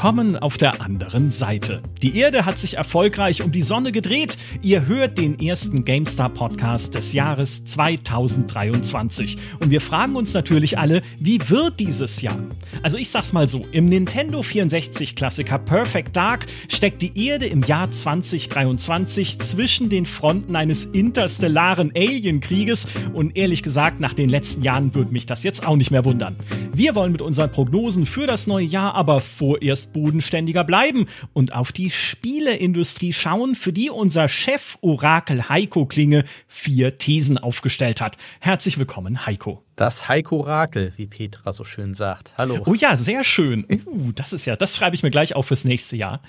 [0.00, 1.82] Willkommen auf der anderen Seite.
[2.00, 4.38] Die Erde hat sich erfolgreich um die Sonne gedreht.
[4.62, 9.36] Ihr hört den ersten GameStar Podcast des Jahres 2023.
[9.60, 12.38] Und wir fragen uns natürlich alle, wie wird dieses Jahr?
[12.82, 17.62] Also ich sag's mal so, im Nintendo 64 Klassiker Perfect Dark steckt die Erde im
[17.62, 24.94] Jahr 2023 zwischen den Fronten eines interstellaren Alienkrieges und ehrlich gesagt, nach den letzten Jahren
[24.94, 26.36] würde mich das jetzt auch nicht mehr wundern.
[26.72, 31.72] Wir wollen mit unseren Prognosen für das neue Jahr aber vorerst bodenständiger bleiben und auf
[31.72, 38.16] die Spieleindustrie schauen, für die unser Chef Orakel Heiko Klinge vier Thesen aufgestellt hat.
[38.40, 39.62] Herzlich willkommen, Heiko.
[39.76, 42.34] Das Heiko Orakel, wie Petra so schön sagt.
[42.36, 42.62] Hallo.
[42.66, 43.64] Oh ja, sehr schön.
[43.86, 46.20] Uh, das ist ja, das schreibe ich mir gleich auf fürs nächste Jahr.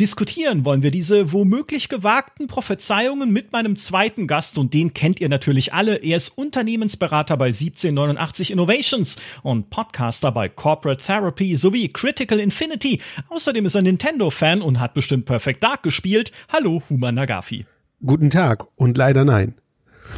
[0.00, 5.28] Diskutieren wollen wir diese womöglich gewagten Prophezeiungen mit meinem zweiten Gast und den kennt ihr
[5.28, 5.94] natürlich alle.
[6.02, 13.00] Er ist Unternehmensberater bei 1789 Innovations und Podcaster bei Corporate Therapy sowie Critical Infinity.
[13.28, 16.32] Außerdem ist er Nintendo-Fan und hat bestimmt Perfect Dark gespielt.
[16.52, 17.64] Hallo, Huma Nagafi.
[18.04, 19.54] Guten Tag und leider nein.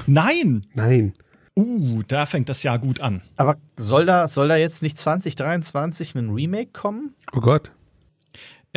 [0.06, 0.62] Nein.
[0.72, 1.12] Nein.
[1.54, 3.20] Uh, da fängt das Jahr gut an.
[3.36, 7.14] Aber soll da, soll da jetzt nicht 2023 ein Remake kommen?
[7.34, 7.72] Oh Gott.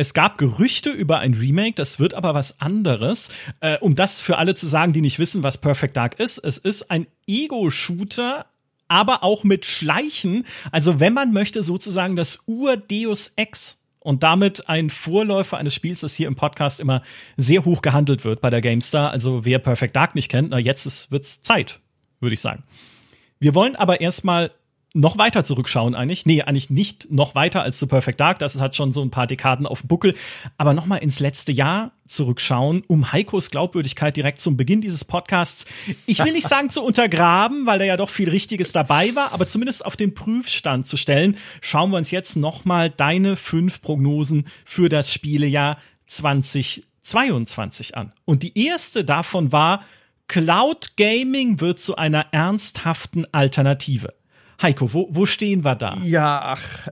[0.00, 3.28] Es gab Gerüchte über ein Remake, das wird aber was anderes.
[3.60, 6.38] Äh, um das für alle zu sagen, die nicht wissen, was Perfect Dark ist.
[6.38, 8.46] Es ist ein Ego-Shooter,
[8.88, 10.46] aber auch mit Schleichen.
[10.72, 13.84] Also wenn man möchte, sozusagen das Ur-Deus Ex.
[13.98, 17.02] Und damit ein Vorläufer eines Spiels, das hier im Podcast immer
[17.36, 19.10] sehr hoch gehandelt wird bei der GameStar.
[19.10, 21.78] Also wer Perfect Dark nicht kennt, na jetzt wird es Zeit,
[22.20, 22.62] würde ich sagen.
[23.38, 24.50] Wir wollen aber erstmal
[24.92, 26.26] noch weiter zurückschauen eigentlich.
[26.26, 28.40] Nee, eigentlich nicht noch weiter als zu Perfect Dark.
[28.40, 30.14] Das hat schon so ein paar Dekaden auf dem Buckel.
[30.58, 35.64] Aber noch mal ins letzte Jahr zurückschauen, um Heikos Glaubwürdigkeit direkt zum Beginn dieses Podcasts.
[36.06, 39.46] Ich will nicht sagen zu untergraben, weil da ja doch viel Richtiges dabei war, aber
[39.46, 41.36] zumindest auf den Prüfstand zu stellen.
[41.60, 48.12] Schauen wir uns jetzt noch mal deine fünf Prognosen für das Spielejahr 2022 an.
[48.24, 49.84] Und die erste davon war,
[50.26, 54.14] Cloud Gaming wird zu einer ernsthaften Alternative.
[54.62, 55.96] Heiko, wo, wo stehen wir da?
[56.02, 56.88] Ja, ach.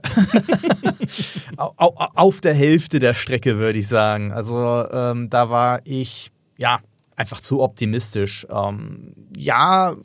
[1.77, 4.31] Auf der Hälfte der Strecke, würde ich sagen.
[4.31, 4.57] Also
[4.91, 6.79] ähm, da war ich, ja,
[7.15, 8.47] einfach zu optimistisch.
[8.49, 9.95] Ähm, ja,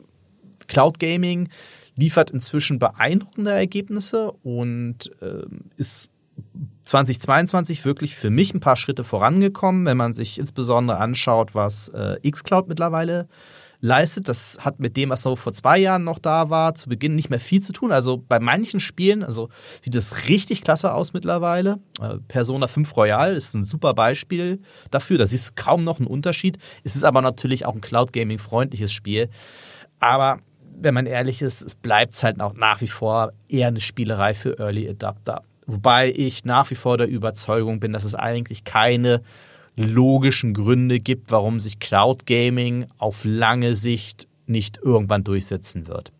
[0.67, 1.49] Cloud Gaming
[1.95, 5.45] liefert inzwischen beeindruckende Ergebnisse und äh,
[5.77, 6.11] ist
[6.83, 12.19] 2022 wirklich für mich ein paar Schritte vorangekommen, wenn man sich insbesondere anschaut, was äh,
[12.29, 13.25] xCloud mittlerweile äh,
[13.85, 14.27] leistet.
[14.27, 17.29] Das hat mit dem, was so vor zwei Jahren noch da war, zu Beginn nicht
[17.29, 17.91] mehr viel zu tun.
[17.91, 19.49] Also bei manchen Spielen, also
[19.81, 21.79] sieht es richtig klasse aus mittlerweile.
[22.01, 24.59] Äh, Persona 5 Royal ist ein super Beispiel
[24.91, 25.17] dafür.
[25.17, 26.57] Da siehst du kaum noch einen Unterschied.
[26.83, 29.29] Es ist aber natürlich auch ein Cloud Gaming freundliches Spiel.
[29.99, 30.39] Aber
[30.77, 34.59] wenn man ehrlich ist, es bleibt halt auch nach wie vor eher eine Spielerei für
[34.59, 35.43] Early Adapter.
[35.67, 39.21] Wobei ich nach wie vor der Überzeugung bin, dass es eigentlich keine
[39.75, 46.11] logischen Gründe gibt, warum sich Cloud Gaming auf lange Sicht nicht irgendwann durchsetzen wird.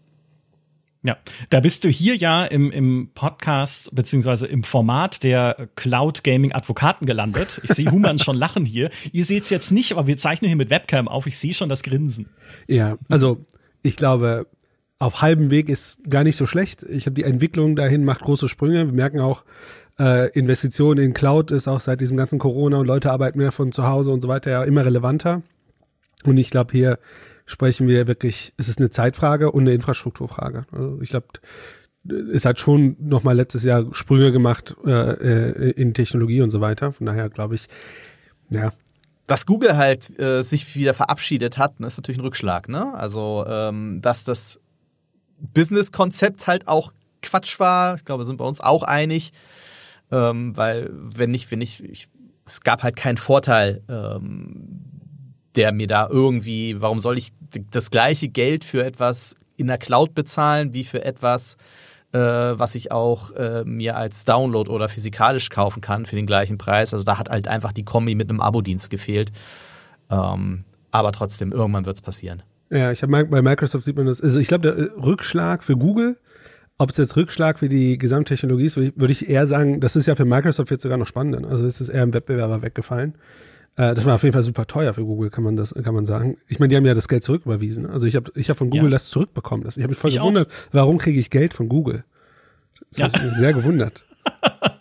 [1.03, 1.17] Ja,
[1.51, 7.05] da bist du hier ja im, im Podcast beziehungsweise im Format der Cloud Gaming Advokaten
[7.05, 7.61] gelandet.
[7.63, 8.89] Ich sehe Human schon lachen hier.
[9.11, 11.27] Ihr seht es jetzt nicht, aber wir zeichnen hier mit Webcam auf.
[11.27, 12.29] Ich sehe schon das Grinsen.
[12.67, 13.45] Ja, also
[13.83, 14.47] ich glaube,
[14.97, 16.81] auf halbem Weg ist gar nicht so schlecht.
[16.81, 18.87] Ich habe die Entwicklung dahin macht große Sprünge.
[18.87, 19.43] Wir merken auch,
[19.99, 23.71] äh, Investitionen in Cloud ist auch seit diesem ganzen Corona und Leute arbeiten mehr von
[23.71, 25.41] zu Hause und so weiter ja immer relevanter.
[26.23, 26.99] Und ich glaube, hier
[27.45, 30.65] sprechen wir wirklich, es ist eine Zeitfrage und eine Infrastrukturfrage.
[30.71, 31.27] Also ich glaube,
[32.33, 36.61] es hat schon noch mal letztes Jahr Sprünge gemacht äh, äh, in Technologie und so
[36.61, 36.91] weiter.
[36.91, 37.67] Von daher glaube ich,
[38.49, 38.73] ja.
[39.27, 42.69] Dass Google halt äh, sich wieder verabschiedet hat, ist natürlich ein Rückschlag.
[42.69, 42.93] Ne?
[42.93, 44.59] Also, ähm, dass das
[45.39, 46.91] Business-Konzept halt auch
[47.23, 49.33] Quatsch war, ich glaube, sind wir uns auch einig
[50.15, 52.07] ähm, weil wenn nicht, wenn ich, ich,
[52.45, 54.79] es gab halt keinen Vorteil, ähm,
[55.55, 57.31] der mir da irgendwie, warum soll ich
[57.71, 61.57] das gleiche Geld für etwas in der Cloud bezahlen, wie für etwas,
[62.13, 66.57] äh, was ich auch äh, mir als Download oder physikalisch kaufen kann für den gleichen
[66.57, 66.93] Preis.
[66.93, 69.31] Also da hat halt einfach die Kombi mit einem Abo-Dienst gefehlt.
[70.09, 72.43] Ähm, aber trotzdem, irgendwann wird es passieren.
[72.69, 74.21] Ja, ich habe bei Microsoft sieht man das.
[74.21, 76.17] Also ich glaube, der Rückschlag für Google
[76.77, 80.15] ob es jetzt Rückschlag für die Gesamttechnologie ist, würde ich eher sagen, das ist ja
[80.15, 81.47] für Microsoft jetzt sogar noch spannender.
[81.49, 83.15] Also es ist eher im Wettbewerber weggefallen.
[83.77, 86.05] Äh, das war auf jeden Fall super teuer für Google, kann man das, kann man
[86.05, 86.37] sagen.
[86.47, 87.85] Ich meine, die haben ja das Geld zurücküberwiesen.
[87.89, 88.91] Also ich habe ich hab von Google ja.
[88.91, 89.63] das zurückbekommen.
[89.63, 90.73] Das, ich habe mich voll ich gewundert, auch.
[90.73, 92.03] warum kriege ich Geld von Google?
[92.89, 93.05] Das ja.
[93.11, 94.01] habe ich sehr gewundert.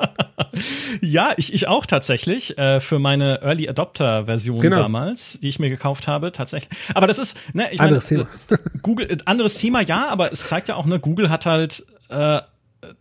[1.00, 4.76] ja, ich, ich auch tatsächlich äh, für meine Early Adopter Version genau.
[4.76, 6.78] damals, die ich mir gekauft habe, tatsächlich.
[6.94, 8.60] Aber das ist, ne, ich anderes meine, Thema.
[8.82, 12.40] Google, äh, anderes Thema, ja, aber es zeigt ja auch, ne, Google hat halt äh,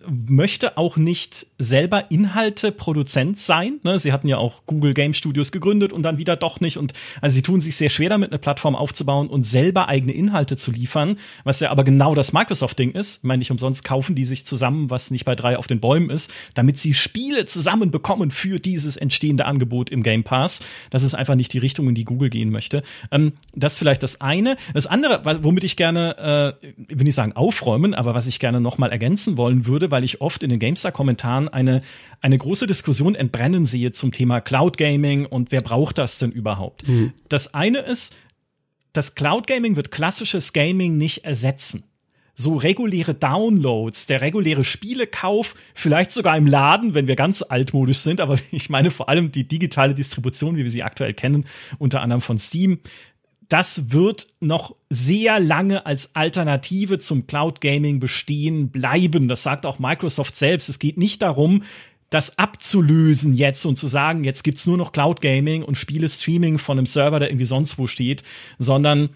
[0.07, 3.80] möchte auch nicht selber Inhalte-Produzent sein.
[3.83, 4.00] Ne?
[4.00, 6.77] Sie hatten ja auch Google Game Studios gegründet und dann wieder doch nicht.
[6.77, 10.57] Und also sie tun sich sehr schwer damit, eine Plattform aufzubauen und selber eigene Inhalte
[10.57, 13.18] zu liefern, was ja aber genau das Microsoft-Ding ist.
[13.18, 16.09] Ich meine, nicht umsonst kaufen die sich zusammen, was nicht bei drei auf den Bäumen
[16.09, 20.62] ist, damit sie Spiele zusammen bekommen für dieses entstehende Angebot im Game Pass.
[20.89, 22.83] Das ist einfach nicht die Richtung, in die Google gehen möchte.
[23.12, 24.57] Ähm, das vielleicht das eine.
[24.74, 28.77] Das andere, womit ich gerne, äh, will nicht sagen aufräumen, aber was ich gerne noch
[28.77, 31.81] mal ergänzen wollen würde, weil ich oft in den GameStar-Kommentaren eine,
[32.22, 36.88] eine große Diskussion entbrennen sehe zum Thema Cloud Gaming und wer braucht das denn überhaupt?
[36.88, 37.14] Mhm.
[37.30, 38.16] Das eine ist,
[38.94, 41.86] das Cloud Gaming wird klassisches Gaming nicht ersetzen
[42.36, 48.20] so reguläre Downloads, der reguläre Spielekauf, vielleicht sogar im Laden, wenn wir ganz altmodisch sind,
[48.20, 51.46] aber ich meine vor allem die digitale Distribution, wie wir sie aktuell kennen,
[51.78, 52.80] unter anderem von Steam,
[53.53, 59.27] das wird noch sehr lange als Alternative zum Cloud Gaming bestehen bleiben.
[59.27, 60.69] Das sagt auch Microsoft selbst.
[60.69, 61.61] Es geht nicht darum,
[62.09, 66.57] das abzulösen jetzt und zu sagen, jetzt gibt's nur noch Cloud Gaming und Spiele Streaming
[66.57, 68.23] von einem Server, der irgendwie sonst wo steht,
[68.57, 69.15] sondern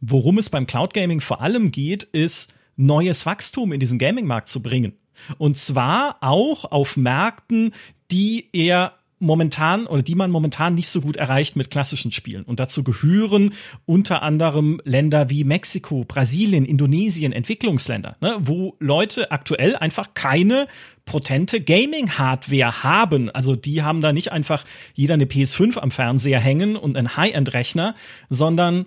[0.00, 4.64] worum es beim Cloud Gaming vor allem geht, ist neues Wachstum in diesen Gaming-Markt zu
[4.64, 4.94] bringen.
[5.38, 7.72] Und zwar auch auf Märkten,
[8.10, 12.44] die eher momentan oder die man momentan nicht so gut erreicht mit klassischen Spielen.
[12.44, 13.54] Und dazu gehören
[13.86, 20.66] unter anderem Länder wie Mexiko, Brasilien, Indonesien, Entwicklungsländer, ne, wo Leute aktuell einfach keine
[21.04, 23.30] potente Gaming-Hardware haben.
[23.30, 24.64] Also die haben da nicht einfach
[24.94, 27.94] jeder eine PS5 am Fernseher hängen und einen High-End-Rechner,
[28.28, 28.86] sondern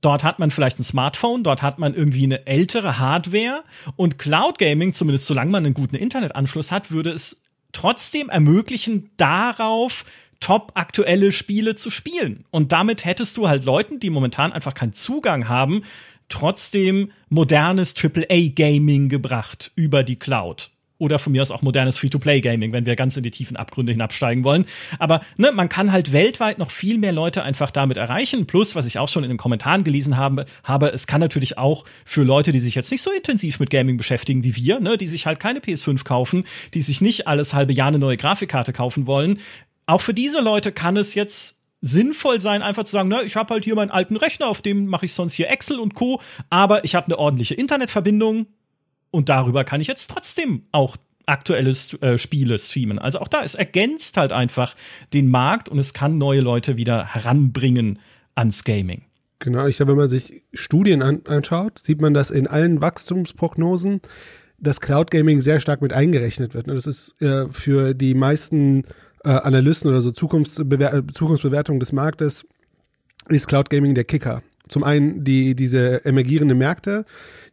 [0.00, 3.64] Dort hat man vielleicht ein Smartphone, dort hat man irgendwie eine ältere Hardware
[3.96, 7.43] und Cloud Gaming, zumindest solange man einen guten Internetanschluss hat, würde es
[7.74, 10.04] trotzdem ermöglichen, darauf
[10.40, 12.44] top aktuelle Spiele zu spielen.
[12.50, 15.82] Und damit hättest du halt Leuten, die momentan einfach keinen Zugang haben,
[16.28, 22.86] trotzdem modernes AAA-Gaming gebracht über die Cloud oder von mir aus auch modernes Free-to-Play-Gaming, wenn
[22.86, 24.66] wir ganz in die tiefen Abgründe hinabsteigen wollen.
[24.98, 28.46] Aber ne, man kann halt weltweit noch viel mehr Leute einfach damit erreichen.
[28.46, 31.84] Plus, was ich auch schon in den Kommentaren gelesen habe, habe es kann natürlich auch
[32.04, 35.06] für Leute, die sich jetzt nicht so intensiv mit Gaming beschäftigen wie wir, ne, die
[35.06, 36.44] sich halt keine PS5 kaufen,
[36.74, 39.38] die sich nicht alles halbe Jahr eine neue Grafikkarte kaufen wollen,
[39.86, 43.52] auch für diese Leute kann es jetzt sinnvoll sein, einfach zu sagen, na, ich habe
[43.52, 46.84] halt hier meinen alten Rechner, auf dem mache ich sonst hier Excel und Co, aber
[46.84, 48.46] ich habe eine ordentliche Internetverbindung,
[49.14, 50.96] und darüber kann ich jetzt trotzdem auch
[51.26, 51.70] aktuelle
[52.00, 52.98] äh, Spiele streamen.
[52.98, 54.74] Also auch da, es ergänzt halt einfach
[55.12, 58.00] den Markt und es kann neue Leute wieder heranbringen
[58.34, 59.02] ans Gaming.
[59.38, 64.00] Genau, ich glaube, wenn man sich Studien an, anschaut, sieht man, dass in allen Wachstumsprognosen
[64.58, 66.68] das Cloud Gaming sehr stark mit eingerechnet wird.
[66.68, 68.84] Das ist äh, für die meisten
[69.22, 72.44] äh, Analysten oder so Zukunftsbewer Zukunftsbewertungen des Marktes
[73.28, 74.42] ist Cloud Gaming der Kicker.
[74.68, 77.04] Zum einen die, diese emergierenden Märkte,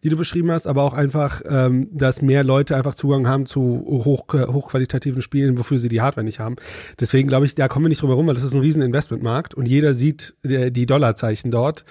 [0.04, 3.84] die du beschrieben hast, aber auch einfach, ähm, dass mehr Leute einfach Zugang haben zu
[3.86, 6.56] hoch, hochqualitativen Spielen, wofür sie die Hardware nicht haben.
[7.00, 9.54] Deswegen glaube ich, da kommen wir nicht drum herum, weil das ist ein riesen Investmentmarkt
[9.54, 11.84] und jeder sieht die, die Dollarzeichen dort.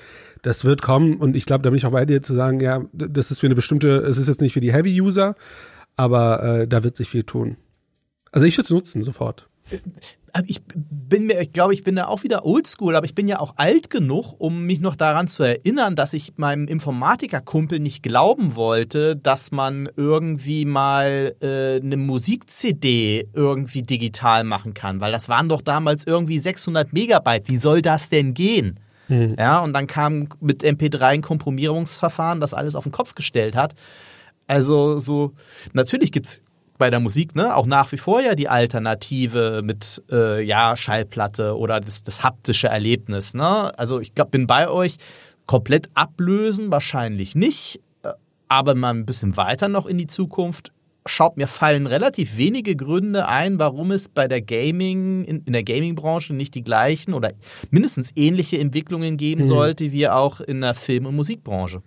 [0.43, 2.83] Das wird kommen und ich glaube, da bin ich auch bei dir zu sagen, ja,
[2.93, 5.35] das ist für eine bestimmte, es ist jetzt nicht für die Heavy-User,
[5.97, 7.59] aber äh, da wird sich viel tun.
[8.33, 9.49] Also ich würde es nutzen, sofort.
[10.33, 13.29] Also ich bin mir, ich glaube, ich bin da auch wieder oldschool, aber ich bin
[13.29, 18.03] ja auch alt genug, um mich noch daran zu erinnern, dass ich meinem Informatikerkumpel nicht
[18.03, 25.29] glauben wollte, dass man irgendwie mal äh, eine Musik-CD irgendwie digital machen kann, weil das
[25.29, 27.49] waren doch damals irgendwie 600 Megabyte.
[27.49, 28.81] Wie soll das denn gehen?
[29.09, 29.37] Mhm.
[29.39, 33.75] Ja, und dann kam mit MP3 ein Komprimierungsverfahren, das alles auf den Kopf gestellt hat.
[34.47, 35.33] Also so,
[35.75, 36.43] natürlich gibt's
[36.81, 41.57] bei der Musik, ne, auch nach wie vor ja die Alternative mit äh, ja Schallplatte
[41.57, 43.71] oder das, das haptische Erlebnis, ne?
[43.79, 44.97] Also ich glaube, bin bei euch
[45.47, 48.09] komplett ablösen wahrscheinlich nicht, äh,
[48.49, 50.73] aber mal ein bisschen weiter noch in die Zukunft
[51.07, 55.63] schaut mir fallen relativ wenige Gründe ein, warum es bei der Gaming in, in der
[55.63, 57.33] Gaming Branche nicht die gleichen oder
[57.71, 59.47] mindestens ähnliche Entwicklungen geben mhm.
[59.47, 61.83] sollte wie auch in der Film- und Musikbranche.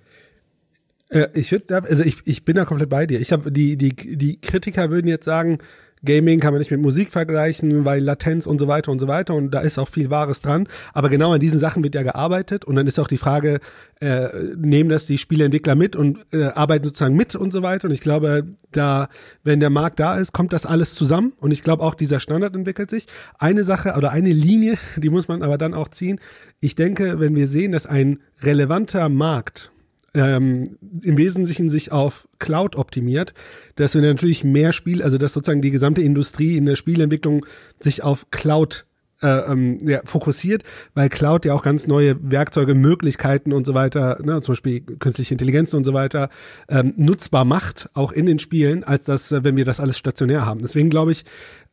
[1.34, 3.20] Ich würde, also ich, ich bin da komplett bei dir.
[3.20, 5.60] Ich habe die, die, die Kritiker würden jetzt sagen,
[6.06, 9.36] Gaming kann man nicht mit Musik vergleichen, weil Latenz und so weiter und so weiter
[9.36, 10.68] und da ist auch viel Wahres dran.
[10.94, 13.60] Aber genau an diesen Sachen wird ja gearbeitet und dann ist auch die Frage,
[14.02, 14.28] äh,
[14.58, 17.88] nehmen das die Spieleentwickler mit und äh, arbeiten sozusagen mit und so weiter.
[17.88, 19.08] Und ich glaube, da,
[19.46, 22.54] wenn der Markt da ist, kommt das alles zusammen und ich glaube auch dieser Standard
[22.54, 23.08] entwickelt sich.
[23.40, 26.20] Eine Sache oder eine Linie, die muss man aber dann auch ziehen.
[26.60, 29.73] Ich denke, wenn wir sehen, dass ein relevanter Markt
[30.14, 33.34] ähm, im Wesentlichen sich auf Cloud optimiert,
[33.76, 37.46] dass wir natürlich mehr Spiel, also dass sozusagen die gesamte Industrie in der Spielentwicklung
[37.80, 38.86] sich auf Cloud
[39.24, 44.20] äh, ähm, ja, fokussiert, weil Cloud ja auch ganz neue Werkzeuge, Möglichkeiten und so weiter,
[44.22, 46.30] ne, zum Beispiel künstliche Intelligenz und so weiter,
[46.68, 50.46] ähm, nutzbar macht, auch in den Spielen, als das, äh, wenn wir das alles stationär
[50.46, 50.62] haben.
[50.62, 51.24] Deswegen glaube ich,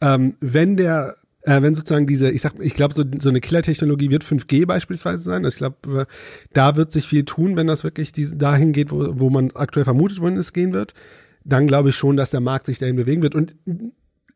[0.00, 4.10] ähm, wenn der äh, wenn sozusagen diese, ich sag, ich glaube, so, so eine Killer-Technologie
[4.10, 5.44] wird 5G beispielsweise sein.
[5.44, 6.06] Also ich glaube, äh,
[6.52, 9.84] da wird sich viel tun, wenn das wirklich diese, dahin geht, wo, wo man aktuell
[9.84, 10.94] vermutet, wohin es gehen wird.
[11.44, 13.34] Dann glaube ich schon, dass der Markt sich dahin bewegen wird.
[13.34, 13.54] Und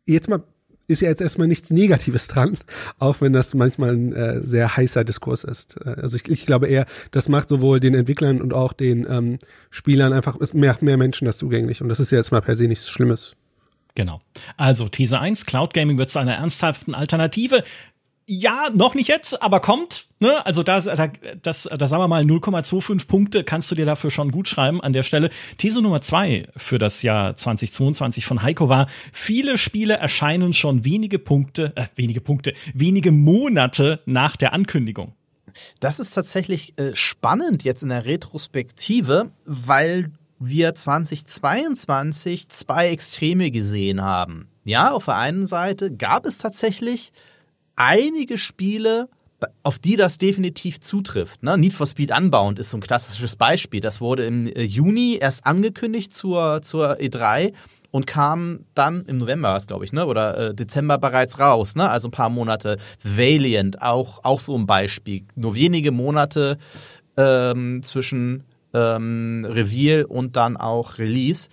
[0.06, 0.42] jetzt mal
[0.86, 2.58] ist ja jetzt erstmal nichts Negatives dran,
[2.98, 5.76] auch wenn das manchmal ein äh, sehr heißer Diskurs ist.
[5.84, 9.38] Äh, also ich, ich glaube eher, das macht sowohl den Entwicklern und auch den ähm,
[9.70, 12.56] Spielern einfach, es macht mehr Menschen das zugänglich und das ist ja jetzt mal per
[12.56, 13.34] se nichts Schlimmes.
[13.94, 14.20] Genau.
[14.56, 17.62] Also Teaser 1, Cloud Gaming wird zu einer ernsthaften Alternative
[18.26, 20.06] ja, noch nicht jetzt, aber kommt.
[20.18, 20.44] Ne?
[20.46, 21.08] Also da, da,
[21.42, 24.92] das, da sagen wir mal 0,25 Punkte kannst du dir dafür schon gut schreiben an
[24.92, 25.30] der Stelle.
[25.58, 31.18] These Nummer zwei für das Jahr 2022 von Heiko war, viele Spiele erscheinen schon wenige
[31.18, 35.12] Punkte, äh, wenige Punkte, wenige Monate nach der Ankündigung.
[35.80, 44.02] Das ist tatsächlich äh, spannend jetzt in der Retrospektive, weil wir 2022 zwei Extreme gesehen
[44.02, 44.48] haben.
[44.64, 47.12] Ja, auf der einen Seite gab es tatsächlich
[47.76, 49.08] einige Spiele,
[49.62, 51.42] auf die das definitiv zutrifft.
[51.42, 51.58] Ne?
[51.58, 53.80] Need for Speed Unbound ist so ein klassisches Beispiel.
[53.80, 57.52] Das wurde im äh, Juni erst angekündigt zur, zur E3
[57.90, 60.06] und kam dann im November, glaube ich, ne?
[60.06, 61.76] oder äh, Dezember bereits raus.
[61.76, 61.88] Ne?
[61.88, 62.78] Also ein paar Monate.
[63.02, 65.24] Valiant, auch, auch so ein Beispiel.
[65.36, 66.58] Nur wenige Monate
[67.16, 71.48] ähm, zwischen ähm, Reveal und dann auch Release.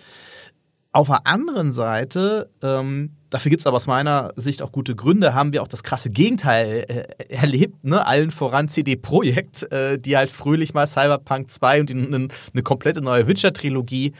[0.94, 5.32] Auf der anderen Seite, ähm, dafür gibt es aber aus meiner Sicht auch gute Gründe,
[5.32, 8.06] haben wir auch das krasse Gegenteil äh, erlebt, ne?
[8.06, 13.00] Allen voran CD Projekt, äh, die halt fröhlich mal Cyberpunk 2 und eine, eine komplette
[13.00, 14.12] neue Witcher-Trilogie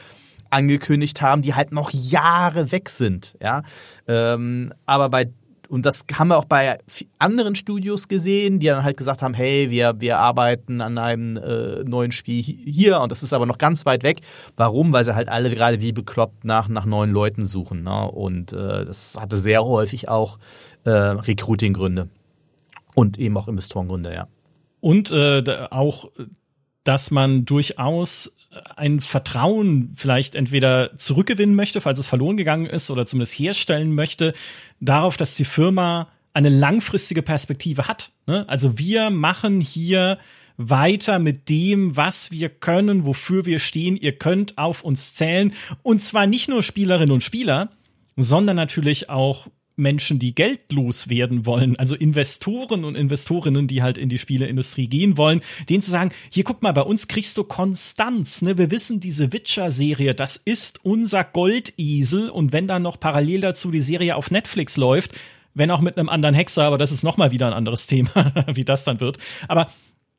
[0.49, 3.61] angekündigt haben, die halt noch Jahre weg sind, ja.
[4.07, 5.29] Ähm, aber bei
[5.69, 6.77] und das haben wir auch bei
[7.19, 11.83] anderen Studios gesehen, die dann halt gesagt haben, hey, wir, wir arbeiten an einem äh,
[11.83, 14.21] neuen Spiel hier und das ist aber noch ganz weit weg.
[14.55, 14.93] Warum?
[14.93, 17.83] Weil sie halt alle gerade wie bekloppt nach, nach neuen Leuten suchen.
[17.83, 18.11] Ne?
[18.11, 20.37] Und äh, das hatte sehr häufig auch
[20.83, 22.09] äh, Recruiting-Gründe
[22.93, 24.27] und eben auch Investorengründe, ja.
[24.81, 26.11] Und äh, auch,
[26.83, 28.37] dass man durchaus
[28.75, 34.33] ein Vertrauen vielleicht entweder zurückgewinnen möchte, falls es verloren gegangen ist, oder zumindest herstellen möchte,
[34.79, 38.11] darauf, dass die Firma eine langfristige Perspektive hat.
[38.25, 38.47] Ne?
[38.49, 40.17] Also wir machen hier
[40.57, 43.97] weiter mit dem, was wir können, wofür wir stehen.
[43.97, 45.53] Ihr könnt auf uns zählen.
[45.81, 47.69] Und zwar nicht nur Spielerinnen und Spieler,
[48.15, 54.09] sondern natürlich auch Menschen, die Geld loswerden wollen, also Investoren und Investorinnen, die halt in
[54.09, 58.41] die Spieleindustrie gehen wollen, denen zu sagen, hier guck mal, bei uns kriegst du Konstanz,
[58.41, 58.57] ne?
[58.57, 63.81] Wir wissen, diese Witcher-Serie, das ist unser Goldesel und wenn dann noch parallel dazu die
[63.81, 65.13] Serie auf Netflix läuft,
[65.53, 68.33] wenn auch mit einem anderen Hexer, aber das ist noch mal wieder ein anderes Thema,
[68.53, 69.17] wie das dann wird.
[69.47, 69.67] Aber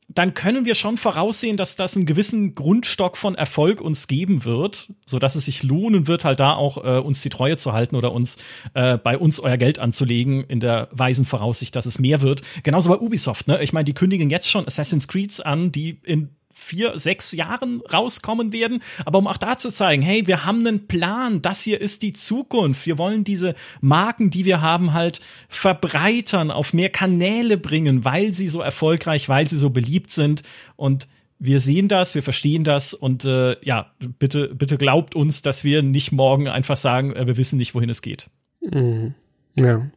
[0.09, 4.93] dann können wir schon voraussehen, dass das einen gewissen Grundstock von Erfolg uns geben wird,
[5.07, 7.97] so dass es sich lohnen wird, halt da auch äh, uns die Treue zu halten
[7.97, 8.37] oder uns
[8.75, 12.43] äh, bei uns euer Geld anzulegen in der weisen Voraussicht, dass es mehr wird.
[12.63, 13.63] Genauso bei Ubisoft, ne?
[13.63, 16.31] Ich meine, die kündigen jetzt schon Assassin's Creeds an, die in
[16.65, 18.83] vier, sechs Jahren rauskommen werden.
[19.05, 22.13] Aber um auch da zu zeigen, hey, wir haben einen Plan, das hier ist die
[22.13, 22.87] Zukunft.
[22.87, 28.49] Wir wollen diese Marken, die wir haben, halt verbreitern, auf mehr Kanäle bringen, weil sie
[28.49, 30.43] so erfolgreich, weil sie so beliebt sind.
[30.77, 35.65] Und wir sehen das, wir verstehen das und äh, ja, bitte, bitte glaubt uns, dass
[35.65, 38.31] wir nicht morgen einfach sagen, äh, wir wissen nicht, wohin es geht.
[38.63, 39.15] Mhm.
[39.59, 39.91] Ja.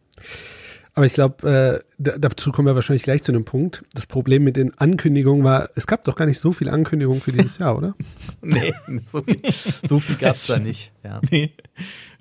[0.98, 3.84] Aber ich glaube, äh, dazu kommen wir wahrscheinlich gleich zu einem Punkt.
[3.94, 7.32] Das Problem mit den Ankündigungen war, es gab doch gar nicht so viele Ankündigungen für
[7.32, 7.94] dieses Jahr, oder?
[8.42, 8.74] nee,
[9.06, 9.40] so viel,
[9.84, 10.92] so viel gab es da nicht.
[11.04, 11.22] Ja.
[11.30, 11.54] Nee,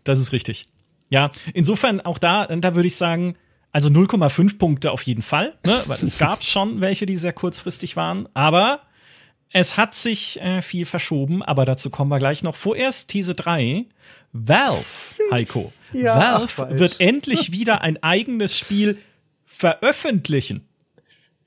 [0.05, 0.67] das ist richtig.
[1.09, 3.37] Ja, insofern auch da, da würde ich sagen,
[3.73, 5.83] also 0,5 Punkte auf jeden Fall, ne?
[5.87, 8.81] weil es gab schon welche, die sehr kurzfristig waren, aber
[9.53, 12.55] es hat sich äh, viel verschoben, aber dazu kommen wir gleich noch.
[12.55, 13.87] Vorerst These 3.
[14.45, 14.85] Valve,
[15.31, 15.73] Heiko.
[15.93, 18.99] ja, Valve ach, wird endlich wieder ein eigenes Spiel
[19.45, 20.67] veröffentlichen.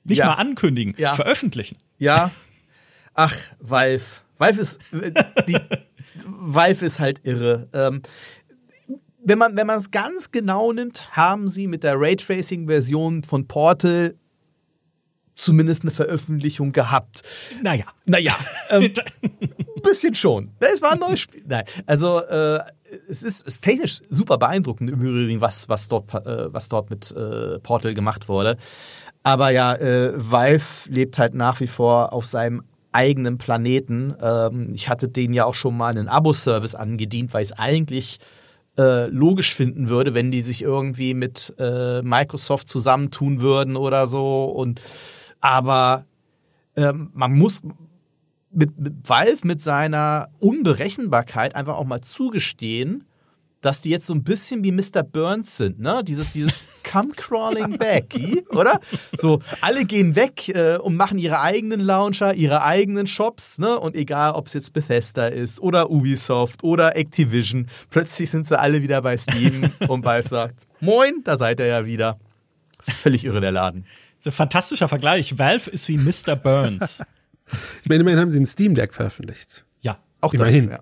[0.04, 0.26] Nicht ja.
[0.26, 1.14] mal ankündigen, ja.
[1.14, 1.76] veröffentlichen.
[1.98, 2.30] Ja.
[3.14, 4.04] Ach, Valve.
[4.38, 4.80] Valve ist,
[5.46, 5.58] die,
[6.24, 7.68] Valve ist halt irre.
[7.72, 8.02] Ähm,
[9.22, 14.14] wenn man wenn man es ganz genau nimmt, haben sie mit der Raytracing-Version von Portal
[15.34, 17.22] zumindest eine Veröffentlichung gehabt.
[17.62, 17.86] Naja.
[18.04, 18.38] Naja.
[18.68, 18.92] Ähm,
[19.82, 20.50] bisschen schon.
[20.60, 21.42] Es war ein neues Spiel.
[21.46, 21.64] Nein.
[21.86, 22.60] Also äh,
[23.08, 27.10] es ist, ist technisch super beeindruckend im Übrigen, was, was, dort, äh, was dort mit
[27.12, 28.56] äh, Portal gemacht wurde.
[29.22, 34.14] Aber ja, äh, Valve lebt halt nach wie vor auf seinem eigenen Planeten.
[34.20, 38.18] Ähm, ich hatte den ja auch schon mal einen Abo-Service angedient, weil ich es eigentlich
[38.78, 44.44] äh, logisch finden würde, wenn die sich irgendwie mit äh, Microsoft zusammentun würden oder so.
[44.44, 44.80] Und
[45.40, 46.04] aber
[46.76, 47.62] ähm, man muss
[48.50, 53.04] mit, mit Valve mit seiner Unberechenbarkeit einfach auch mal zugestehen,
[53.60, 55.02] dass die jetzt so ein bisschen wie Mr.
[55.02, 56.02] Burns sind, ne?
[56.02, 58.80] Dieses, dieses Come crawling back, oder?
[59.12, 63.78] So, alle gehen weg äh, und machen ihre eigenen Launcher, ihre eigenen Shops, ne?
[63.78, 68.82] Und egal, ob es jetzt Bethesda ist oder Ubisoft oder Activision, plötzlich sind sie alle
[68.82, 72.18] wieder bei Steam und Valve sagt, moin, da seid ihr ja wieder.
[72.80, 73.84] Völlig irre der Laden.
[74.24, 75.38] ein fantastischer Vergleich.
[75.38, 76.34] Valve ist wie Mr.
[76.34, 77.04] Burns.
[77.82, 79.64] Ich meine, immerhin haben sie ein Steam Deck veröffentlicht.
[79.80, 79.98] Ja.
[80.20, 80.70] Auch immerhin.
[80.70, 80.80] Das,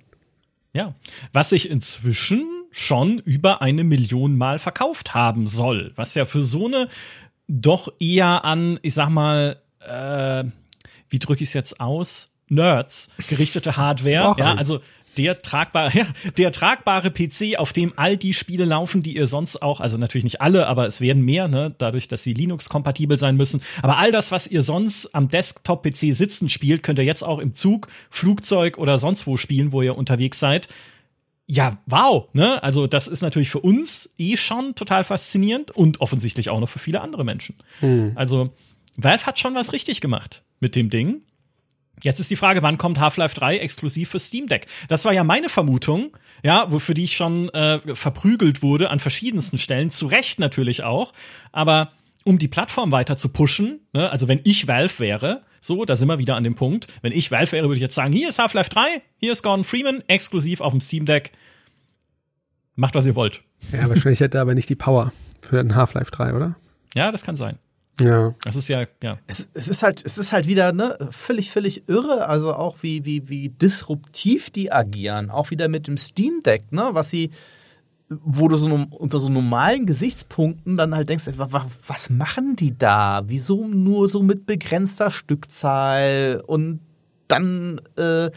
[0.72, 0.82] ja.
[0.82, 0.94] ja.
[1.32, 5.92] Was sich inzwischen schon über eine Million Mal verkauft haben soll.
[5.96, 6.88] Was ja für so eine
[7.48, 10.44] doch eher an, ich sag mal, äh,
[11.08, 12.34] wie drücke ich es jetzt aus?
[12.50, 14.34] Nerds gerichtete Hardware.
[14.38, 14.80] ja, also
[15.18, 16.06] der tragbare, ja,
[16.36, 20.24] der tragbare PC, auf dem all die Spiele laufen, die ihr sonst auch, also natürlich
[20.24, 23.62] nicht alle, aber es werden mehr, ne, dadurch, dass sie Linux-kompatibel sein müssen.
[23.82, 27.54] Aber all das, was ihr sonst am Desktop-PC sitzen spielt, könnt ihr jetzt auch im
[27.54, 30.68] Zug, Flugzeug oder sonst wo spielen, wo ihr unterwegs seid
[31.50, 32.62] ja, wow, ne?
[32.62, 36.78] Also, das ist natürlich für uns eh schon total faszinierend und offensichtlich auch noch für
[36.78, 37.56] viele andere Menschen.
[37.80, 38.12] Mhm.
[38.16, 38.52] Also,
[38.98, 41.22] Valve hat schon was richtig gemacht mit dem Ding.
[42.02, 44.66] Jetzt ist die Frage, wann kommt Half-Life 3 exklusiv für Steam Deck?
[44.88, 49.58] Das war ja meine Vermutung, ja, wofür die ich schon äh, verprügelt wurde an verschiedensten
[49.58, 51.12] Stellen, zu Recht natürlich auch.
[51.52, 51.92] Aber
[52.24, 56.08] um die Plattform weiter zu pushen, ne, also wenn ich Valve wäre, so, da sind
[56.08, 56.86] wir wieder an dem Punkt.
[57.02, 59.64] Wenn ich Valve wäre, würde ich jetzt sagen, hier ist Half-Life 3, hier ist Gordon
[59.64, 61.32] Freeman, exklusiv auf dem Steam Deck.
[62.76, 63.42] Macht, was ihr wollt.
[63.72, 66.56] Ja, wahrscheinlich hätte er aber nicht die Power für ein Half-Life 3, oder?
[66.94, 67.58] Ja, das kann sein.
[68.00, 68.34] Ja.
[68.44, 69.18] Das ist ja, ja.
[69.26, 73.04] Es, es, ist halt, es ist halt wieder, ne, völlig, völlig irre, also auch wie,
[73.04, 75.30] wie, wie disruptiv die agieren.
[75.30, 77.30] Auch wieder mit dem Steam Deck, ne, was sie,
[78.08, 83.22] wo du so unter so normalen Gesichtspunkten dann halt denkst, was machen die da?
[83.26, 86.80] Wieso nur so mit begrenzter Stückzahl und
[87.26, 88.30] dann, äh,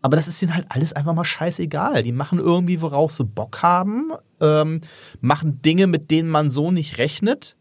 [0.00, 2.02] aber das ist ihnen halt alles einfach mal scheißegal.
[2.02, 4.80] Die machen irgendwie, worauf sie Bock haben, ähm,
[5.20, 7.56] machen Dinge, mit denen man so nicht rechnet.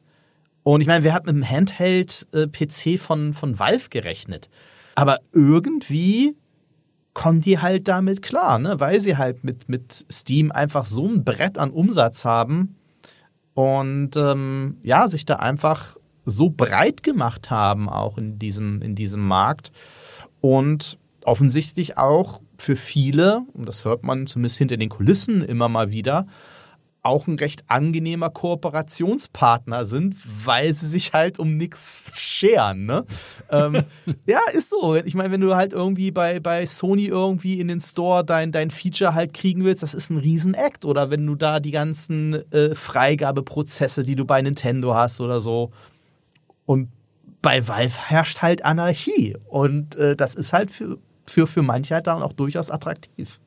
[0.64, 4.50] Und ich meine, wir hatten mit dem Handheld-PC äh, von, von Valve gerechnet.
[4.96, 6.36] Aber irgendwie
[7.14, 8.80] kommen die halt damit klar, ne?
[8.80, 12.76] weil sie halt mit, mit Steam einfach so ein Brett an Umsatz haben
[13.54, 19.22] und ähm, ja, sich da einfach so breit gemacht haben, auch in diesem, in diesem
[19.28, 19.72] Markt.
[20.40, 25.92] Und offensichtlich auch für viele, und das hört man zumindest hinter den Kulissen immer mal
[25.92, 26.28] wieder,
[27.04, 32.86] auch ein recht angenehmer Kooperationspartner sind, weil sie sich halt um nichts scheren.
[32.86, 33.06] Ne?
[33.50, 33.84] ähm,
[34.26, 34.96] ja, ist so.
[34.96, 38.72] Ich meine, wenn du halt irgendwie bei, bei Sony irgendwie in den Store dein, dein
[38.72, 40.86] Feature halt kriegen willst, das ist ein Riesen-Act.
[40.86, 45.72] Oder wenn du da die ganzen äh, Freigabeprozesse, die du bei Nintendo hast oder so.
[46.66, 46.88] Und
[47.42, 49.36] bei Valve herrscht halt Anarchie.
[49.50, 53.40] Und äh, das ist halt für, für, für manche halt dann auch durchaus attraktiv.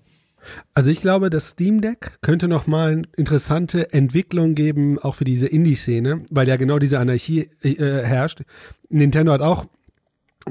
[0.74, 5.24] Also ich glaube, das Steam Deck könnte noch mal eine interessante Entwicklung geben, auch für
[5.24, 8.42] diese Indie-Szene, weil ja genau diese Anarchie äh, herrscht.
[8.88, 9.66] Nintendo hat auch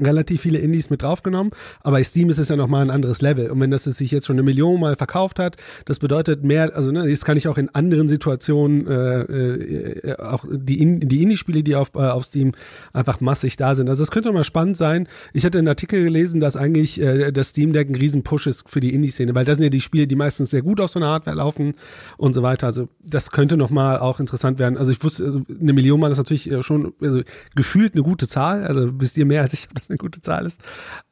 [0.00, 3.50] relativ viele Indies mit draufgenommen, aber bei Steam ist es ja nochmal ein anderes Level.
[3.50, 5.56] Und wenn das sich jetzt schon eine Million Mal verkauft hat,
[5.86, 10.44] das bedeutet mehr, also ne, jetzt kann ich auch in anderen Situationen äh, äh, auch
[10.50, 12.52] die, in, die Indie-Spiele, die auf, äh, auf Steam
[12.92, 13.88] einfach massig da sind.
[13.88, 15.08] Also es könnte mal spannend sein.
[15.32, 18.80] Ich hatte einen Artikel gelesen, dass eigentlich äh, das Steam Deck ein Riesen-Push ist für
[18.80, 21.08] die Indie-Szene, weil das sind ja die Spiele, die meistens sehr gut auf so einer
[21.08, 21.74] Hardware laufen
[22.18, 22.66] und so weiter.
[22.66, 24.76] Also das könnte nochmal auch interessant werden.
[24.76, 27.22] Also ich wusste, also eine Million Mal ist natürlich äh, schon also
[27.54, 28.64] gefühlt eine gute Zahl.
[28.64, 30.60] Also wisst ihr mehr als ich eine gute Zahl ist.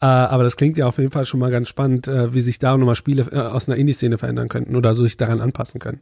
[0.01, 2.59] Äh, aber das klingt ja auf jeden Fall schon mal ganz spannend, äh, wie sich
[2.59, 6.01] da nochmal Spiele äh, aus einer Indie-Szene verändern könnten oder so sich daran anpassen können.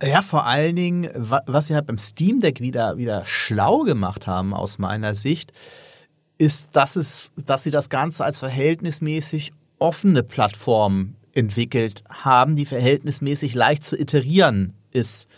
[0.00, 4.54] Ja, vor allen Dingen, was sie halt beim Steam Deck wieder, wieder schlau gemacht haben,
[4.54, 5.52] aus meiner Sicht,
[6.38, 13.54] ist, dass, es, dass sie das Ganze als verhältnismäßig offene Plattform entwickelt haben, die verhältnismäßig
[13.54, 15.28] leicht zu iterieren ist.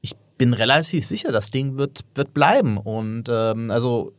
[0.00, 2.78] Ich bin relativ sicher, das Ding wird, wird bleiben.
[2.78, 4.12] Und ähm, also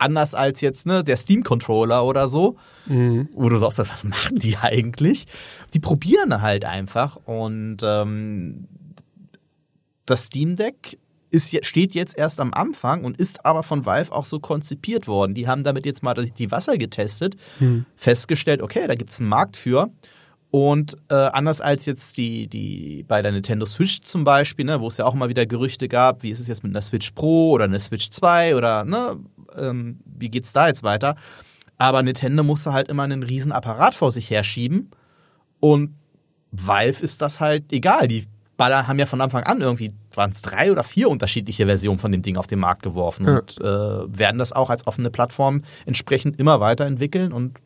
[0.00, 3.28] anders als jetzt ne, der Steam-Controller oder so, mhm.
[3.34, 5.26] wo du sagst, was machen die eigentlich?
[5.74, 8.68] Die probieren halt einfach und ähm,
[10.06, 10.98] das Steam Deck
[11.30, 15.34] ist, steht jetzt erst am Anfang und ist aber von Valve auch so konzipiert worden.
[15.34, 17.86] Die haben damit jetzt mal die Wasser getestet, mhm.
[17.94, 19.90] festgestellt, okay, da gibt es einen Markt für.
[20.50, 24.88] Und äh, anders als jetzt die, die bei der Nintendo Switch zum Beispiel, ne, wo
[24.88, 27.52] es ja auch mal wieder Gerüchte gab, wie ist es jetzt mit einer Switch Pro
[27.52, 29.16] oder einer Switch 2 oder ne,
[29.58, 31.16] ähm, wie geht's da jetzt weiter?
[31.78, 34.90] Aber Nintendo musste halt immer einen riesen Apparat vor sich herschieben
[35.60, 35.94] und
[36.52, 38.08] Valve ist das halt egal.
[38.08, 41.98] Die Baller haben ja von Anfang an irgendwie, waren es drei oder vier unterschiedliche Versionen
[41.98, 43.38] von dem Ding auf den Markt geworfen Ja.
[43.38, 43.64] und äh,
[44.18, 47.32] werden das auch als offene Plattform entsprechend immer weiterentwickeln.
[47.32, 47.58] Und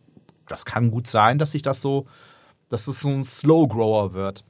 [0.47, 2.05] das kann gut sein, dass sich das so,
[2.69, 4.43] dass es so ein Slow Grower wird.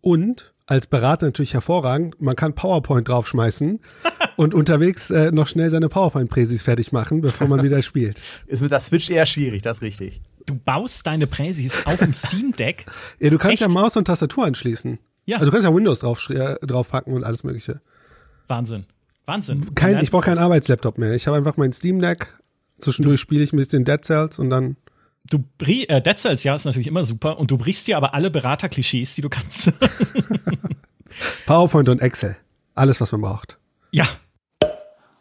[0.00, 3.80] Und als Berater natürlich hervorragend, man kann PowerPoint draufschmeißen
[4.36, 8.18] und unterwegs äh, noch schnell seine PowerPoint-Präsis fertig machen, bevor man wieder spielt.
[8.46, 10.22] Ist mit der Switch eher schwierig, das ist richtig.
[10.46, 12.86] Du baust deine Präsis auf dem Steam Deck.
[13.18, 13.74] Ja, du kannst ja Echt?
[13.74, 14.98] Maus und Tastatur anschließen.
[15.26, 15.36] Ja.
[15.36, 17.80] Also du kannst ja Windows drauf, äh, draufpacken und alles mögliche.
[18.46, 18.86] Wahnsinn.
[19.24, 19.74] Wahnsinn.
[19.74, 20.38] Kein, ich brauche keinen.
[20.38, 21.14] Arbeitslaptop mehr.
[21.14, 22.34] Ich habe einfach mein Steam Deck.
[22.78, 24.76] Zwischendurch spiele ich ein bisschen Dead Cells und dann
[25.30, 27.38] Du äh, Dead Cells, ja, ist natürlich immer super.
[27.38, 29.72] Und du brichst dir aber alle Beraterklischees, die du kannst.
[31.46, 32.36] PowerPoint und Excel.
[32.74, 33.58] Alles, was man braucht.
[33.90, 34.06] ja.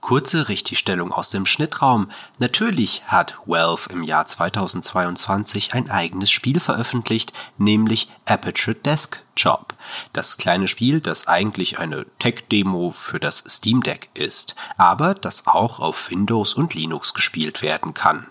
[0.02, 2.12] Kurze Richtigstellung aus dem Schnittraum.
[2.38, 9.76] Natürlich hat Valve im Jahr 2022 ein eigenes Spiel veröffentlicht, nämlich Aperture Desk Job.
[10.12, 15.80] Das kleine Spiel, das eigentlich eine Tech-Demo für das Steam Deck ist, aber das auch
[15.80, 18.28] auf Windows und Linux gespielt werden kann.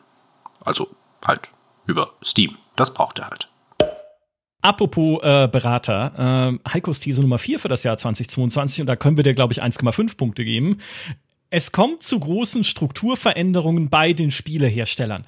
[0.62, 0.90] Also
[1.24, 1.48] halt
[1.86, 2.58] über Steam.
[2.76, 3.48] Das braucht er halt.
[4.62, 9.16] Apropos äh, Berater, äh, Heikos These Nummer 4 für das Jahr 2022 und da können
[9.16, 10.78] wir dir, glaube ich, 1,5 Punkte geben.
[11.50, 15.26] Es kommt zu großen Strukturveränderungen bei den Spieleherstellern.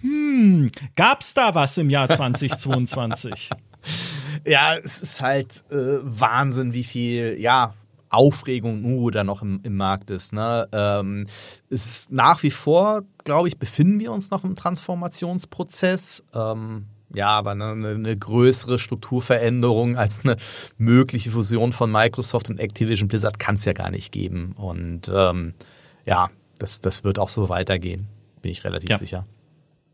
[0.00, 3.50] Hm, gab's da was im Jahr 2022?
[4.46, 7.74] Ja, es ist halt äh, Wahnsinn, wie viel, ja,
[8.10, 10.32] Aufregung nur da noch im, im Markt ist.
[10.32, 10.68] Ne?
[10.72, 11.26] Ähm,
[11.68, 16.22] ist nach wie vor, glaube ich, befinden wir uns noch im Transformationsprozess.
[16.34, 20.36] Ähm, ja, aber eine, eine größere Strukturveränderung als eine
[20.76, 24.52] mögliche Fusion von Microsoft und Activision Blizzard kann es ja gar nicht geben.
[24.56, 25.54] Und ähm,
[26.06, 28.06] ja, das, das wird auch so weitergehen,
[28.42, 28.98] bin ich relativ Ja.
[28.98, 29.26] sicher.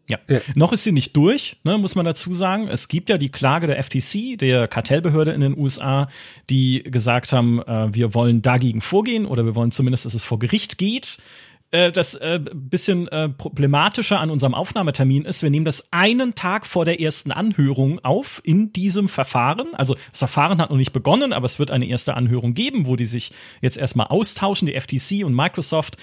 [0.09, 0.19] Ja.
[0.29, 0.41] Ja.
[0.57, 2.67] Noch ist sie nicht durch, ne, muss man dazu sagen.
[2.67, 6.09] Es gibt ja die Klage der FTC, der Kartellbehörde in den USA,
[6.51, 10.41] die gesagt haben, äh, wir wollen dagegen vorgehen oder wir wollen zumindest, dass es vor
[10.41, 11.19] Gericht geht.
[11.73, 16.67] Äh, das äh, bisschen äh, problematische an unserem Aufnahmetermin ist, wir nehmen das einen Tag
[16.67, 19.75] vor der ersten Anhörung auf in diesem Verfahren.
[19.75, 22.97] Also das Verfahren hat noch nicht begonnen, aber es wird eine erste Anhörung geben, wo
[22.97, 25.97] die sich jetzt erstmal austauschen, die FTC und Microsoft.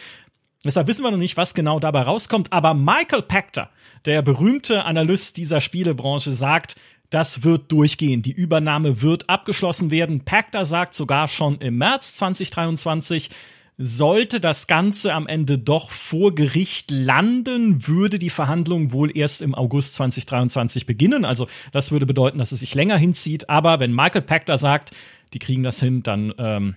[0.63, 2.53] Deshalb wissen wir noch nicht, was genau dabei rauskommt.
[2.53, 3.69] Aber Michael Pachter,
[4.05, 6.75] der berühmte Analyst dieser Spielebranche, sagt,
[7.09, 8.21] das wird durchgehen.
[8.21, 10.25] Die Übernahme wird abgeschlossen werden.
[10.25, 13.29] Pachter sagt sogar schon im März 2023,
[13.77, 19.53] sollte das Ganze am Ende doch vor Gericht landen, würde die Verhandlung wohl erst im
[19.53, 21.25] August 2023 beginnen.
[21.25, 23.49] Also das würde bedeuten, dass es sich länger hinzieht.
[23.49, 24.91] Aber wenn Michael Pachter sagt,
[25.33, 26.75] die kriegen das hin, dann ähm,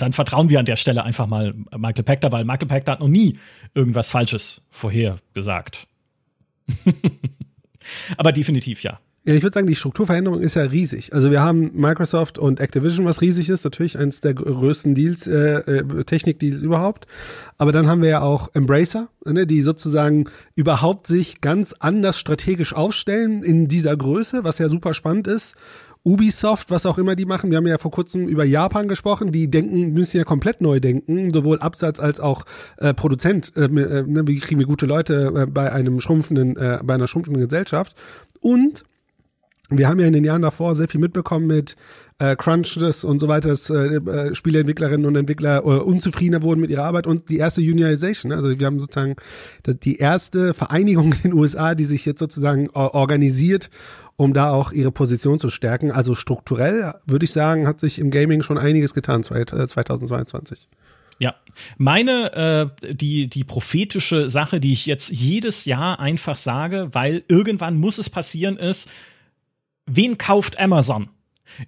[0.00, 3.08] dann vertrauen wir an der Stelle einfach mal Michael Pachter, weil Michael Pachter hat noch
[3.08, 3.38] nie
[3.74, 5.86] irgendwas Falsches vorhergesagt.
[8.16, 8.98] Aber definitiv ja.
[9.30, 11.14] Ja, ich würde sagen, die Strukturveränderung ist ja riesig.
[11.14, 15.58] Also wir haben Microsoft und Activision, was riesig ist, natürlich eines der größten Deals, äh,
[15.58, 17.06] äh, Technikdeals überhaupt.
[17.56, 20.24] Aber dann haben wir ja auch Embracer, ne, die sozusagen
[20.56, 25.54] überhaupt sich ganz anders strategisch aufstellen in dieser Größe, was ja super spannend ist.
[26.02, 27.50] Ubisoft, was auch immer die machen.
[27.50, 29.30] Wir haben ja vor kurzem über Japan gesprochen.
[29.30, 32.46] Die denken, müssen ja komplett neu denken, sowohl Absatz als auch
[32.78, 33.52] äh, Produzent.
[33.54, 37.06] Äh, äh, ne, wie kriegen wir gute Leute äh, bei einem schrumpfenden, äh, bei einer
[37.06, 37.94] schrumpfenden Gesellschaft?
[38.40, 38.84] Und
[39.70, 41.76] wir haben ja in den Jahren davor sehr viel mitbekommen mit
[42.18, 46.70] äh, Crunches und so weiter, dass äh, äh, Spieleentwicklerinnen und Entwickler äh, unzufriedener wurden mit
[46.70, 48.32] ihrer Arbeit und die erste Unionization.
[48.32, 49.16] Also wir haben sozusagen
[49.66, 53.70] die erste Vereinigung in den USA, die sich jetzt sozusagen or- organisiert,
[54.16, 55.90] um da auch ihre Position zu stärken.
[55.90, 60.68] Also strukturell würde ich sagen, hat sich im Gaming schon einiges getan zweit- äh, 2022.
[61.22, 61.34] Ja,
[61.76, 67.76] meine, äh, die, die prophetische Sache, die ich jetzt jedes Jahr einfach sage, weil irgendwann
[67.78, 68.88] muss es passieren, ist,
[69.96, 71.10] wen kauft Amazon?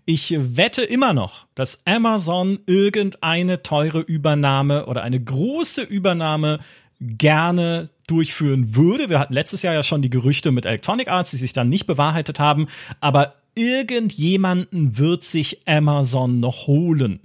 [0.04, 6.60] Ich wette immer noch, dass Amazon irgendeine teure Übernahme oder eine große Übernahme
[7.00, 9.08] gerne durchführen würde.
[9.08, 11.86] Wir hatten letztes Jahr ja schon die Gerüchte mit Electronic Arts, die sich dann nicht
[11.86, 12.68] bewahrheitet haben,
[13.00, 17.20] aber irgendjemanden wird sich Amazon noch holen.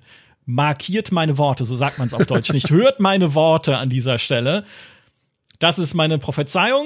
[0.45, 2.69] Markiert meine Worte, so sagt man es auf Deutsch nicht.
[2.71, 4.65] Hört meine Worte an dieser Stelle.
[5.60, 6.86] Das ist meine Prophezeiung.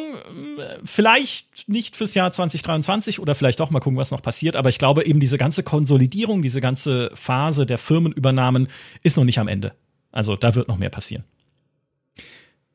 [0.86, 4.56] Vielleicht nicht fürs Jahr 2023 oder vielleicht doch mal gucken, was noch passiert.
[4.56, 8.70] Aber ich glaube eben diese ganze Konsolidierung, diese ganze Phase der Firmenübernahmen
[9.04, 9.74] ist noch nicht am Ende.
[10.12, 11.26] Also da wird noch mehr passieren.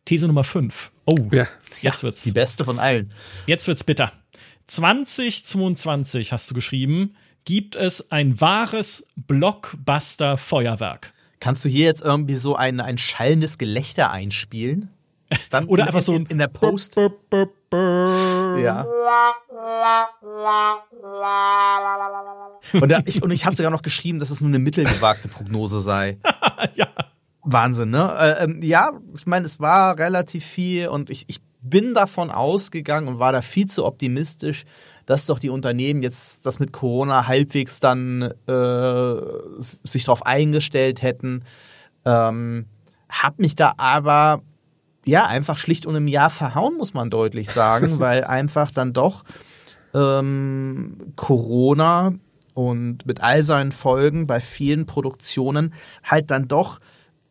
[0.05, 0.93] These Nummer 5.
[1.07, 1.49] Oh, Ja.
[1.81, 2.23] jetzt wird's.
[2.23, 3.13] Die beste von allen.
[3.47, 4.13] Jetzt wird's bitter.
[4.67, 11.13] 2022 hast du geschrieben, gibt es ein wahres Blockbuster-Feuerwerk.
[11.41, 14.91] Kannst du hier jetzt irgendwie so ein, ein schallendes Gelächter einspielen?
[15.51, 16.95] Dann Oder in, einfach so in, ein in, in der Post.
[16.95, 18.59] Burp, burp, burp.
[18.61, 18.87] Ja.
[22.73, 25.81] Und, da, ich, und ich habe sogar noch geschrieben, dass es nur eine mittelgewagte Prognose
[25.81, 26.19] sei.
[26.75, 26.89] ja.
[27.43, 28.13] Wahnsinn, ne?
[28.19, 33.09] Äh, ähm, ja, ich meine, es war relativ viel und ich, ich bin davon ausgegangen
[33.09, 34.65] und war da viel zu optimistisch,
[35.05, 39.15] dass doch die Unternehmen jetzt das mit Corona halbwegs dann äh,
[39.59, 41.45] sich darauf eingestellt hätten.
[42.05, 42.67] Ähm,
[43.09, 44.43] hab mich da aber
[45.07, 49.25] ja einfach schlicht und im Jahr verhauen, muss man deutlich sagen, weil einfach dann doch
[49.95, 52.15] ähm, Corona
[52.55, 56.79] und mit all seinen Folgen bei vielen Produktionen halt dann doch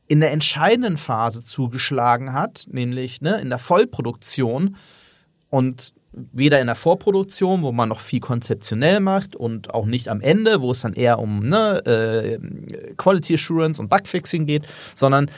[0.07, 4.75] in der entscheidenden Phase zugeschlagen hat, nämlich ne, in der Vollproduktion
[5.49, 10.21] und weder in der Vorproduktion, wo man noch viel konzeptionell macht und auch nicht am
[10.21, 12.39] Ende, wo es dann eher um ne, äh,
[12.95, 15.29] Quality Assurance und Bugfixing geht, sondern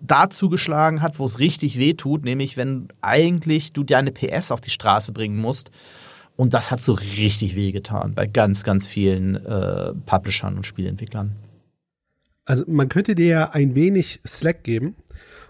[0.00, 4.60] da zugeschlagen hat, wo es richtig weh tut, nämlich wenn eigentlich du deine PS auf
[4.60, 5.70] die Straße bringen musst.
[6.36, 11.34] Und das hat so richtig weh getan bei ganz, ganz vielen äh, Publishern und Spielentwicklern.
[12.44, 14.96] Also man könnte dir ja ein wenig Slack geben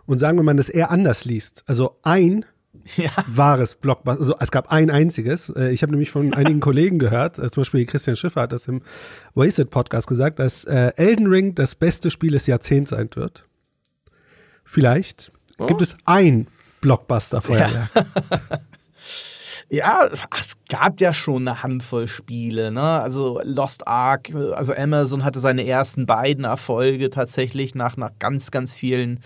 [0.06, 1.64] und sagen, wenn man das eher anders liest.
[1.66, 2.44] Also ein
[2.96, 3.11] ja.
[3.26, 5.50] wahres Blockbuster, also es gab ein einziges.
[5.50, 8.68] Äh, ich habe nämlich von einigen Kollegen gehört, äh, zum Beispiel Christian Schiffer hat das
[8.68, 8.82] im
[9.35, 13.44] Wasted Podcast gesagt, dass äh, Elden Ring das beste Spiel des Jahrzehnts sein wird.
[14.66, 15.66] Vielleicht oh.
[15.66, 16.48] gibt es ein
[16.83, 17.88] Blockbuster-Feuerwerk.
[17.94, 18.61] Ja.
[19.68, 20.07] Ja,
[20.38, 23.00] es gab ja schon eine Handvoll Spiele, ne?
[23.00, 28.76] Also Lost Ark, also Amazon hatte seine ersten beiden Erfolge tatsächlich nach, nach ganz, ganz
[28.76, 29.24] vielen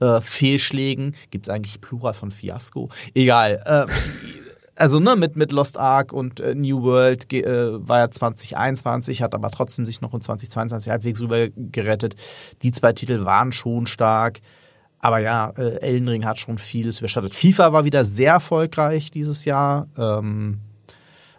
[0.00, 1.14] äh, Fehlschlägen.
[1.30, 2.88] Gibt es eigentlich Plural von Fiasco?
[3.14, 3.62] Egal.
[3.64, 3.86] Äh,
[4.74, 9.34] also ne, mit, mit Lost Ark und äh, New World äh, war ja 2021, hat
[9.34, 12.16] aber trotzdem sich noch in 2022 halbwegs rüber gerettet.
[12.62, 14.40] Die zwei Titel waren schon stark.
[15.00, 17.34] Aber ja, äh, Elden Ring hat schon vieles überschattet.
[17.34, 19.86] FIFA war wieder sehr erfolgreich dieses Jahr.
[19.96, 20.60] Ähm,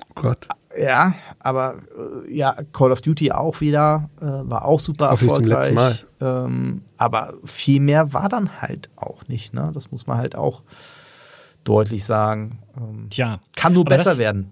[0.10, 0.48] oh Gott.
[0.78, 1.80] Ja, aber
[2.26, 5.74] äh, ja, Call of Duty auch wieder, äh, war auch super auch erfolgreich.
[5.74, 5.98] Mal.
[6.22, 9.72] Ähm, aber viel mehr war dann halt auch nicht, ne?
[9.74, 10.64] Das muss man halt auch
[11.64, 12.60] deutlich sagen.
[12.78, 13.40] Ähm, Tja.
[13.56, 14.52] Kann nur besser werden.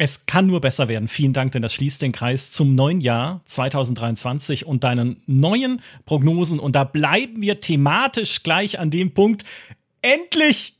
[0.00, 1.08] Es kann nur besser werden.
[1.08, 6.60] Vielen Dank, denn das schließt den Kreis zum neuen Jahr 2023 und deinen neuen Prognosen.
[6.60, 9.42] Und da bleiben wir thematisch gleich an dem Punkt.
[10.00, 10.76] Endlich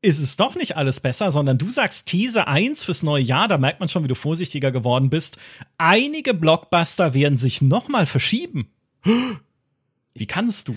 [0.00, 3.58] ist es doch nicht alles besser, sondern du sagst These 1 fürs neue Jahr, da
[3.58, 5.36] merkt man schon, wie du vorsichtiger geworden bist.
[5.76, 8.72] Einige Blockbuster werden sich nochmal verschieben.
[10.14, 10.76] Wie kannst du?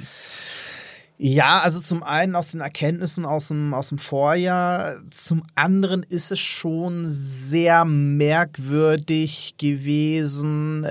[1.17, 6.33] Ja, also zum einen aus den Erkenntnissen aus dem, aus dem Vorjahr, zum anderen ist
[6.33, 10.85] es schon sehr merkwürdig gewesen,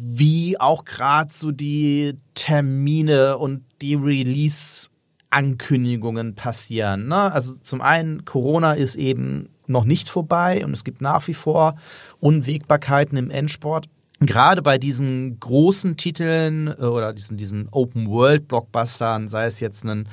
[0.00, 7.06] wie auch gerade so die Termine und die Release-Ankündigungen passieren.
[7.06, 7.32] Ne?
[7.32, 11.76] Also zum einen, Corona ist eben noch nicht vorbei und es gibt nach wie vor
[12.18, 13.86] Unwägbarkeiten im Endsport
[14.20, 20.08] gerade bei diesen großen Titeln äh, oder diesen, diesen Open-World-Blockbustern, sei es jetzt ein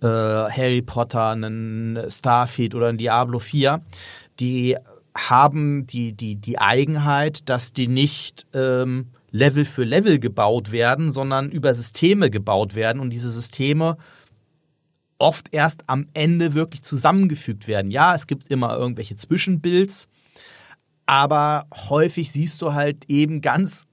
[0.00, 3.80] äh, Harry Potter, ein Starfield oder ein Diablo 4,
[4.40, 4.76] die
[5.16, 11.50] haben die, die, die Eigenheit, dass die nicht ähm, Level für Level gebaut werden, sondern
[11.50, 13.96] über Systeme gebaut werden und diese Systeme
[15.18, 17.90] oft erst am Ende wirklich zusammengefügt werden.
[17.90, 20.08] Ja, es gibt immer irgendwelche Zwischenbuilds,
[21.06, 23.86] aber häufig siehst du halt eben ganz,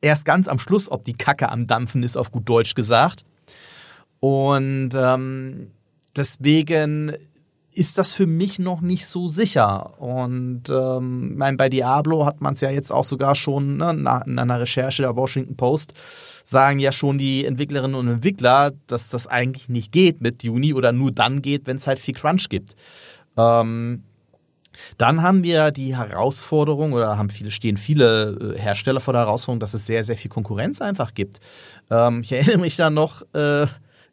[0.00, 3.24] erst ganz am Schluss, ob die Kacke am Dampfen ist, auf gut Deutsch gesagt.
[4.20, 5.70] Und ähm,
[6.16, 7.16] deswegen
[7.78, 10.00] ist das für mich noch nicht so sicher.
[10.00, 13.90] Und ähm, mein, bei Diablo hat man es ja jetzt auch sogar schon ne,
[14.26, 15.94] in einer Recherche der Washington Post
[16.44, 20.90] sagen ja schon die Entwicklerinnen und Entwickler, dass das eigentlich nicht geht mit Juni oder
[20.90, 22.74] nur dann geht, wenn es halt viel Crunch gibt.
[23.36, 24.02] Ähm,
[24.96, 29.60] dann haben wir die Herausforderung oder haben viele, stehen viele äh, Hersteller vor der Herausforderung,
[29.60, 31.38] dass es sehr, sehr viel Konkurrenz einfach gibt.
[31.90, 33.66] Ähm, ich erinnere mich da noch äh,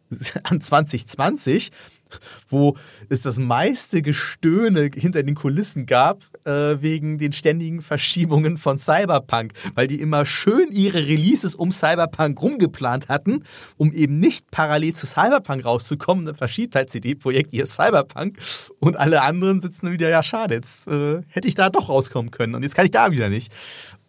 [0.43, 1.71] an 2020,
[2.49, 2.75] wo
[3.09, 9.53] es das meiste Gestöhne hinter den Kulissen gab, äh, wegen den ständigen Verschiebungen von Cyberpunk,
[9.73, 13.43] weil die immer schön ihre Releases um Cyberpunk rumgeplant hatten,
[13.77, 16.25] um eben nicht parallel zu Cyberpunk rauszukommen.
[16.25, 18.37] Dann verschiebt halt CD-Projekt ihr Cyberpunk
[18.79, 22.55] und alle anderen sitzen wieder, ja schade, jetzt äh, hätte ich da doch rauskommen können
[22.55, 23.51] und jetzt kann ich da wieder nicht.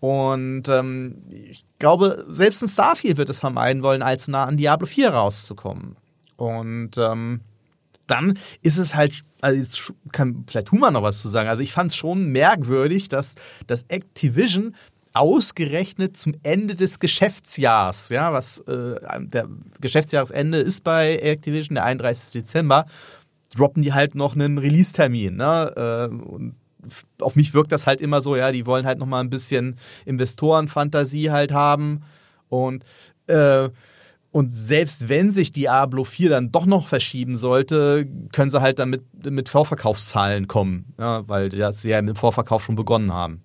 [0.00, 4.87] Und ähm, ich glaube, selbst ein Starfield wird es vermeiden wollen, allzu nah an Diablo
[4.87, 5.96] 4 rauszukommen.
[6.37, 7.40] Und ähm,
[8.06, 11.48] dann ist es halt, also kann vielleicht Human noch was zu sagen.
[11.48, 13.34] Also ich fand es schon merkwürdig, dass,
[13.66, 14.74] dass Activision
[15.12, 19.48] ausgerechnet zum Ende des Geschäftsjahrs, ja, was äh, der
[19.80, 22.42] Geschäftsjahresende ist bei Activision, der 31.
[22.42, 22.84] Dezember,
[23.54, 25.36] droppen die halt noch einen Release-Termin.
[25.36, 25.72] Ne?
[26.10, 26.56] Äh, und
[27.20, 29.76] auf mich wirkt das halt immer so, ja, die wollen halt noch mal ein bisschen
[30.04, 32.02] Investorenfantasie halt haben
[32.48, 32.84] und
[33.26, 33.70] äh,
[34.37, 38.90] und selbst wenn sich Diablo 4 dann doch noch verschieben sollte, können sie halt dann
[38.90, 43.40] mit, mit Vorverkaufszahlen kommen, ja, weil sie ja im Vorverkauf schon begonnen haben.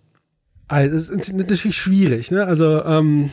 [0.68, 2.44] Also, es ist natürlich schwierig, ne?
[2.44, 3.32] Also, ähm,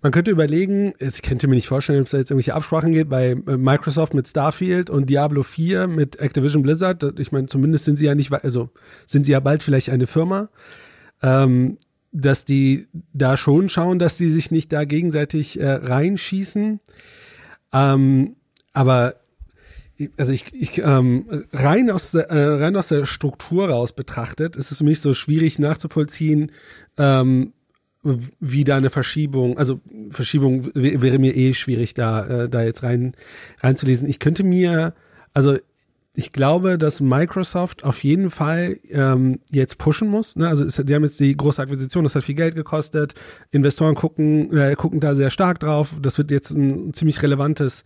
[0.00, 3.10] man könnte überlegen, ich könnte mir nicht vorstellen, ob es da jetzt irgendwelche Absprachen geht
[3.10, 7.20] bei äh, Microsoft mit Starfield und Diablo 4 mit Activision Blizzard.
[7.20, 8.70] Ich meine, zumindest sind sie ja nicht, also
[9.06, 10.48] sind sie ja bald vielleicht eine Firma.
[11.22, 11.76] Ähm,
[12.12, 16.80] dass die da schon schauen, dass sie sich nicht da gegenseitig äh, reinschießen.
[17.72, 18.36] Ähm,
[18.72, 19.16] aber
[20.16, 24.72] also ich, ich ähm, rein aus der, äh, rein aus der Struktur raus betrachtet, ist
[24.72, 26.50] es für mich so schwierig nachzuvollziehen,
[26.98, 27.52] ähm,
[28.02, 33.14] wie da eine Verschiebung, also Verschiebung wäre mir eh schwierig da äh, da jetzt rein
[33.60, 34.08] reinzulesen.
[34.08, 34.94] Ich könnte mir,
[35.34, 35.56] also
[36.14, 40.36] ich glaube, dass Microsoft auf jeden Fall ähm, jetzt pushen muss.
[40.36, 40.46] Ne?
[40.46, 43.14] Also es, die haben jetzt die große Akquisition, das hat viel Geld gekostet.
[43.50, 45.94] Investoren gucken, äh, gucken da sehr stark drauf.
[46.00, 47.84] Das wird jetzt ein ziemlich relevantes,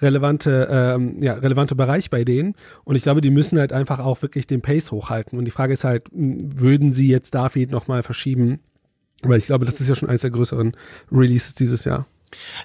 [0.00, 2.56] relevante, ähm, ja, relevante Bereich bei denen.
[2.82, 5.38] Und ich glaube, die müssen halt einfach auch wirklich den Pace hochhalten.
[5.38, 8.58] Und die Frage ist halt, würden sie jetzt David nochmal verschieben?
[9.22, 10.72] Weil ich glaube, das ist ja schon eines der größeren
[11.12, 12.06] Releases dieses Jahr.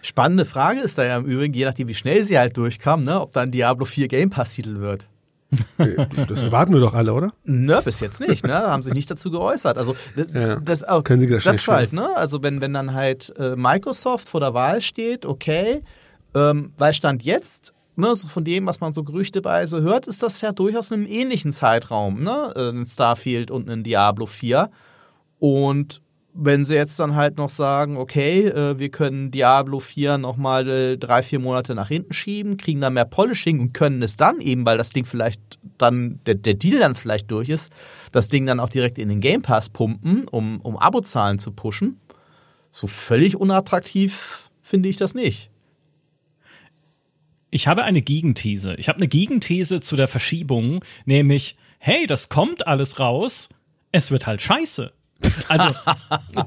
[0.01, 3.19] Spannende Frage ist da ja im Übrigen, je nachdem, wie schnell sie halt durchkam, ne,
[3.19, 5.07] ob dann Diablo 4 Game Pass-Titel wird.
[6.27, 7.33] Das erwarten wir doch alle, oder?
[7.43, 8.53] Nö, bis jetzt nicht, ne?
[8.53, 9.77] Haben sich nicht dazu geäußert.
[9.77, 9.95] Also
[10.33, 12.09] ja, das, auch, können Sie das, das halt, ne?
[12.15, 15.81] Also wenn, wenn dann halt äh, Microsoft vor der Wahl steht, okay,
[16.33, 20.41] ähm, weil Stand jetzt, ne, so von dem, was man so gerüchteweise hört, ist das
[20.41, 22.51] ja durchaus in einem ähnlichen Zeitraum, ne?
[22.55, 24.69] Äh, ein Starfield und ein Diablo 4.
[25.39, 26.01] Und
[26.37, 30.97] wenn sie jetzt dann halt noch sagen, okay, äh, wir können Diablo 4 nochmal äh,
[30.97, 34.65] drei, vier Monate nach hinten schieben, kriegen dann mehr Polishing und können es dann eben,
[34.65, 35.39] weil das Ding vielleicht
[35.77, 37.71] dann, der, der Deal dann vielleicht durch ist,
[38.11, 42.01] das Ding dann auch direkt in den Game Pass pumpen, um, um Abozahlen zu pushen.
[42.69, 45.49] So völlig unattraktiv finde ich das nicht.
[47.49, 48.75] Ich habe eine Gegenthese.
[48.75, 53.47] Ich habe eine Gegenthese zu der Verschiebung, nämlich, hey, das kommt alles raus,
[53.93, 54.91] es wird halt scheiße.
[55.47, 55.75] Also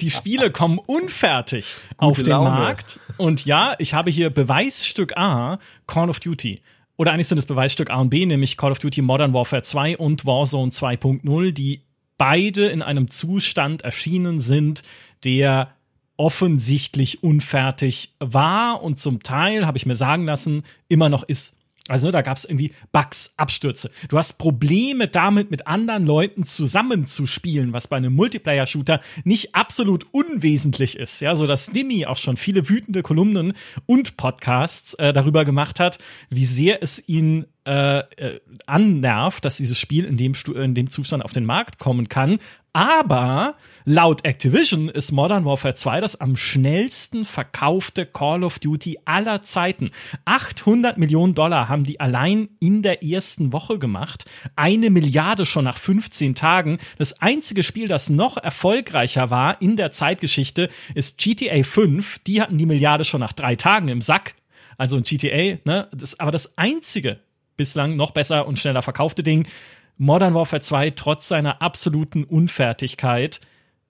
[0.00, 2.50] die Spiele kommen unfertig Gute auf den Laune.
[2.50, 3.00] Markt.
[3.16, 6.60] Und ja, ich habe hier Beweisstück A, Call of Duty.
[6.96, 9.96] Oder eigentlich sind es Beweisstück A und B, nämlich Call of Duty Modern Warfare 2
[9.98, 11.82] und Warzone 2.0, die
[12.18, 14.82] beide in einem Zustand erschienen sind,
[15.24, 15.70] der
[16.16, 21.57] offensichtlich unfertig war und zum Teil, habe ich mir sagen lassen, immer noch ist.
[21.88, 23.90] Also ne, da gab es irgendwie Bugs, Abstürze.
[24.08, 30.96] Du hast Probleme damit, mit anderen Leuten zusammenzuspielen, was bei einem Multiplayer-Shooter nicht absolut unwesentlich
[30.96, 31.20] ist.
[31.20, 33.54] Ja, so dass Nimi auch schon viele wütende Kolumnen
[33.86, 35.98] und Podcasts äh, darüber gemacht hat,
[36.30, 41.24] wie sehr es ihn äh, äh, annervt, dass dieses Spiel in dem, in dem Zustand
[41.24, 42.38] auf den Markt kommen kann.
[42.78, 49.42] Aber laut Activision ist Modern Warfare 2 das am schnellsten verkaufte Call of Duty aller
[49.42, 49.90] Zeiten.
[50.26, 54.26] 800 Millionen Dollar haben die allein in der ersten Woche gemacht.
[54.54, 56.78] Eine Milliarde schon nach 15 Tagen.
[56.98, 62.20] Das einzige Spiel, das noch erfolgreicher war in der Zeitgeschichte, ist GTA 5.
[62.28, 64.36] Die hatten die Milliarde schon nach drei Tagen im Sack.
[64.76, 65.88] Also ein GTA, ne?
[65.90, 67.18] Das, aber das einzige
[67.58, 69.46] bislang noch besser und schneller verkaufte Ding.
[69.98, 73.40] Modern Warfare 2 trotz seiner absoluten Unfertigkeit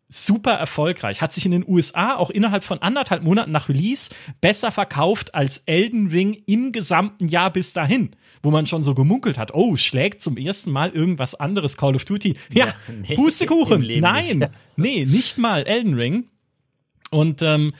[0.08, 1.20] super erfolgreich.
[1.20, 5.58] Hat sich in den USA auch innerhalb von anderthalb Monaten nach Release besser verkauft als
[5.66, 8.10] Elden Ring im gesamten Jahr bis dahin.
[8.42, 12.04] Wo man schon so gemunkelt hat, oh, schlägt zum ersten Mal irgendwas anderes Call of
[12.04, 12.36] Duty.
[12.50, 12.74] Ja, ja
[13.06, 13.86] nee, Pustekuchen.
[14.00, 14.50] Nein, nicht.
[14.76, 16.28] nee, nicht mal Elden Ring.
[17.10, 17.74] Und ähm,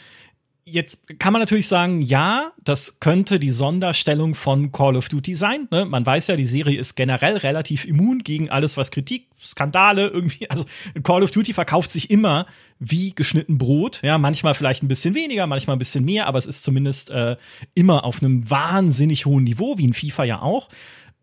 [0.70, 5.68] Jetzt kann man natürlich sagen, ja, das könnte die Sonderstellung von Call of Duty sein.
[5.70, 5.84] Ne?
[5.84, 10.50] Man weiß ja, die Serie ist generell relativ immun gegen alles, was Kritik, Skandale irgendwie.
[10.50, 10.64] Also
[11.02, 12.46] Call of Duty verkauft sich immer
[12.78, 14.00] wie geschnitten Brot.
[14.02, 17.36] Ja, manchmal vielleicht ein bisschen weniger, manchmal ein bisschen mehr, aber es ist zumindest äh,
[17.74, 20.68] immer auf einem wahnsinnig hohen Niveau, wie in FIFA ja auch.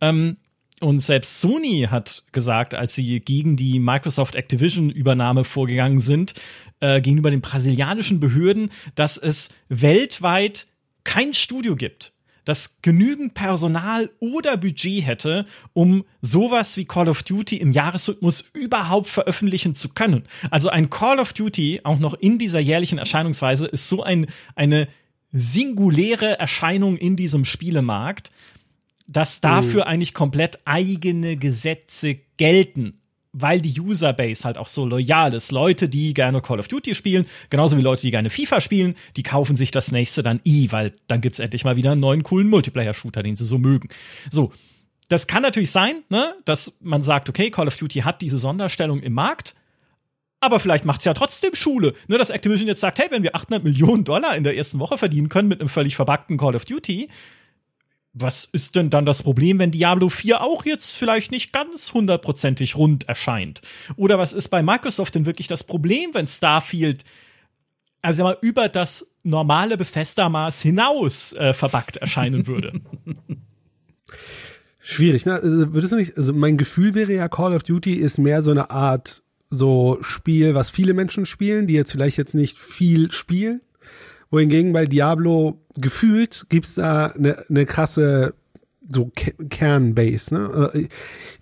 [0.01, 0.37] Ähm,
[0.81, 6.33] und selbst Sony hat gesagt, als sie gegen die Microsoft Activision Übernahme vorgegangen sind,
[6.85, 10.67] äh, gegenüber den brasilianischen Behörden, dass es weltweit
[11.03, 12.13] kein Studio gibt,
[12.43, 19.07] das genügend Personal oder Budget hätte, um sowas wie Call of Duty im Jahresrhythmus überhaupt
[19.07, 20.25] veröffentlichen zu können.
[20.51, 24.87] Also ein Call of Duty, auch noch in dieser jährlichen Erscheinungsweise, ist so ein, eine
[25.31, 28.31] singuläre Erscheinung in diesem Spielemarkt,
[29.07, 29.89] dass dafür mhm.
[29.89, 33.01] eigentlich komplett eigene Gesetze gelten
[33.37, 35.51] weil die Userbase halt auch so loyal ist.
[35.51, 39.23] Leute, die gerne Call of Duty spielen, genauso wie Leute, die gerne FIFA spielen, die
[39.23, 42.49] kaufen sich das nächste dann i, weil dann gibt's endlich mal wieder einen neuen coolen
[42.49, 43.89] Multiplayer-Shooter, den sie so mögen.
[44.31, 44.53] So.
[45.09, 49.01] das kann natürlich sein, ne, dass man sagt, okay, Call of Duty hat diese Sonderstellung
[49.01, 49.53] im Markt,
[50.39, 51.93] aber vielleicht macht es ja trotzdem Schule.
[52.07, 54.97] Ne, dass Activision jetzt sagt, hey, wenn wir 800 Millionen Dollar in der ersten Woche
[54.97, 57.09] verdienen können mit einem völlig verbackten Call of Duty,
[58.17, 62.77] was ist denn dann das Problem, wenn Diablo 4 auch jetzt vielleicht nicht ganz hundertprozentig
[62.77, 63.61] rund erscheint?
[63.97, 67.03] Oder was ist bei Microsoft denn wirklich das Problem, wenn Starfield
[68.01, 72.79] also mal über das normale Bethesda-Maß hinaus äh, verbackt erscheinen würde?
[74.79, 75.33] Schwierig, ne?
[75.33, 78.51] Also, würdest du nicht, also mein Gefühl wäre ja, Call of Duty ist mehr so
[78.51, 83.61] eine Art so Spiel, was viele Menschen spielen, die jetzt vielleicht jetzt nicht viel spielen.
[84.35, 88.33] Wohingegen bei Diablo gefühlt gibt's da eine ne krasse
[88.89, 89.09] so
[89.49, 90.33] Kernbase.
[90.33, 90.71] Ne?
[90.73, 90.87] Äh,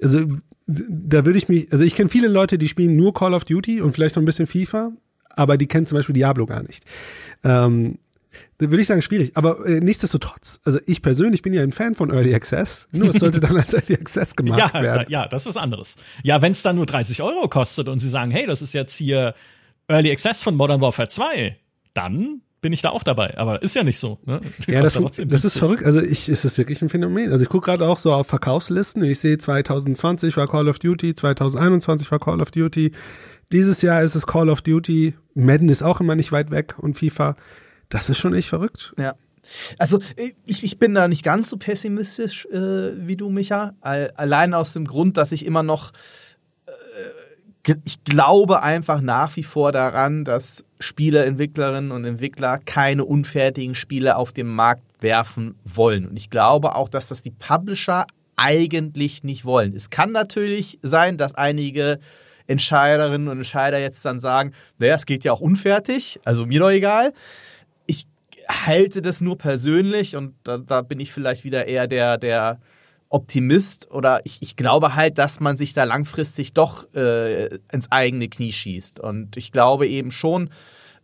[0.01, 0.25] also
[0.67, 3.81] da würde ich mich, also ich kenne viele Leute, die spielen nur Call of Duty
[3.81, 4.91] und vielleicht noch ein bisschen FIFA,
[5.29, 6.83] aber die kennen zum Beispiel Diablo gar nicht.
[7.43, 7.97] Ähm,
[8.59, 9.31] da würde ich sagen, schwierig.
[9.35, 12.87] Aber äh, nichtsdestotrotz, also ich persönlich bin ja ein Fan von Early Access.
[12.93, 15.05] Nur es sollte dann als Early Access gemacht ja, werden.
[15.05, 15.97] Da, ja, das ist was anderes.
[16.21, 18.95] Ja, wenn es dann nur 30 Euro kostet und sie sagen, hey, das ist jetzt
[18.95, 19.33] hier
[19.87, 21.57] Early Access von Modern Warfare 2,
[21.95, 23.37] dann bin ich da auch dabei.
[23.37, 24.17] Aber ist ja nicht so.
[24.25, 24.39] Ne?
[24.67, 24.97] Ja, das,
[25.27, 25.83] das ist verrückt.
[25.83, 27.31] Also ich, ist das wirklich ein Phänomen.
[27.31, 29.03] Also ich gucke gerade auch so auf Verkaufslisten.
[29.03, 32.93] Ich sehe 2020 war Call of Duty, 2021 war Call of Duty.
[33.51, 35.13] Dieses Jahr ist es Call of Duty.
[35.35, 37.35] Madden ist auch immer nicht weit weg und FIFA.
[37.89, 38.93] Das ist schon echt verrückt.
[38.97, 39.13] Ja.
[39.77, 39.99] Also
[40.45, 43.75] ich, ich bin da nicht ganz so pessimistisch äh, wie du, Micha.
[43.81, 45.91] Allein aus dem Grund, dass ich immer noch
[46.65, 46.71] äh,
[47.85, 54.33] ich glaube einfach nach wie vor daran, dass Spieleentwicklerinnen und Entwickler keine unfertigen Spiele auf
[54.33, 56.05] den Markt werfen wollen.
[56.05, 58.05] Und ich glaube auch, dass das die Publisher
[58.35, 59.73] eigentlich nicht wollen.
[59.75, 61.99] Es kann natürlich sein, dass einige
[62.47, 66.71] Entscheiderinnen und Entscheider jetzt dann sagen, naja, es geht ja auch unfertig, also mir doch
[66.71, 67.13] egal
[68.47, 72.59] halte das nur persönlich und da, da bin ich vielleicht wieder eher der, der
[73.13, 78.27] Optimist oder ich, ich glaube halt, dass man sich da langfristig doch äh, ins eigene
[78.27, 78.99] Knie schießt.
[78.99, 80.49] Und ich glaube eben schon,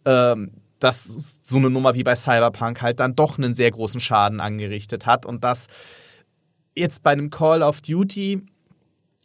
[0.05, 4.39] ähm, dass so eine Nummer wie bei Cyberpunk halt dann doch einen sehr großen Schaden
[4.39, 5.67] angerichtet hat und dass
[6.75, 8.41] jetzt bei einem Call of Duty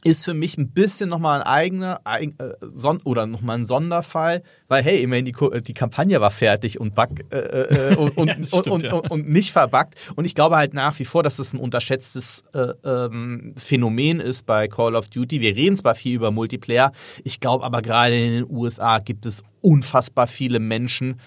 [0.04, 2.28] ist für mich ein bisschen nochmal ein eigener äh,
[2.60, 7.08] Son oder nochmal ein Sonderfall, weil hey, immerhin die, die Kampagne war fertig und bug
[7.32, 8.94] äh, äh, und, und, ja, stimmt, und, ja.
[8.94, 9.94] und, nicht verbuggt.
[10.14, 14.44] Und ich glaube halt nach wie vor, dass es ein unterschätztes äh, ähm, Phänomen ist
[14.46, 15.40] bei Call of Duty.
[15.40, 16.92] Wir reden zwar viel über Multiplayer,
[17.24, 21.18] ich glaube aber gerade in den USA gibt es unfassbar viele Menschen,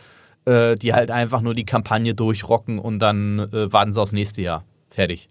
[0.46, 4.44] äh, die halt einfach nur die Kampagne durchrocken und dann äh, warten sie aufs nächste
[4.44, 4.64] Jahr.
[4.90, 5.30] Fertig.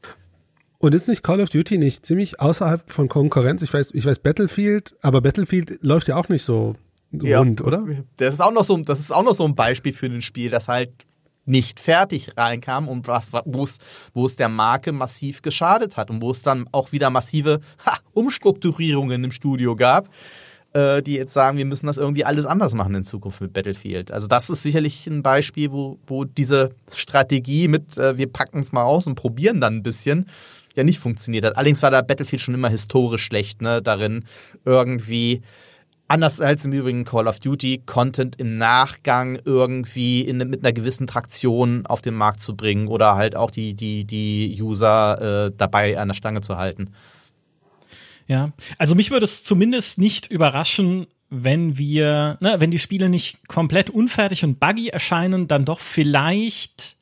[0.86, 3.60] Und ist nicht Call of Duty nicht ziemlich außerhalb von Konkurrenz?
[3.62, 6.76] Ich weiß, ich weiß Battlefield, aber Battlefield läuft ja auch nicht so
[7.10, 7.84] ja, rund, oder?
[8.18, 10.48] Das ist auch noch so, das ist auch noch so ein Beispiel für ein Spiel,
[10.48, 10.92] das halt
[11.44, 13.78] nicht fertig reinkam und was, wo es,
[14.14, 17.98] wo es der Marke massiv geschadet hat und wo es dann auch wieder massive ha,
[18.12, 20.08] Umstrukturierungen im Studio gab,
[20.72, 24.12] äh, die jetzt sagen, wir müssen das irgendwie alles anders machen in Zukunft mit Battlefield.
[24.12, 28.70] Also das ist sicherlich ein Beispiel, wo, wo diese Strategie mit, äh, wir packen es
[28.70, 30.26] mal aus und probieren dann ein bisschen,
[30.76, 31.56] ja nicht funktioniert hat.
[31.56, 34.24] Allerdings war da Battlefield schon immer historisch schlecht, ne, darin
[34.64, 35.42] irgendwie
[36.08, 41.06] anders als im übrigen Call of Duty, Content im Nachgang irgendwie in, mit einer gewissen
[41.06, 45.98] Traktion auf den Markt zu bringen oder halt auch die, die, die User äh, dabei
[45.98, 46.90] an der Stange zu halten.
[48.28, 53.48] Ja, also mich würde es zumindest nicht überraschen, wenn wir, ne, wenn die Spiele nicht
[53.48, 56.95] komplett unfertig und buggy erscheinen, dann doch vielleicht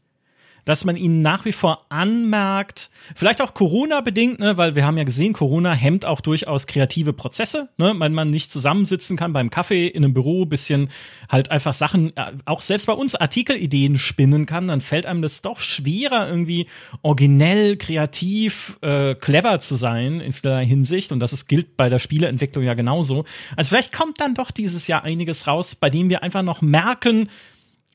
[0.64, 5.04] dass man ihnen nach wie vor anmerkt, vielleicht auch Corona-bedingt, ne, weil wir haben ja
[5.04, 9.86] gesehen, Corona hemmt auch durchaus kreative Prozesse, ne, wenn man nicht zusammensitzen kann beim Kaffee
[9.86, 10.88] in einem Büro, bisschen
[11.28, 15.42] halt einfach Sachen, äh, auch selbst bei uns Artikelideen spinnen kann, dann fällt einem das
[15.42, 16.66] doch schwerer, irgendwie
[17.02, 21.12] originell, kreativ, äh, clever zu sein in vielerlei Hinsicht.
[21.12, 23.24] Und das ist, gilt bei der Spieleentwicklung ja genauso.
[23.56, 27.28] Also vielleicht kommt dann doch dieses Jahr einiges raus, bei dem wir einfach noch merken,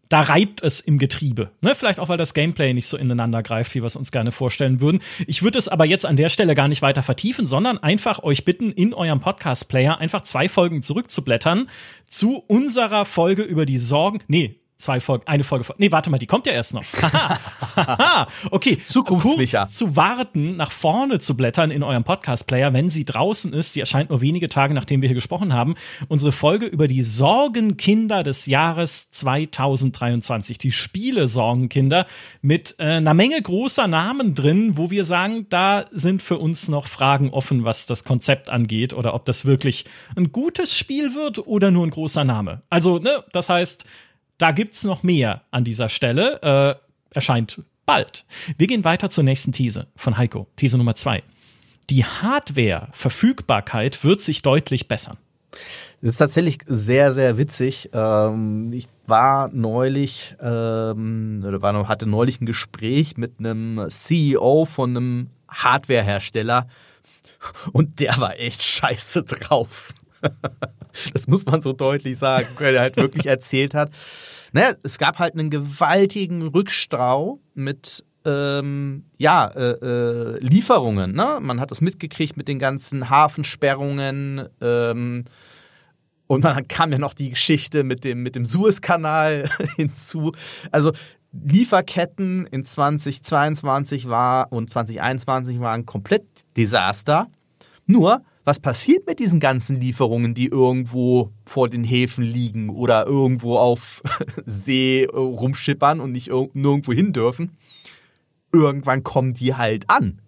[0.10, 1.52] da reibt es im Getriebe.
[1.62, 1.76] Ne?
[1.76, 4.82] Vielleicht auch, weil das Gameplay nicht so ineinander greift, wie wir es uns gerne vorstellen
[4.82, 5.02] würden.
[5.28, 8.44] Ich würde es aber jetzt an der Stelle gar nicht weiter vertiefen, sondern einfach euch
[8.44, 11.70] bitten, in eurem Podcast-Player einfach zwei Folgen zurückzublättern
[12.08, 14.20] zu unserer Folge über die Sorgen.
[14.28, 15.66] Nee, zwei Folgen, eine Folge.
[15.78, 16.84] Nee, warte mal, die kommt ja erst noch.
[18.52, 19.60] Okay, zukunftssicher.
[19.62, 23.76] Kurz zu warten, nach vorne zu blättern in eurem Podcast-Player, wenn sie draußen ist.
[23.76, 25.76] Die erscheint nur wenige Tage, nachdem wir hier gesprochen haben.
[26.08, 30.58] Unsere Folge über die Sorgenkinder des Jahres 2023.
[30.58, 32.06] Die Spiele-Sorgenkinder
[32.42, 36.88] mit äh, einer Menge großer Namen drin, wo wir sagen, da sind für uns noch
[36.88, 41.72] Fragen offen, was das Konzept angeht oder ob das wirklich ein gutes Spiel wird oder
[41.72, 42.62] nur ein großer Name.
[42.70, 43.86] Also, ne, das heißt,
[44.40, 46.42] da gibt's noch mehr an dieser Stelle.
[46.42, 46.76] Äh,
[47.14, 48.26] erscheint bald.
[48.58, 50.48] Wir gehen weiter zur nächsten These von Heiko.
[50.56, 51.24] These Nummer zwei.
[51.90, 55.18] die Hardware-Verfügbarkeit wird sich deutlich bessern.
[56.02, 57.90] Das ist tatsächlich sehr, sehr witzig.
[57.94, 64.96] Ähm, ich war neulich, ähm, oder war, hatte neulich ein Gespräch mit einem CEO von
[64.96, 66.68] einem Hardwarehersteller
[67.74, 69.94] und der war echt scheiße drauf.
[71.14, 73.92] das muss man so deutlich sagen, weil er halt wirklich erzählt hat.
[74.52, 81.14] Naja, es gab halt einen gewaltigen Rückstau mit ähm, ja, äh, äh, Lieferungen.
[81.14, 81.40] Ne?
[81.42, 84.48] Man hat das mitgekriegt mit den ganzen Hafensperrungen.
[84.62, 85.26] Ähm,
[86.28, 90.34] und dann kam ja noch die Geschichte mit dem, mit dem Suezkanal hinzu.
[90.72, 90.92] Also
[91.32, 96.26] Lieferketten in 2022 war und 2021 waren komplett
[96.58, 97.28] Desaster.
[97.86, 103.58] Nur, was passiert mit diesen ganzen Lieferungen, die irgendwo vor den Häfen liegen oder irgendwo
[103.58, 104.02] auf
[104.46, 107.58] See äh, rumschippern und nicht nirgendwo hin dürfen?
[108.52, 110.22] Irgendwann kommen die halt an.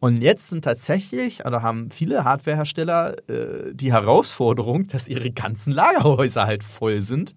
[0.00, 6.44] Und jetzt sind tatsächlich, oder haben viele Hardwarehersteller äh, die Herausforderung, dass ihre ganzen Lagerhäuser
[6.44, 7.36] halt voll sind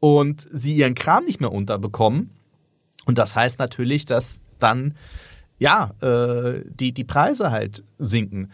[0.00, 2.30] und sie ihren Kram nicht mehr unterbekommen.
[3.04, 4.94] Und das heißt natürlich, dass dann
[5.58, 8.50] ja äh, die, die Preise halt sinken.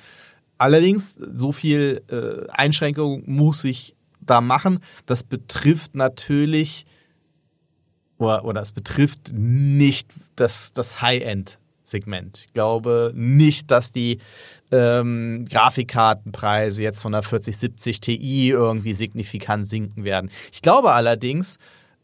[0.63, 4.79] Allerdings, so viel äh, Einschränkung muss ich da machen.
[5.07, 6.87] Das betrifft natürlich
[8.17, 12.45] oder, oder es betrifft nicht das, das High-End Segment.
[12.47, 14.21] Ich glaube nicht, dass die
[14.71, 20.31] ähm, Grafikkartenpreise jetzt von der 4070 Ti irgendwie signifikant sinken werden.
[20.53, 21.59] Ich glaube allerdings,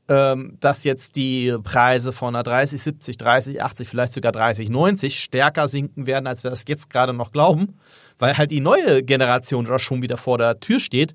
[0.08, 6.44] dass jetzt die Preise von einer 3070, 3080, vielleicht sogar 3090 stärker sinken werden, als
[6.44, 7.78] wir das jetzt gerade noch glauben,
[8.18, 11.14] weil halt die neue Generation da schon wieder vor der Tür steht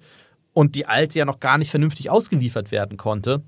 [0.53, 3.41] und die alte ja noch gar nicht vernünftig ausgeliefert werden konnte.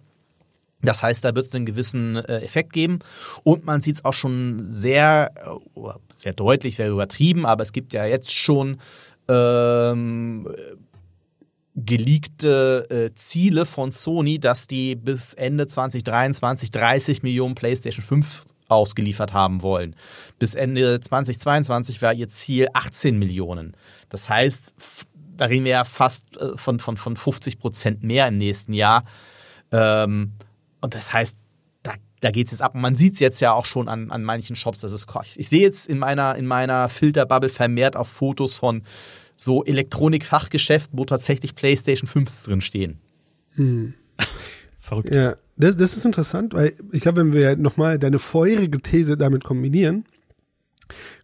[0.81, 2.99] Das heißt, da wird es einen gewissen äh, Effekt geben.
[3.43, 5.31] Und man sieht es auch schon sehr,
[5.75, 5.79] äh,
[6.13, 8.77] sehr deutlich, wäre übertrieben, aber es gibt ja jetzt schon
[9.27, 10.47] ähm,
[11.75, 19.33] geleakte äh, Ziele von Sony, dass die bis Ende 2023 30 Millionen PlayStation 5 ausgeliefert
[19.33, 19.95] haben wollen.
[20.39, 23.75] Bis Ende 2022 war ihr Ziel 18 Millionen.
[24.09, 24.73] Das heißt,
[25.35, 29.03] da reden wir ja fast äh, von, von, von 50 Prozent mehr im nächsten Jahr.
[29.71, 30.33] Ähm,
[30.79, 31.37] und das heißt,
[31.83, 32.73] da, da geht es jetzt ab.
[32.73, 34.81] Und man sieht es jetzt ja auch schon an, an manchen Shops.
[34.81, 38.83] Das ist, ich sehe jetzt in meiner, in meiner Filterbubble vermehrt auf Fotos von
[39.35, 42.99] so Elektronikfachgeschäften, wo tatsächlich PlayStation 5 drin stehen.
[43.55, 43.93] Hm.
[44.79, 45.13] Verrückt.
[45.13, 49.43] Ja, das, das ist interessant, weil ich glaube, wenn wir nochmal deine vorherige These damit
[49.43, 50.05] kombinieren,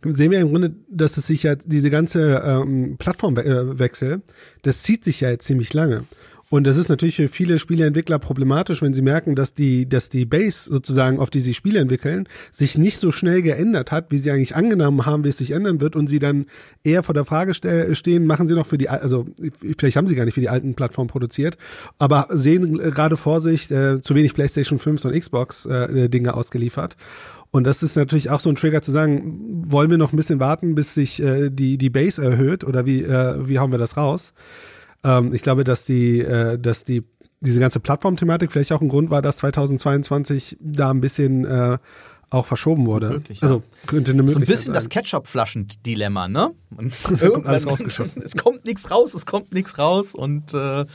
[0.04, 4.22] sehen wir im Grunde, dass es sich ja diese ganze ähm, Plattformwechsel,
[4.64, 6.06] das zieht sich ja jetzt ziemlich lange.
[6.52, 10.26] Und das ist natürlich für viele Spieleentwickler problematisch, wenn sie merken, dass die, dass die
[10.26, 14.32] Base sozusagen, auf die sie Spiele entwickeln, sich nicht so schnell geändert hat, wie sie
[14.32, 16.48] eigentlich angenommen haben, wie es sich ändern wird und sie dann
[16.84, 19.28] eher vor der Frage stehen, machen sie noch für die, also
[19.78, 21.58] vielleicht haben sie gar nicht für die alten Plattformen produziert,
[22.00, 26.98] aber sehen gerade vor sich äh, zu wenig PlayStation 5 und Xbox äh, Dinge ausgeliefert.
[27.52, 29.40] Und das ist natürlich auch so ein Trigger zu sagen,
[29.72, 33.04] wollen wir noch ein bisschen warten, bis sich äh, die, die Base erhöht oder wie,
[33.04, 34.34] äh, wie hauen wir das raus?
[35.04, 37.04] Ähm, ich glaube, dass die, äh, dass die
[37.42, 41.80] diese ganze Plattformthematik vielleicht auch ein Grund war, dass 2022 da ein bisschen äh,
[42.32, 43.10] auch verschoben wurde.
[43.10, 43.44] Möglich.
[43.44, 44.74] Also könnte eine Möglichkeit So ein bisschen sein.
[44.74, 46.52] das Ketchup-Flaschen-Dilemma, ne?
[47.04, 48.22] kommt alles rausgeschossen.
[48.26, 50.86] es kommt nichts raus, es kommt nichts raus und äh,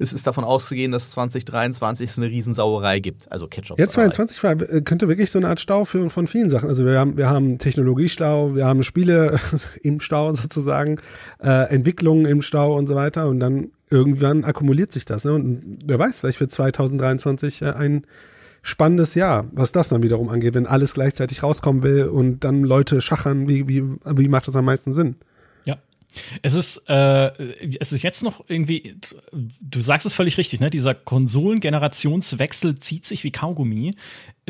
[0.00, 3.30] es ist davon auszugehen, dass 2023 es eine Riesensauerei gibt.
[3.30, 3.78] Also Ketchup.
[3.78, 6.68] Ja, 2022 war, äh, könnte wirklich so eine Art Stau führen von vielen Sachen.
[6.68, 9.38] Also wir haben, wir haben Technologiestau, wir haben Spiele
[9.82, 10.98] im Stau sozusagen,
[11.40, 15.24] äh, Entwicklungen im Stau und so weiter und dann irgendwann akkumuliert sich das.
[15.24, 15.32] Ne?
[15.32, 18.04] Und wer weiß, vielleicht wird 2023 äh, ein
[18.62, 23.00] spannendes Jahr, was das dann wiederum angeht, wenn alles gleichzeitig rauskommen will und dann Leute
[23.00, 25.16] schachern, wie, wie, wie macht das am meisten Sinn?
[25.64, 25.78] Ja.
[26.42, 27.32] Es ist, äh,
[27.80, 28.96] es ist jetzt noch irgendwie,
[29.32, 30.70] du sagst es völlig richtig, ne?
[30.70, 33.94] Dieser Konsolengenerationswechsel zieht sich wie Kaugummi.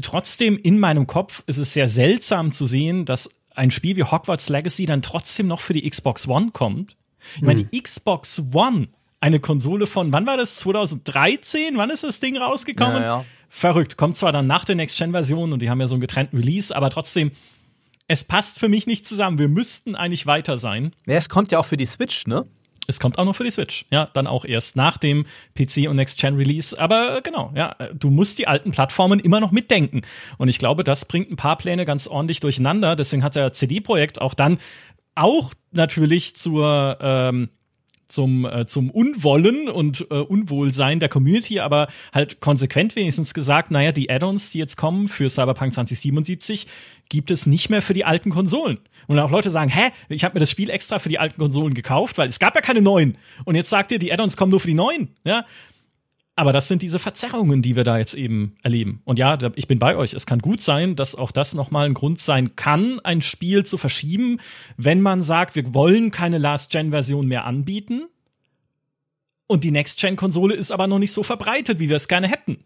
[0.03, 4.49] Trotzdem in meinem Kopf ist es sehr seltsam zu sehen, dass ein Spiel wie Hogwarts
[4.51, 6.97] Legacy dann trotzdem noch für die Xbox One kommt.
[7.37, 7.69] Ich meine, hm.
[7.73, 8.89] die Xbox One,
[9.23, 10.57] eine Konsole von, wann war das?
[10.57, 11.77] 2013?
[11.77, 13.03] Wann ist das Ding rausgekommen?
[13.03, 13.99] Ja, ja verrückt.
[13.99, 16.89] Kommt zwar dann nach der Next-Gen-Version und die haben ja so einen getrennten Release, aber
[16.89, 17.33] trotzdem,
[18.09, 19.39] es passt für mich nicht zusammen.
[19.39, 20.95] Wir müssten eigentlich weiter sein.
[21.07, 22.47] Ja, es kommt ja auch für die Switch, ne?
[22.87, 23.85] Es kommt auch noch für die Switch.
[23.93, 26.77] Ja, dann auch erst nach dem PC und Next Gen Release.
[26.81, 30.01] Aber genau, ja, du musst die alten Plattformen immer noch mitdenken.
[30.39, 32.97] Und ich glaube, das bringt ein paar Pläne ganz ordentlich durcheinander.
[32.97, 34.59] Deswegen hat der CD-Projekt auch dann
[35.15, 37.51] auch natürlich zur ähm,
[38.13, 43.93] zum, äh, zum Unwollen und äh, Unwohlsein der Community, aber halt konsequent wenigstens gesagt, naja,
[43.93, 46.67] die Add-ons, die jetzt kommen für Cyberpunk 2077,
[47.09, 48.79] gibt es nicht mehr für die alten Konsolen.
[49.09, 51.75] Und auch Leute sagen, hä, ich habe mir das Spiel extra für die alten Konsolen
[51.75, 53.19] gekauft, weil es gab ja keine neuen.
[53.45, 55.09] Und jetzt sagt ihr, die Add-ons kommen nur für die neuen.
[55.25, 55.45] Ja,
[56.35, 59.03] aber das sind diese Verzerrungen, die wir da jetzt eben erleben.
[59.05, 60.15] Und ja, ich bin bei euch.
[60.15, 63.77] Es kann gut sein, dass auch das nochmal ein Grund sein kann, ein Spiel zu
[63.77, 64.41] verschieben,
[64.79, 68.09] wenn man sagt, wir wollen keine Last-Gen-Version mehr anbieten.
[69.47, 72.65] Und die Next-Gen-Konsole ist aber noch nicht so verbreitet, wie wir es gerne hätten.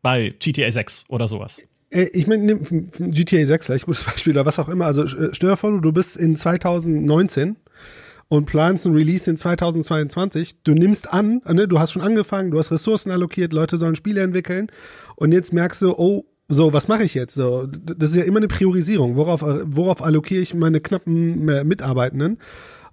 [0.00, 1.62] Bei GTA 6 oder sowas.
[1.90, 4.86] Äh, ich meine, GTA 6 vielleicht gutes Beispiel oder was auch immer.
[4.86, 7.56] Also stell dir vor, du bist in 2019
[8.28, 10.62] und planst ein Release in 2022.
[10.62, 14.20] Du nimmst an, ne, du hast schon angefangen, du hast Ressourcen allokiert, Leute sollen Spiele
[14.20, 14.68] entwickeln
[15.16, 17.34] und jetzt merkst du, oh, so, was mache ich jetzt?
[17.34, 19.16] So, das ist ja immer eine Priorisierung.
[19.16, 22.38] Worauf, worauf allokiere ich meine knappen äh, Mitarbeitenden?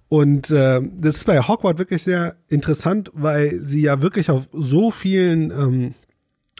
[0.08, 4.90] Und äh, das ist bei Hogwarts wirklich sehr interessant, weil sie ja wirklich auf so
[4.90, 5.94] vielen ähm,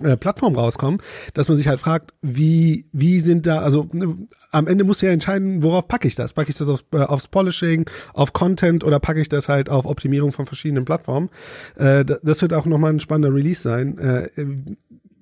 [0.02, 1.00] äh, Plattform rauskommen,
[1.34, 4.16] dass man sich halt fragt, wie, wie sind da, also ne,
[4.56, 6.32] am Ende muss ja entscheiden, worauf packe ich das?
[6.32, 9.84] Packe ich das auf, äh, aufs Polishing, auf Content oder packe ich das halt auf
[9.84, 11.28] Optimierung von verschiedenen Plattformen?
[11.76, 13.98] Äh, das wird auch nochmal ein spannender Release sein.
[13.98, 14.28] Äh,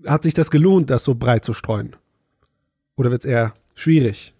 [0.06, 1.96] hat sich das gelohnt, das so breit zu streuen?
[2.96, 4.34] Oder wird es eher schwierig?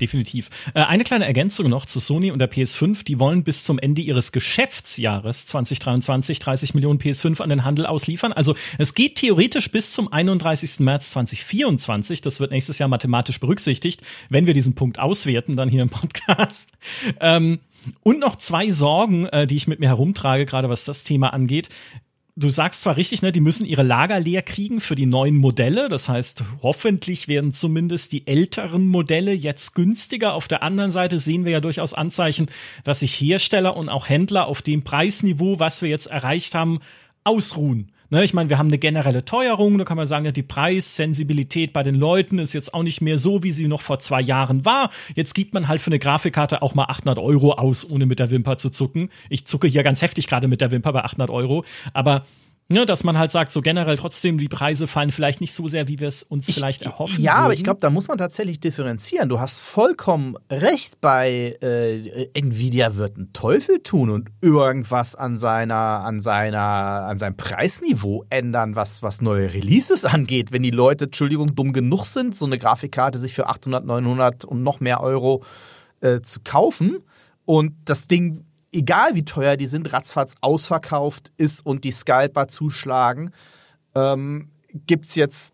[0.00, 0.50] Definitiv.
[0.74, 3.04] Äh, eine kleine Ergänzung noch zu Sony und der PS5.
[3.04, 8.32] Die wollen bis zum Ende ihres Geschäftsjahres 2023 30 Millionen PS5 an den Handel ausliefern.
[8.32, 10.80] Also es geht theoretisch bis zum 31.
[10.80, 12.20] März 2024.
[12.20, 16.72] Das wird nächstes Jahr mathematisch berücksichtigt, wenn wir diesen Punkt auswerten, dann hier im Podcast.
[17.20, 17.60] Ähm,
[18.02, 21.68] und noch zwei Sorgen, äh, die ich mit mir herumtrage, gerade was das Thema angeht
[22.36, 25.88] du sagst zwar richtig, ne, die müssen ihre Lager leer kriegen für die neuen Modelle.
[25.88, 30.34] Das heißt, hoffentlich werden zumindest die älteren Modelle jetzt günstiger.
[30.34, 32.46] Auf der anderen Seite sehen wir ja durchaus Anzeichen,
[32.82, 36.80] dass sich Hersteller und auch Händler auf dem Preisniveau, was wir jetzt erreicht haben,
[37.22, 37.90] ausruhen.
[38.10, 41.72] Ne, ich meine, wir haben eine generelle Teuerung, da kann man sagen, ja, die Preissensibilität
[41.72, 44.64] bei den Leuten ist jetzt auch nicht mehr so, wie sie noch vor zwei Jahren
[44.64, 44.90] war.
[45.14, 48.30] Jetzt gibt man halt für eine Grafikkarte auch mal 800 Euro aus, ohne mit der
[48.30, 49.08] Wimper zu zucken.
[49.30, 52.24] Ich zucke hier ganz heftig gerade mit der Wimper bei 800 Euro, aber
[52.68, 55.86] Ne, dass man halt sagt, so generell trotzdem, die Preise fallen vielleicht nicht so sehr,
[55.86, 57.22] wie wir es uns ich, vielleicht erhoffen.
[57.22, 57.44] Ja, würden.
[57.44, 59.28] aber ich glaube, da muss man tatsächlich differenzieren.
[59.28, 65.74] Du hast vollkommen recht bei äh, Nvidia wird einen Teufel tun und irgendwas an seiner,
[65.74, 66.60] an seiner,
[67.06, 70.50] an seinem Preisniveau ändern, was, was neue Releases angeht.
[70.50, 74.62] Wenn die Leute, Entschuldigung, dumm genug sind, so eine Grafikkarte sich für 800, 900 und
[74.62, 75.44] noch mehr Euro
[76.00, 77.00] äh, zu kaufen
[77.44, 78.43] und das Ding
[78.74, 83.30] egal wie teuer die sind, ratzfatz ausverkauft ist und die Scalper zuschlagen,
[83.94, 84.50] ähm,
[84.86, 85.52] gibt es jetzt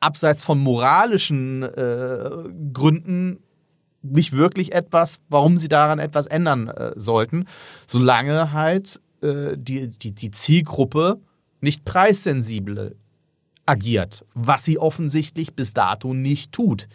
[0.00, 2.30] abseits von moralischen äh,
[2.72, 3.38] Gründen
[4.02, 7.46] nicht wirklich etwas, warum sie daran etwas ändern äh, sollten,
[7.86, 11.20] solange halt äh, die, die, die Zielgruppe
[11.60, 12.96] nicht preissensibel
[13.66, 16.88] agiert, was sie offensichtlich bis dato nicht tut.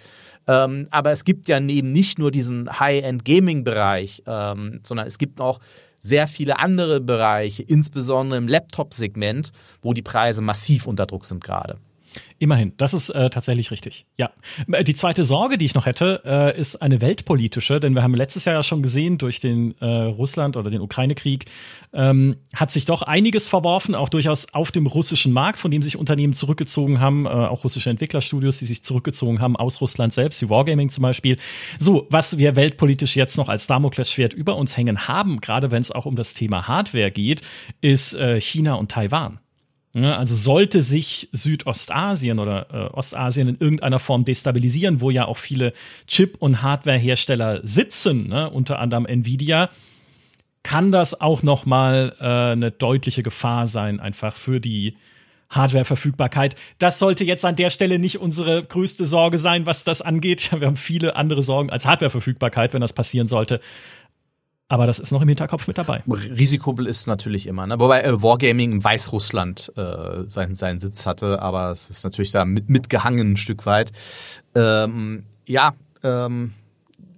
[0.48, 5.60] Ähm, aber es gibt ja neben nicht nur diesen High-End-Gaming-Bereich, ähm, sondern es gibt auch
[6.00, 11.78] sehr viele andere Bereiche, insbesondere im Laptop-Segment, wo die Preise massiv unter Druck sind gerade.
[12.39, 14.05] Immerhin, das ist äh, tatsächlich richtig.
[14.20, 14.32] Ja.
[14.72, 18.16] Äh, die zweite Sorge, die ich noch hätte, äh, ist eine weltpolitische, denn wir haben
[18.16, 21.45] letztes Jahr ja schon gesehen, durch den äh, Russland- oder den Ukraine-Krieg
[21.93, 25.97] ähm, hat sich doch einiges verworfen, auch durchaus auf dem russischen Markt, von dem sich
[25.97, 30.49] Unternehmen zurückgezogen haben, äh, auch russische Entwicklerstudios, die sich zurückgezogen haben aus Russland selbst, wie
[30.49, 31.38] Wargaming zum Beispiel.
[31.78, 35.91] So, was wir weltpolitisch jetzt noch als Damoklesschwert über uns hängen haben, gerade wenn es
[35.91, 37.41] auch um das Thema Hardware geht,
[37.82, 39.41] ist äh, China und Taiwan.
[39.94, 45.38] Ja, also sollte sich Südostasien oder äh, Ostasien in irgendeiner Form destabilisieren, wo ja auch
[45.38, 45.74] viele
[46.08, 49.70] Chip- und Hardwarehersteller sitzen, ne, unter anderem Nvidia,
[50.64, 54.96] kann das auch noch mal äh, eine deutliche Gefahr sein, einfach für die
[55.50, 56.56] Hardwareverfügbarkeit.
[56.80, 60.52] Das sollte jetzt an der Stelle nicht unsere größte Sorge sein, was das angeht.
[60.58, 63.60] Wir haben viele andere Sorgen als Hardwareverfügbarkeit, wenn das passieren sollte.
[64.72, 66.02] Aber das ist noch im Hinterkopf mit dabei.
[66.08, 67.68] Risiko ist natürlich immer.
[67.68, 67.78] Ne?
[67.78, 72.46] Wobei äh, Wargaming in Weißrussland äh, seinen, seinen Sitz hatte, aber es ist natürlich da
[72.46, 73.92] mit, mitgehangen ein Stück weit.
[74.56, 76.54] Ähm, ja, ähm,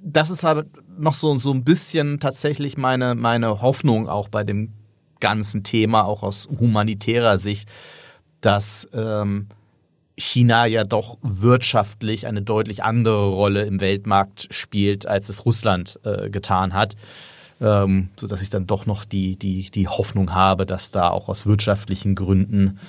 [0.01, 0.66] das ist halt
[0.97, 4.74] noch so, so ein bisschen tatsächlich meine, meine Hoffnung auch bei dem
[5.20, 7.70] ganzen Thema, auch aus humanitärer Sicht,
[8.41, 9.49] dass ähm,
[10.18, 16.32] China ja doch wirtschaftlich eine deutlich andere Rolle im Weltmarkt spielt, als es Russland äh,
[16.32, 16.95] getan hat
[17.62, 21.45] ähm, sodass ich dann doch noch die, die, die Hoffnung habe, dass da auch aus
[21.45, 22.80] wirtschaftlichen Gründen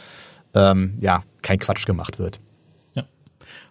[0.54, 2.40] ähm, ja, kein Quatsch gemacht wird.
[2.94, 3.04] Ja,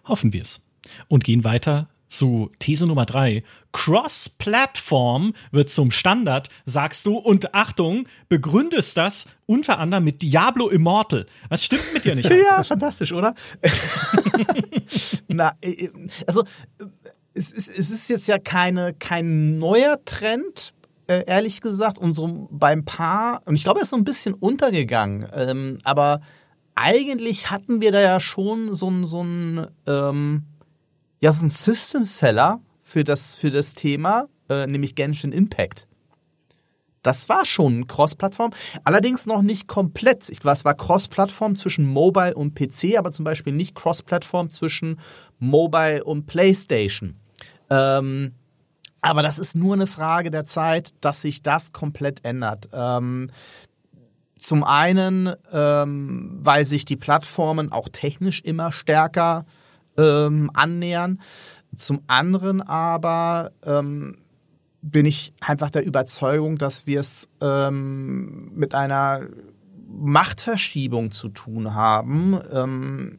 [0.06, 0.66] hoffen wir es.
[1.08, 3.42] Und gehen weiter zu These Nummer drei.
[3.72, 11.26] Cross-Plattform wird zum Standard, sagst du, und Achtung, begründest das unter anderem mit Diablo Immortal.
[11.48, 12.30] Was stimmt mit dir nicht?
[12.50, 13.34] ja, fantastisch, oder?
[15.28, 15.88] Na, äh,
[16.26, 16.44] also
[17.34, 20.72] es ist, es ist jetzt ja keine, kein neuer Trend,
[21.06, 24.34] äh, ehrlich gesagt, und so beim Paar, und ich glaube, er ist so ein bisschen
[24.34, 26.20] untergegangen, ähm, aber
[26.74, 30.44] eigentlich hatten wir da ja schon so ein, so ein, ähm,
[31.20, 35.86] ja, so ein System Seller für das, für das Thema, äh, nämlich Genshin Impact.
[37.02, 38.52] Das war schon Cross-Plattform,
[38.82, 40.30] allerdings noch nicht komplett.
[40.30, 44.98] Ich weiß, es war Cross-Plattform zwischen Mobile und PC, aber zum Beispiel nicht Cross-Plattform zwischen
[45.38, 47.16] Mobile und PlayStation.
[47.68, 48.32] Ähm,
[49.04, 52.70] aber das ist nur eine Frage der Zeit, dass sich das komplett ändert.
[52.72, 53.28] Ähm,
[54.38, 59.44] zum einen, ähm, weil sich die Plattformen auch technisch immer stärker
[59.98, 61.20] ähm, annähern.
[61.76, 64.16] Zum anderen aber ähm,
[64.80, 69.20] bin ich einfach der Überzeugung, dass wir es ähm, mit einer
[69.86, 73.18] Machtverschiebung zu tun haben, ähm,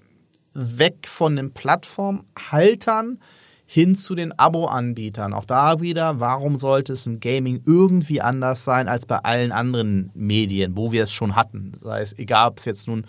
[0.56, 3.20] weg von den Plattformhaltern
[3.66, 5.34] hin zu den Abo-Anbietern.
[5.34, 10.12] Auch da wieder, warum sollte es im Gaming irgendwie anders sein als bei allen anderen
[10.14, 11.74] Medien, wo wir es schon hatten?
[11.82, 13.06] Sei es egal, ob es jetzt nun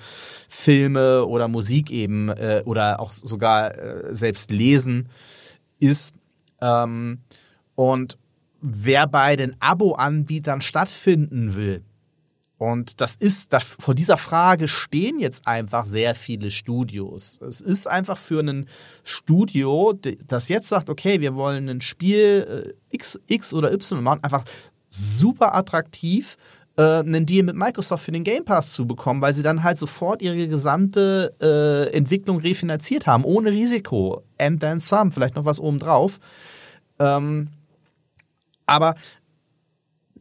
[0.48, 5.08] Filme oder Musik eben äh, oder auch sogar äh, selbst Lesen
[5.78, 6.14] ist.
[6.60, 7.18] Ähm,
[7.74, 8.18] und
[8.62, 11.82] wer bei den Abo-Anbietern stattfinden will,
[12.58, 17.38] und das ist, das, vor dieser Frage stehen jetzt einfach sehr viele Studios.
[17.46, 18.66] Es ist einfach für ein
[19.04, 19.92] Studio,
[20.26, 24.44] das jetzt sagt, okay, wir wollen ein Spiel äh, X, X oder Y machen, einfach
[24.88, 26.38] super attraktiv,
[26.76, 29.76] äh, einen Deal mit Microsoft für den Game Pass zu bekommen, weil sie dann halt
[29.76, 34.22] sofort ihre gesamte äh, Entwicklung refinanziert haben, ohne Risiko.
[34.38, 36.18] And then some, vielleicht noch was obendrauf.
[36.98, 37.48] Ähm,
[38.64, 38.94] aber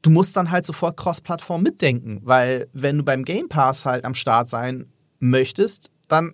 [0.06, 4.14] du musst dann halt sofort Cross-Plattform mitdenken, weil wenn du beim Game Pass halt am
[4.14, 4.86] Start sein
[5.20, 6.34] möchtest, dann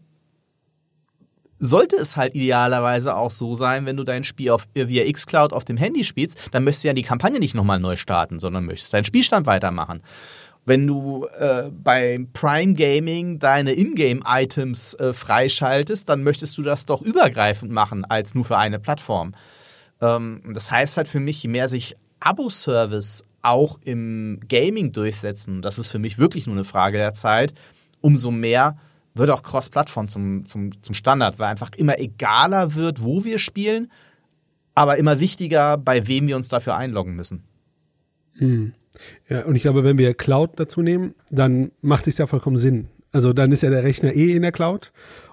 [1.58, 5.64] sollte es halt idealerweise auch so sein, wenn du dein Spiel auf, via xCloud auf
[5.64, 8.94] dem Handy spielst, dann möchtest du ja die Kampagne nicht nochmal neu starten, sondern möchtest
[8.94, 10.02] deinen Spielstand weitermachen.
[10.66, 17.02] Wenn du äh, beim Prime Gaming deine Ingame-Items äh, freischaltest, dann möchtest du das doch
[17.02, 19.34] übergreifend machen als nur für eine Plattform.
[20.02, 25.80] Ähm, das heißt halt für mich, je mehr sich Abo-Service auch im Gaming durchsetzen, das
[25.80, 27.54] ist für mich wirklich nur eine Frage der Zeit,
[28.02, 28.78] umso mehr
[29.14, 33.92] wird auch Cross-Plattform zum, zum, zum Standard, weil einfach immer egaler wird, wo wir spielen,
[34.74, 37.44] aber immer wichtiger, bei wem wir uns dafür einloggen müssen.
[38.38, 38.74] Hm.
[39.28, 42.88] Ja, und ich glaube, wenn wir Cloud dazu nehmen, dann macht es ja vollkommen Sinn.
[43.12, 44.92] Also dann ist ja der Rechner eh in der Cloud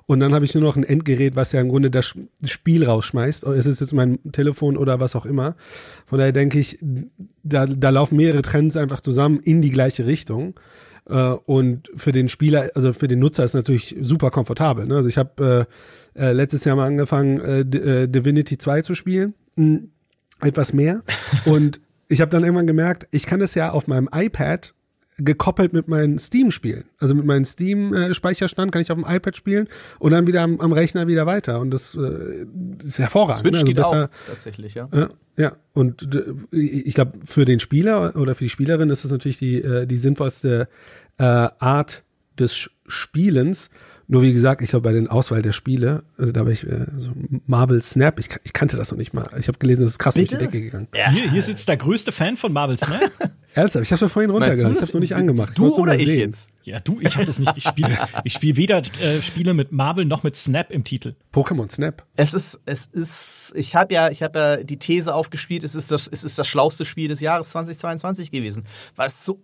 [0.09, 3.45] und dann habe ich nur noch ein Endgerät, was ja im Grunde das Spiel rausschmeißt.
[3.45, 5.55] Es ist jetzt mein Telefon oder was auch immer.
[6.07, 6.79] Von daher denke ich,
[7.43, 10.59] da, da laufen mehrere Trends einfach zusammen in die gleiche Richtung.
[11.11, 14.87] Äh, und für den Spieler, also für den Nutzer ist natürlich super komfortabel.
[14.87, 14.97] Ne?
[14.97, 15.67] Also ich habe
[16.17, 19.35] äh, äh, letztes Jahr mal angefangen, äh, äh Divinity 2 zu spielen.
[19.57, 19.91] Hm,
[20.41, 21.03] etwas mehr.
[21.45, 24.73] Und ich habe dann irgendwann gemerkt, ich kann das ja auf meinem iPad
[25.19, 26.85] gekoppelt mit meinen Steam-Spielen.
[26.99, 30.73] Also mit meinem Steam-Speicherstand kann ich auf dem iPad spielen und dann wieder am, am
[30.73, 31.61] Rechner wieder weiter.
[31.61, 32.47] Und das äh,
[32.83, 33.39] ist hervorragend.
[33.39, 33.59] Switch ne?
[33.59, 34.89] also geht besser, auch, tatsächlich, ja.
[34.93, 35.57] Ja, ja.
[35.75, 39.61] und äh, ich glaube, für den Spieler oder für die Spielerin ist das natürlich die,
[39.61, 40.69] äh, die sinnvollste
[41.19, 42.05] äh, Art
[42.39, 43.71] des Spielens.
[44.11, 46.87] Nur wie gesagt, ich glaube, bei den Auswahl der Spiele, also da war ich äh,
[46.97, 47.11] so
[47.47, 49.27] Marvel Snap, ich, ich kannte das noch nicht mal.
[49.39, 50.39] Ich habe gelesen, das ist krass Bitte?
[50.39, 50.89] durch die Decke gegangen.
[50.95, 51.11] Ja.
[51.11, 53.11] Hier, hier sitzt der größte Fan von Marvel Snap.
[53.59, 55.59] Ernsthaft, ich habe schon vorhin runtergeladen, ich habe noch nicht angemacht.
[55.59, 56.21] Du oder ich sehen.
[56.21, 56.51] jetzt?
[56.63, 57.53] Ja, du, ich habe das nicht.
[57.57, 61.17] Ich spiele ich spiel weder äh, Spiele mit Marvel noch mit Snap im Titel.
[61.33, 62.05] Pokémon Snap.
[62.15, 65.91] Es ist, es ist, ich habe ja, ich habe ja die These aufgespielt, es ist
[65.91, 69.41] das, es ist das schlauste Spiel des Jahres 2022 gewesen, weil es so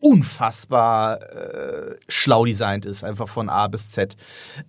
[0.00, 4.16] unfassbar äh, schlau designt ist, einfach von A bis Z.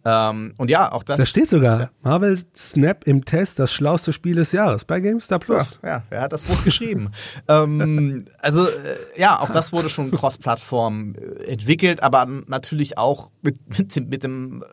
[0.06, 1.20] Ähm, und ja, auch das.
[1.20, 5.80] Da steht sogar Marvel Snap im Test das schlauste Spiel des Jahres bei GameStar Plus.
[5.82, 7.12] Ja, ja wer hat das Buch geschrieben?
[7.48, 8.72] ähm, also äh,
[9.16, 14.64] ja, auch das wurde schon Cross-Plattform äh, entwickelt, aber natürlich auch mit, mit, mit dem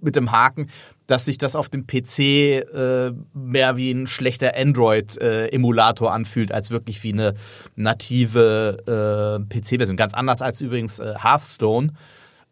[0.00, 0.68] mit dem Haken,
[1.08, 6.70] dass sich das auf dem PC äh, mehr wie ein schlechter Android-Emulator äh, anfühlt, als
[6.70, 7.34] wirklich wie eine
[7.76, 9.96] native äh, PC-Version.
[9.96, 11.94] Ganz anders als übrigens äh, Hearthstone,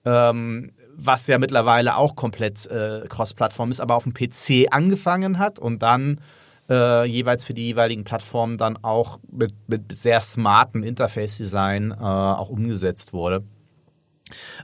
[0.06, 5.58] ähm, was ja mittlerweile auch komplett äh, Cross-Plattform ist, aber auf dem PC angefangen hat
[5.58, 6.22] und dann
[6.70, 13.12] äh, jeweils für die jeweiligen Plattformen dann auch mit, mit sehr smartem Interface-Design auch umgesetzt
[13.12, 13.44] wurde.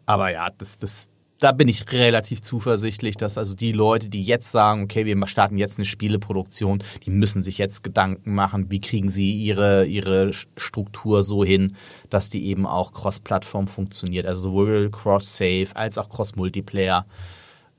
[0.07, 1.09] Aber ja, das, das
[1.43, 5.59] da bin ich relativ zuversichtlich, dass also die Leute, die jetzt sagen, okay, wir starten
[5.59, 11.23] jetzt eine Spieleproduktion, die müssen sich jetzt Gedanken machen, wie kriegen sie ihre, ihre Struktur
[11.23, 11.77] so hin,
[12.11, 17.07] dass die eben auch cross-Plattform funktioniert, also sowohl cross-save als auch cross-Multiplayer.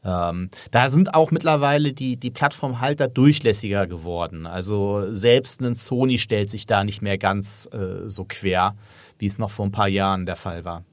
[0.03, 4.45] Ähm, da sind auch mittlerweile die, die Plattformhalter durchlässiger geworden.
[4.45, 8.73] Also selbst ein Sony stellt sich da nicht mehr ganz äh, so quer,
[9.19, 10.83] wie es noch vor ein paar Jahren der Fall war.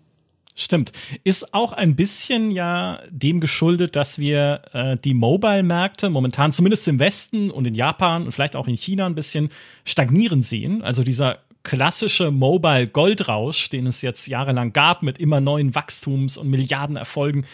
[0.54, 0.92] Stimmt.
[1.24, 6.98] Ist auch ein bisschen ja dem geschuldet, dass wir äh, die Mobile-Märkte momentan zumindest im
[6.98, 9.50] Westen und in Japan und vielleicht auch in China ein bisschen
[9.84, 10.82] stagnieren sehen.
[10.82, 17.46] Also dieser klassische Mobile-Goldrausch, den es jetzt jahrelang gab mit immer neuen Wachstums- und Milliardenerfolgen,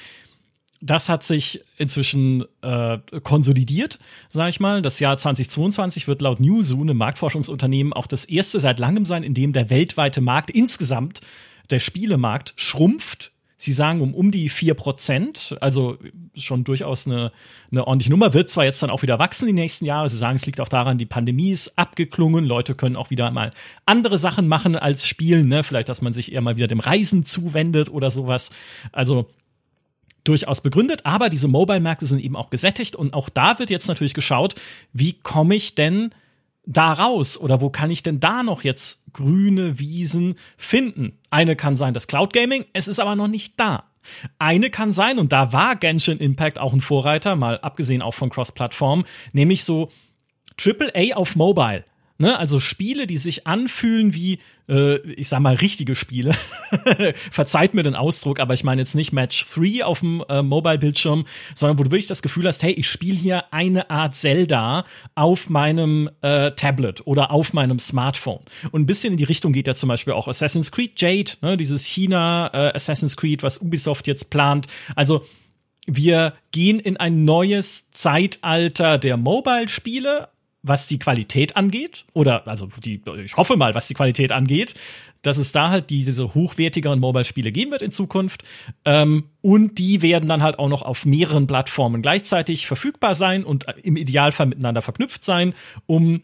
[0.81, 4.83] das hat sich inzwischen äh, konsolidiert, sage ich mal.
[4.83, 9.35] Das Jahr 2022 wird laut Newzoo, einem Marktforschungsunternehmen, auch das erste seit langem sein, in
[9.35, 11.21] dem der weltweite Markt insgesamt
[11.71, 13.33] der Spielemarkt schrumpft.
[13.59, 15.97] Sie sagen um um die vier Prozent, also
[16.35, 17.33] schon durchaus eine,
[17.71, 20.11] eine ordentliche Nummer, wird zwar jetzt dann auch wieder wachsen die nächsten Jahre.
[20.11, 23.53] Sie sagen, es liegt auch daran, die Pandemie ist abgeklungen, Leute können auch wieder mal
[23.87, 25.65] andere Sachen machen als spielen, ne?
[25.65, 28.51] vielleicht, dass man sich eher mal wieder dem Reisen zuwendet oder sowas.
[28.93, 29.31] Also
[30.25, 34.15] durchaus begründet, aber diese Mobile-Märkte sind eben auch gesättigt und auch da wird jetzt natürlich
[34.15, 34.55] geschaut,
[34.93, 36.11] wie komme ich denn
[36.67, 41.19] da raus oder wo kann ich denn da noch jetzt grüne Wiesen finden?
[41.31, 43.85] Eine kann sein das Cloud Gaming, es ist aber noch nicht da.
[44.39, 48.31] Eine kann sein, und da war Genshin Impact auch ein Vorreiter, mal abgesehen auch von
[48.31, 49.91] Cross-Plattform, nämlich so
[50.61, 51.85] AAA auf Mobile.
[52.19, 52.39] Ne?
[52.39, 54.39] Also Spiele, die sich anfühlen wie,
[54.69, 56.35] äh, ich sag mal, richtige Spiele.
[57.31, 61.27] Verzeiht mir den Ausdruck, aber ich meine jetzt nicht Match 3 auf dem äh, Mobile-Bildschirm,
[61.55, 65.51] sondern wo du wirklich das Gefühl hast, hey, ich spiele hier eine Art Zelda auf
[65.51, 68.41] meinem äh, Tablet oder auf meinem Smartphone.
[68.71, 71.57] Und ein bisschen in die Richtung geht ja zum Beispiel auch Assassin's Creed Jade, ne?
[71.57, 74.69] dieses China äh, Assassin's Creed, was Ubisoft jetzt plant.
[74.95, 75.27] Also
[75.87, 80.29] wir gehen in ein neues Zeitalter der Mobile-Spiele,
[80.67, 84.75] was die Qualität angeht, oder also die, ich hoffe mal, was die Qualität angeht,
[85.23, 88.45] dass es da halt diese hochwertigeren Mobile-Spiele geben wird in Zukunft.
[88.85, 93.67] Ähm, und die werden dann halt auch noch auf mehreren Plattformen gleichzeitig verfügbar sein und
[93.83, 95.55] im Idealfall miteinander verknüpft sein,
[95.87, 96.23] um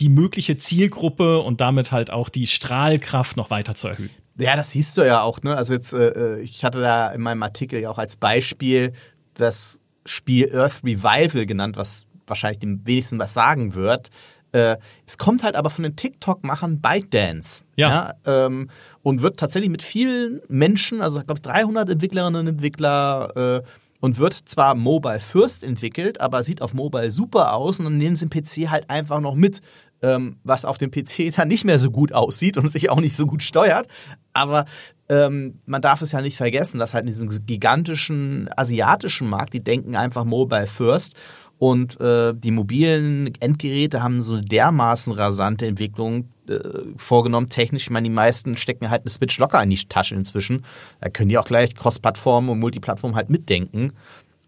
[0.00, 4.10] die mögliche Zielgruppe und damit halt auch die Strahlkraft noch weiter zu erhöhen.
[4.38, 5.54] Ja, das siehst du ja auch, ne?
[5.54, 8.94] Also jetzt, äh, äh ich hatte da in meinem Artikel ja auch als Beispiel
[9.34, 14.10] das Spiel Earth Revival genannt, was wahrscheinlich dem wenigsten was sagen wird.
[14.52, 17.64] Äh, es kommt halt aber von den TikTok-Machern ByteDance.
[17.76, 18.14] Ja.
[18.26, 18.70] ja ähm,
[19.02, 23.68] und wird tatsächlich mit vielen Menschen, also glaube ich 300 Entwicklerinnen und Entwickler, äh,
[24.00, 28.16] und wird zwar Mobile First entwickelt, aber sieht auf Mobile super aus und dann nehmen
[28.16, 29.60] sie den PC halt einfach noch mit,
[30.02, 33.14] ähm, was auf dem PC dann nicht mehr so gut aussieht und sich auch nicht
[33.14, 33.86] so gut steuert.
[34.32, 34.64] Aber
[35.08, 39.62] ähm, man darf es ja nicht vergessen, dass halt in diesem gigantischen asiatischen Markt, die
[39.62, 41.14] denken einfach Mobile First
[41.60, 46.58] und äh, die mobilen Endgeräte haben so eine dermaßen rasante Entwicklung äh,
[46.96, 47.82] vorgenommen, technisch.
[47.82, 50.64] Ich meine, die meisten stecken halt eine Switch locker in die Tasche inzwischen.
[51.02, 53.92] Da können die auch gleich Cross-Plattform und Multiplattform halt mitdenken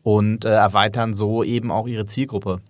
[0.02, 2.62] und äh, erweitern so eben auch ihre Zielgruppe.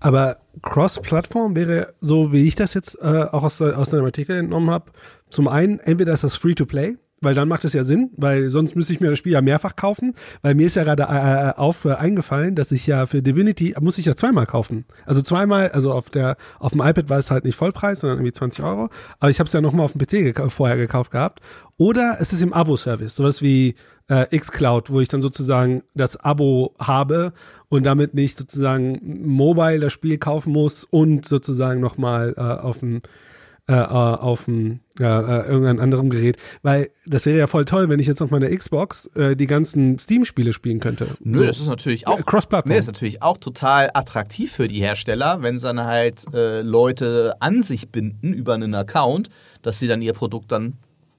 [0.00, 4.70] Aber Cross-Plattform wäre, so wie ich das jetzt äh, auch aus, aus deinem Artikel entnommen
[4.70, 4.90] habe,
[5.30, 8.92] zum einen, entweder ist das Free-to-Play, weil dann macht es ja Sinn, weil sonst müsste
[8.92, 11.84] ich mir das Spiel ja mehrfach kaufen, weil mir ist ja gerade äh, äh, auf
[11.84, 14.84] äh, eingefallen, dass ich ja für Divinity muss ich ja zweimal kaufen.
[15.06, 18.32] Also zweimal, also auf der auf dem iPad war es halt nicht Vollpreis, sondern irgendwie
[18.32, 18.88] 20 Euro,
[19.20, 21.40] aber ich habe es ja noch mal auf dem PC gek vorher gekauft gehabt.
[21.78, 23.74] Oder es ist im Abo-Service, sowas wie
[24.08, 27.32] äh, xCloud, wo ich dann sozusagen das Abo habe
[27.68, 32.80] und damit nicht sozusagen mobile das Spiel kaufen muss und sozusagen noch mal äh, auf
[32.80, 33.00] dem
[33.68, 37.88] äh, äh, auf dem äh, äh, irgendeinem anderen Gerät, weil das wäre ja voll toll,
[37.88, 41.06] wenn ich jetzt auf meiner Xbox äh, die ganzen Steam-Spiele spielen könnte.
[41.20, 41.44] Nö, so.
[41.44, 42.72] das ist natürlich auch Cross-Plattform.
[42.72, 47.34] Nee, ist natürlich auch total attraktiv für die Hersteller, wenn sie dann halt äh, Leute
[47.38, 49.28] an sich binden über einen Account,
[49.62, 50.78] dass sie dann ihr Produkt dann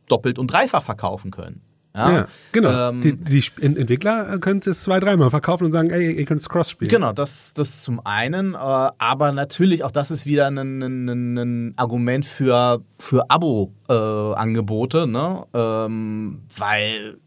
[0.09, 1.61] doppelt und dreifach verkaufen können.
[1.95, 2.89] Ja, ja genau.
[2.89, 6.49] Ähm, die, die, Entwickler können es zwei, dreimal verkaufen und sagen, ey, ihr könnt es
[6.49, 6.89] cross spielen.
[6.89, 8.55] Genau, das, das zum einen.
[8.55, 15.07] Äh, aber natürlich, auch das ist wieder ein, ein, ein Argument für, für Abo-Angebote, äh,
[15.07, 15.45] ne?
[15.53, 17.17] Ähm, weil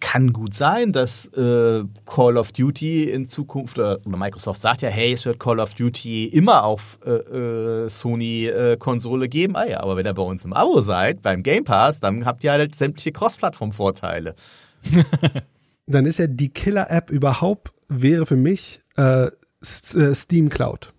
[0.00, 4.88] kann gut sein, dass äh, Call of Duty in Zukunft, äh, oder Microsoft sagt ja,
[4.88, 9.56] hey, es wird Call of Duty immer auf äh, äh, Sony-Konsole äh, geben.
[9.56, 12.44] Ah ja, aber wenn ihr bei uns im Abo seid, beim Game Pass, dann habt
[12.44, 14.34] ihr halt sämtliche Cross-Plattform-Vorteile.
[15.86, 19.30] dann ist ja die Killer-App überhaupt, wäre für mich äh,
[19.62, 20.92] Steam Cloud.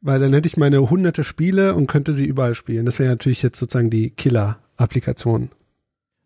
[0.00, 2.86] Weil dann hätte ich meine hunderte Spiele und könnte sie überall spielen.
[2.86, 5.50] Das wäre natürlich jetzt sozusagen die Killer-Applikation.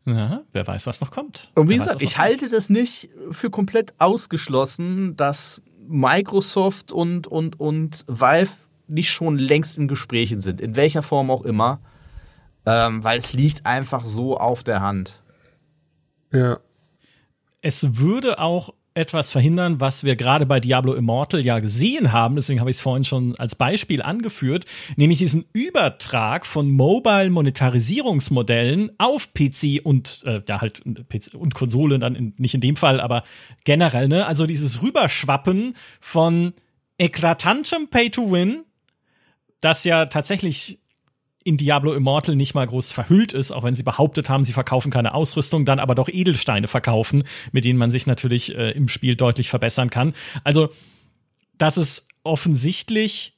[0.04, 1.50] Ja, wer weiß, was noch kommt.
[1.54, 6.92] Und wie Wer weiß, gesagt, noch ich halte das nicht für komplett ausgeschlossen, dass Microsoft
[6.92, 8.50] und, und, und Valve
[8.88, 11.80] nicht schon längst in Gesprächen sind, in welcher Form auch immer,
[12.66, 15.22] ähm, weil es liegt einfach so auf der Hand.
[16.32, 16.58] Ja.
[17.60, 22.60] es würde auch etwas verhindern, was wir gerade bei Diablo Immortal ja gesehen haben, deswegen
[22.60, 24.66] habe ich es vorhin schon als Beispiel angeführt,
[24.96, 31.98] nämlich diesen Übertrag von Mobile Monetarisierungsmodellen auf PC und äh, ja halt PC und Konsole
[31.98, 33.24] dann in, nicht in dem Fall, aber
[33.64, 34.26] generell, ne?
[34.26, 36.52] Also dieses Rüberschwappen von
[36.98, 38.64] eklatantem Pay to Win,
[39.60, 40.81] das ja tatsächlich
[41.44, 44.90] in Diablo Immortal nicht mal groß verhüllt ist, auch wenn sie behauptet haben, sie verkaufen
[44.90, 49.16] keine Ausrüstung, dann aber doch Edelsteine verkaufen, mit denen man sich natürlich äh, im Spiel
[49.16, 50.14] deutlich verbessern kann.
[50.44, 50.70] Also,
[51.58, 53.34] dass es offensichtlich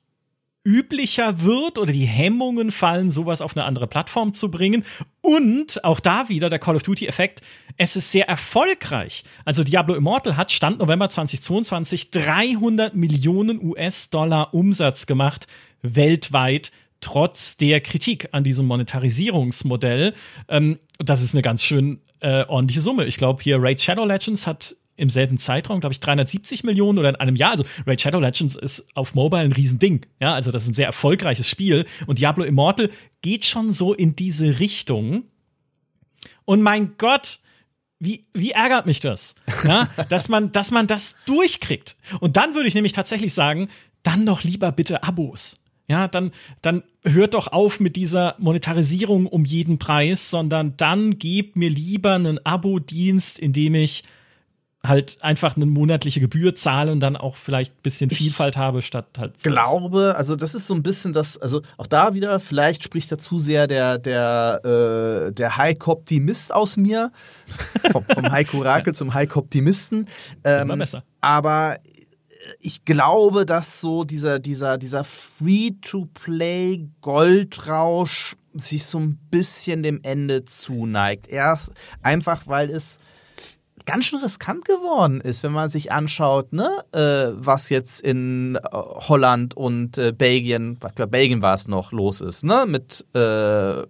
[0.66, 4.84] üblicher wird oder die Hemmungen fallen, sowas auf eine andere Plattform zu bringen.
[5.20, 7.42] Und auch da wieder der Call of Duty-Effekt,
[7.76, 9.24] es ist sehr erfolgreich.
[9.44, 15.46] Also Diablo Immortal hat Stand November 2022 300 Millionen US-Dollar Umsatz gemacht
[15.84, 16.72] weltweit
[17.04, 20.14] trotz der Kritik an diesem Monetarisierungsmodell.
[20.48, 23.04] Ähm, das ist eine ganz schön äh, ordentliche Summe.
[23.04, 27.10] Ich glaube, hier Raid Shadow Legends hat im selben Zeitraum, glaube ich, 370 Millionen oder
[27.10, 27.50] in einem Jahr.
[27.50, 30.06] Also Raid Shadow Legends ist auf Mobile ein Riesending.
[30.20, 31.84] Ja, also das ist ein sehr erfolgreiches Spiel.
[32.06, 32.90] Und Diablo Immortal
[33.20, 35.24] geht schon so in diese Richtung.
[36.44, 37.40] Und mein Gott,
[37.98, 39.34] wie, wie ärgert mich das?
[39.64, 41.96] Ja, dass man, dass man das durchkriegt.
[42.20, 43.68] Und dann würde ich nämlich tatsächlich sagen,
[44.04, 45.56] dann doch lieber bitte Abos.
[45.86, 46.32] Ja, dann,
[46.62, 52.14] dann hört doch auf mit dieser Monetarisierung um jeden Preis, sondern dann gebt mir lieber
[52.14, 54.04] einen Abo-Dienst, in dem ich
[54.84, 59.06] halt einfach eine monatliche Gebühr zahle und dann auch vielleicht ein bisschen Vielfalt habe, statt
[59.18, 62.84] halt so glaube, also das ist so ein bisschen das, also auch da wieder, vielleicht
[62.84, 64.60] spricht da zu sehr der, der,
[65.28, 67.12] äh, der Heiko-Optimist aus mir,
[67.92, 70.06] vom, vom Heiko Rakel zum Heiko-Optimisten.
[70.44, 71.02] Ähm, Immer besser.
[71.22, 71.78] Aber
[72.60, 80.44] ich glaube, dass so dieser, dieser, dieser Free-to-Play Goldrausch sich so ein bisschen dem Ende
[80.44, 81.28] zuneigt.
[81.28, 81.72] Erst
[82.02, 82.98] einfach, weil es
[83.86, 88.60] ganz schön riskant geworden ist, wenn man sich anschaut, ne, äh, was jetzt in äh,
[88.72, 93.82] Holland und äh, Belgien, ich glaube Belgien war es noch, los ist, ne, mit äh,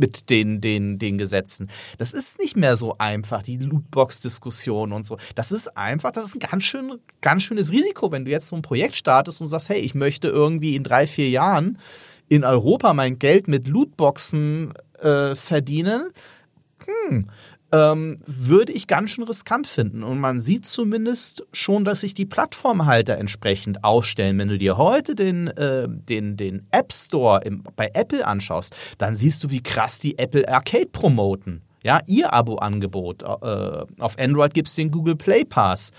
[0.00, 1.70] mit den, den, den Gesetzen.
[1.98, 5.18] Das ist nicht mehr so einfach, die Lootbox-Diskussion und so.
[5.34, 8.56] Das ist einfach, das ist ein ganz, schön, ganz schönes Risiko, wenn du jetzt so
[8.56, 11.78] ein Projekt startest und sagst, hey, ich möchte irgendwie in drei, vier Jahren
[12.28, 16.10] in Europa mein Geld mit Lootboxen äh, verdienen.
[16.86, 17.28] Hm,
[17.72, 20.02] ähm, würde ich ganz schön riskant finden.
[20.02, 24.38] Und man sieht zumindest schon, dass sich die Plattformhalter entsprechend aufstellen.
[24.38, 29.14] Wenn du dir heute den, äh, den, den App Store im, bei Apple anschaust, dann
[29.14, 31.62] siehst du, wie krass die Apple Arcade promoten.
[31.82, 33.22] Ja, ihr Abo-Angebot.
[33.22, 33.26] Äh,
[33.98, 35.92] auf Android gibt's den Google Play Pass.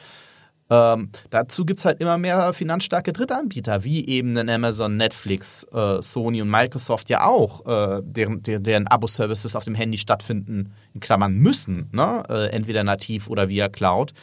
[0.71, 6.41] Ähm, dazu gibt's halt immer mehr finanzstarke Drittanbieter, wie eben den Amazon, Netflix, äh, Sony
[6.41, 11.33] und Microsoft ja auch, äh, deren, deren, deren Abo-Services auf dem Handy stattfinden, in Klammern
[11.33, 12.23] müssen, ne?
[12.29, 14.13] äh, entweder nativ oder via Cloud.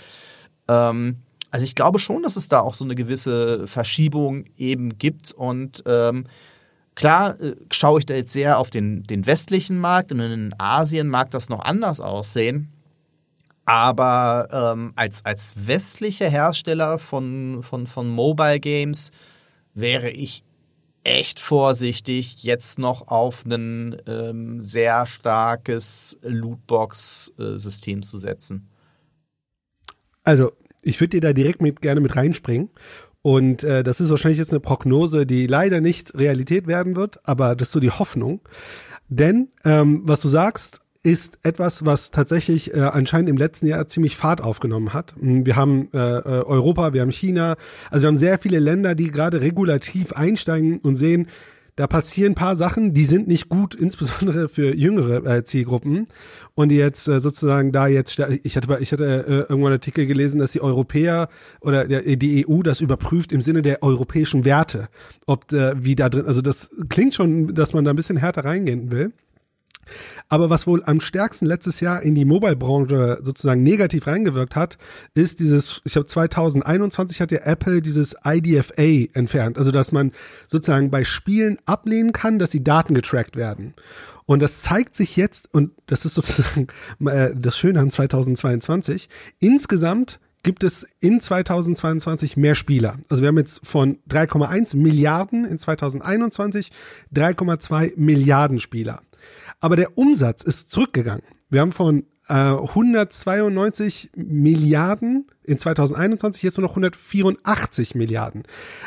[0.69, 1.17] Ähm,
[1.51, 5.83] also ich glaube schon, dass es da auch so eine gewisse Verschiebung eben gibt und
[5.87, 6.25] ähm,
[6.95, 11.07] Klar äh, schaue ich da jetzt sehr auf den, den westlichen Markt und in Asien
[11.07, 12.73] mag das noch anders aussehen.
[13.69, 19.11] Aber ähm, als, als westlicher Hersteller von, von, von Mobile Games
[19.75, 20.43] wäre ich
[21.05, 28.71] echt vorsichtig, jetzt noch auf ein ähm, sehr starkes Lootbox-System zu setzen.
[30.25, 32.71] Also, ich würde dir da direkt mit, gerne mit reinspringen.
[33.21, 37.55] Und äh, das ist wahrscheinlich jetzt eine Prognose, die leider nicht Realität werden wird, aber
[37.55, 38.41] das ist so die Hoffnung.
[39.09, 44.15] Denn ähm, was du sagst, ist etwas, was tatsächlich äh, anscheinend im letzten Jahr ziemlich
[44.15, 45.15] Fahrt aufgenommen hat.
[45.19, 47.57] Wir haben äh, äh, Europa, wir haben China,
[47.91, 51.29] also wir haben sehr viele Länder, die gerade regulativ einsteigen und sehen,
[51.77, 56.09] da passieren ein paar Sachen, die sind nicht gut, insbesondere für jüngere äh, Zielgruppen.
[56.57, 60.41] Und jetzt äh, sozusagen da jetzt, ich hatte, ich hatte äh, irgendwann einen Artikel gelesen,
[60.41, 61.29] dass die Europäer
[61.61, 64.89] oder der, die EU das überprüft im Sinne der europäischen Werte,
[65.25, 68.45] ob äh, wie da drin, also das klingt schon, dass man da ein bisschen härter
[68.45, 69.13] reingehen will.
[70.29, 74.79] Aber was wohl am stärksten letztes Jahr in die Mobile-Branche sozusagen negativ reingewirkt hat,
[75.15, 79.59] ist dieses, ich glaube 2021 hat ja Apple dieses IDFA entfernt.
[79.59, 80.13] Also dass man
[80.47, 83.75] sozusagen bei Spielen ablehnen kann, dass die Daten getrackt werden.
[84.27, 86.67] Und das zeigt sich jetzt, und das ist sozusagen
[87.07, 89.09] äh, das Schöne an 2022,
[89.39, 92.99] insgesamt gibt es in 2022 mehr Spieler.
[93.09, 96.71] Also wir haben jetzt von 3,1 Milliarden in 2021
[97.15, 99.03] 3,2 Milliarden Spieler.
[99.61, 101.25] Aber der Umsatz ist zurückgegangen.
[101.51, 108.43] Wir haben von äh, 192 Milliarden in 2021 jetzt nur noch 184 Milliarden.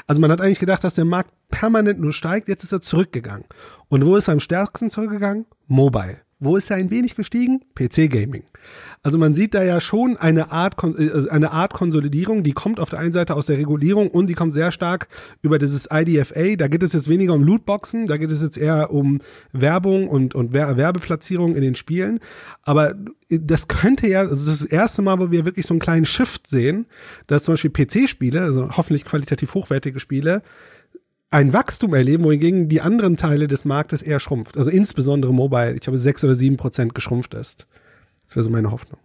[0.07, 3.45] Also man hat eigentlich gedacht, dass der Markt permanent nur steigt, jetzt ist er zurückgegangen.
[3.89, 5.45] Und wo ist er am stärksten zurückgegangen?
[5.67, 6.19] Mobile.
[6.43, 7.61] Wo ist er ein wenig gestiegen?
[7.75, 8.43] PC-Gaming.
[9.03, 12.89] Also man sieht da ja schon eine Art, äh, eine Art Konsolidierung, die kommt auf
[12.89, 15.07] der einen Seite aus der Regulierung und die kommt sehr stark
[15.43, 16.55] über dieses IDFA.
[16.55, 19.19] Da geht es jetzt weniger um Lootboxen, da geht es jetzt eher um
[19.53, 22.19] Werbung und, und Werbeplatzierung in den Spielen.
[22.63, 22.95] Aber
[23.29, 26.47] das könnte ja, also das das erste Mal, wo wir wirklich so einen kleinen Shift
[26.47, 26.87] sehen,
[27.27, 30.41] dass zum Beispiel PC-Spiele, also hoffentlich qualitativ hochwertige Spiele,
[31.31, 34.57] ein Wachstum erleben, wohingegen die anderen Teile des Marktes eher schrumpft.
[34.57, 37.67] Also insbesondere Mobile, ich glaube, sechs oder sieben Prozent geschrumpft ist.
[38.27, 38.99] Das wäre so meine Hoffnung.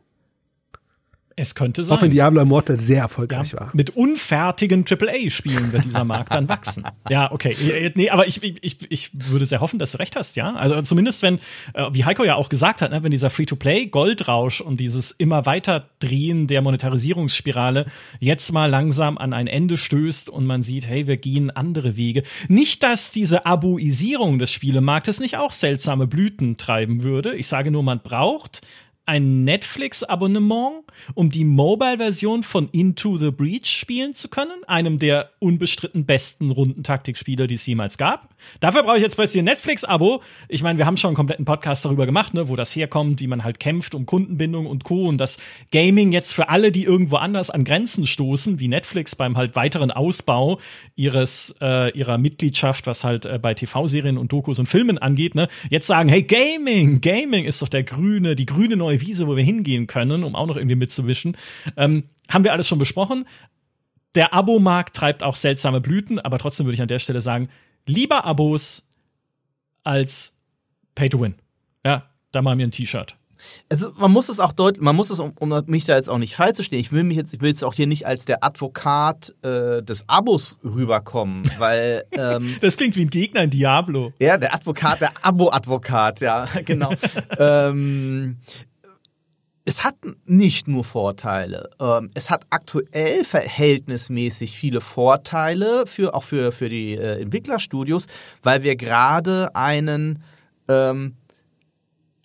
[1.38, 1.98] Es könnte sein.
[1.98, 3.70] Auch wenn Diablo Immortal sehr erfolgreich ja, war.
[3.74, 6.84] Mit unfertigen AAA-Spielen wird dieser Markt dann wachsen.
[7.08, 7.92] Ja, okay.
[7.94, 10.54] Nee, aber ich, ich, ich würde sehr hoffen, dass du recht hast, ja.
[10.54, 11.38] Also zumindest wenn,
[11.74, 15.88] äh, wie Heiko ja auch gesagt hat, ne, wenn dieser Free-to-Play-Goldrausch und dieses immer weiter
[16.00, 17.86] Drehen der Monetarisierungsspirale
[18.18, 22.24] jetzt mal langsam an ein Ende stößt und man sieht, hey, wir gehen andere Wege.
[22.48, 27.34] Nicht, dass diese Abuisierung des Spielemarktes nicht auch seltsame Blüten treiben würde.
[27.34, 28.62] Ich sage nur, man braucht
[29.06, 30.82] ein Netflix-Abonnement,
[31.14, 37.46] um die Mobile-Version von Into the Breach spielen zu können, einem der unbestritten besten Rundentaktikspiele,
[37.46, 38.34] die es jemals gab.
[38.60, 40.22] Dafür brauche ich jetzt plötzlich ein Netflix-Abo.
[40.48, 43.26] Ich meine, wir haben schon einen kompletten Podcast darüber gemacht, ne, wo das herkommt, wie
[43.26, 45.06] man halt kämpft um Kundenbindung und Co.
[45.06, 45.38] Und das
[45.72, 49.90] Gaming jetzt für alle, die irgendwo anders an Grenzen stoßen, wie Netflix beim halt weiteren
[49.90, 50.60] Ausbau
[50.94, 55.48] ihres äh, ihrer Mitgliedschaft, was halt äh, bei TV-Serien und Dokus und Filmen angeht, ne,
[55.70, 59.44] jetzt sagen, hey, Gaming, Gaming ist doch der grüne, die grüne neue Wiese, wo wir
[59.44, 61.36] hingehen können, um auch noch irgendwie mitzuwischen.
[61.76, 63.26] Ähm, haben wir alles schon besprochen.
[64.14, 67.48] Der Abo-Markt treibt auch seltsame Blüten, aber trotzdem würde ich an der Stelle sagen,
[67.86, 68.90] lieber Abos
[69.84, 70.40] als
[70.94, 71.34] Pay to Win.
[71.84, 73.16] Ja, da mal mir ein T-Shirt.
[73.68, 76.18] Also man muss es auch deutlich, man muss es, um, um, mich da jetzt auch
[76.18, 78.24] nicht falsch zu stehen, ich will mich jetzt, ich will jetzt auch hier nicht als
[78.24, 84.12] der Advokat äh, des Abos rüberkommen, weil ähm, das klingt wie ein Gegner in Diablo.
[84.18, 86.92] Ja, der Advokat, der Abo-Advokat, ja, genau.
[87.38, 88.38] ähm,
[89.66, 91.70] es hat nicht nur Vorteile.
[91.80, 98.06] Ähm, es hat aktuell verhältnismäßig viele Vorteile für auch für für die äh, Entwicklerstudios,
[98.42, 100.22] weil wir gerade einen
[100.68, 101.16] ähm,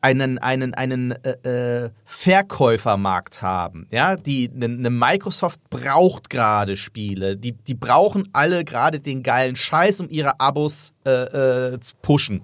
[0.01, 3.87] einen einen einen äh, äh Verkäufermarkt haben.
[3.89, 7.37] Ja, die eine ne Microsoft braucht gerade Spiele.
[7.37, 12.43] Die die brauchen alle gerade den geilen Scheiß, um ihre Abos äh, äh, zu pushen.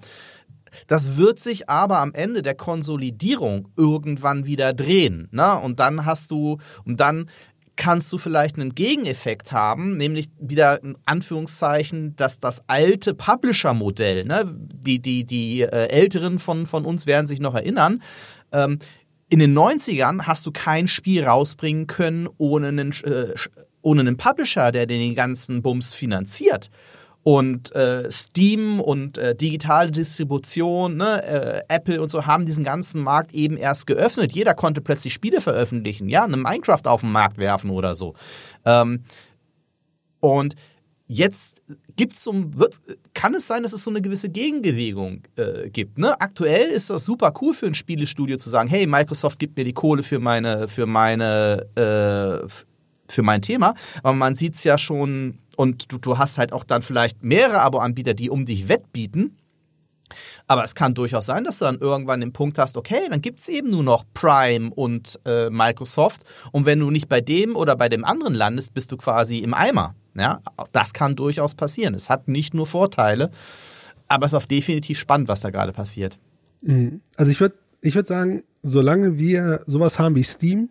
[0.87, 5.27] Das wird sich aber am Ende der Konsolidierung irgendwann wieder drehen.
[5.31, 5.59] Ne?
[5.59, 7.29] Und dann hast du, und dann
[7.75, 14.45] kannst du vielleicht einen Gegeneffekt haben, nämlich wieder in Anführungszeichen, dass das alte Publisher-Modell, ne,
[14.73, 18.01] die, die, die äh, Älteren von, von uns werden sich noch erinnern,
[18.51, 18.79] ähm,
[19.29, 23.35] in den 90ern hast du kein Spiel rausbringen können ohne einen, äh,
[23.81, 26.71] ohne einen Publisher, der den ganzen Bums finanziert
[27.27, 33.01] und äh, Steam und äh, digitale Distribution, ne, äh, Apple und so haben diesen ganzen
[33.01, 34.31] Markt eben erst geöffnet.
[34.31, 38.13] Jeder konnte plötzlich Spiele veröffentlichen, ja, eine Minecraft auf den Markt werfen oder so.
[38.63, 39.03] Ähm,
[40.21, 40.55] und
[41.07, 41.61] jetzt
[41.97, 42.79] gibt's so, wird,
[43.13, 45.97] kann es sein, dass es so eine gewisse Gegenbewegung äh, gibt.
[45.97, 46.21] Ne?
[46.21, 49.73] Aktuell ist das super cool für ein Spielestudio zu sagen, hey, Microsoft gibt mir die
[49.73, 52.47] Kohle für meine, für meine, äh,
[53.09, 53.73] für mein Thema.
[54.01, 58.13] Aber man sieht's ja schon und du, du hast halt auch dann vielleicht mehrere Abo-Anbieter,
[58.13, 59.37] die um dich wettbieten.
[60.45, 63.39] Aber es kann durchaus sein, dass du dann irgendwann den Punkt hast, okay, dann gibt
[63.39, 66.23] es eben nur noch Prime und äh, Microsoft.
[66.51, 69.53] Und wenn du nicht bei dem oder bei dem anderen landest, bist du quasi im
[69.53, 69.95] Eimer.
[70.15, 70.41] Ja,
[70.71, 71.95] das kann durchaus passieren.
[71.95, 73.31] Es hat nicht nur Vorteile,
[74.07, 76.17] aber es ist auch definitiv spannend, was da gerade passiert.
[76.61, 77.01] Mhm.
[77.15, 80.69] Also ich würde ich würd sagen, solange wir sowas haben wie Steam,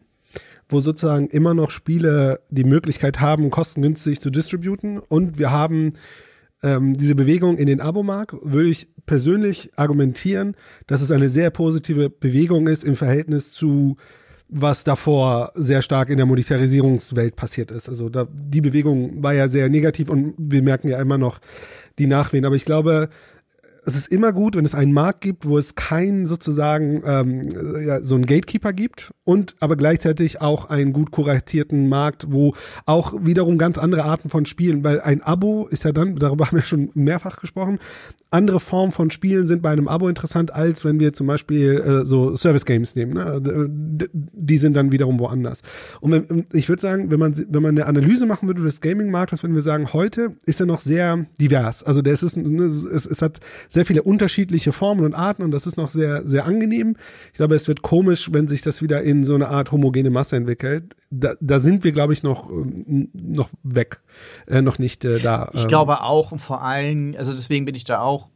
[0.68, 4.98] wo sozusagen immer noch Spiele die Möglichkeit haben, kostengünstig zu distributen.
[4.98, 5.94] Und wir haben
[6.62, 10.56] ähm, diese Bewegung in den Abomarkt, würde ich persönlich argumentieren,
[10.86, 13.96] dass es eine sehr positive Bewegung ist im Verhältnis zu
[14.48, 17.88] was davor sehr stark in der Monetarisierungswelt passiert ist.
[17.88, 21.40] Also da, die Bewegung war ja sehr negativ und wir merken ja immer noch
[21.98, 22.44] die Nachwehen.
[22.44, 23.08] Aber ich glaube,
[23.86, 27.48] es ist immer gut, wenn es einen Markt gibt, wo es keinen sozusagen ähm,
[27.86, 32.54] ja, so einen Gatekeeper gibt und aber gleichzeitig auch einen gut kuratierten Markt, wo
[32.84, 36.56] auch wiederum ganz andere Arten von Spielen, weil ein Abo ist ja dann, darüber haben
[36.56, 37.78] wir schon mehrfach gesprochen,
[38.30, 42.04] andere Formen von Spielen sind bei einem Abo interessant, als wenn wir zum Beispiel äh,
[42.04, 43.14] so Service Games nehmen.
[43.14, 44.08] Ne?
[44.10, 45.62] Die sind dann wiederum woanders.
[46.00, 49.44] Und wenn, ich würde sagen, wenn man, wenn man eine Analyse machen würde des Gaming-Marktes,
[49.44, 51.84] würden wir sagen, heute ist er noch sehr divers.
[51.84, 53.38] Also der ist, es, es, es hat
[53.76, 56.96] sehr viele unterschiedliche Formen und Arten und das ist noch sehr, sehr angenehm.
[57.26, 60.36] Ich glaube, es wird komisch, wenn sich das wieder in so eine Art homogene Masse
[60.36, 60.94] entwickelt.
[61.10, 64.00] Da, da sind wir, glaube ich, noch, ähm, noch weg,
[64.46, 65.50] äh, noch nicht äh, da.
[65.52, 68.30] Ich glaube auch und vor allem, also deswegen bin ich da auch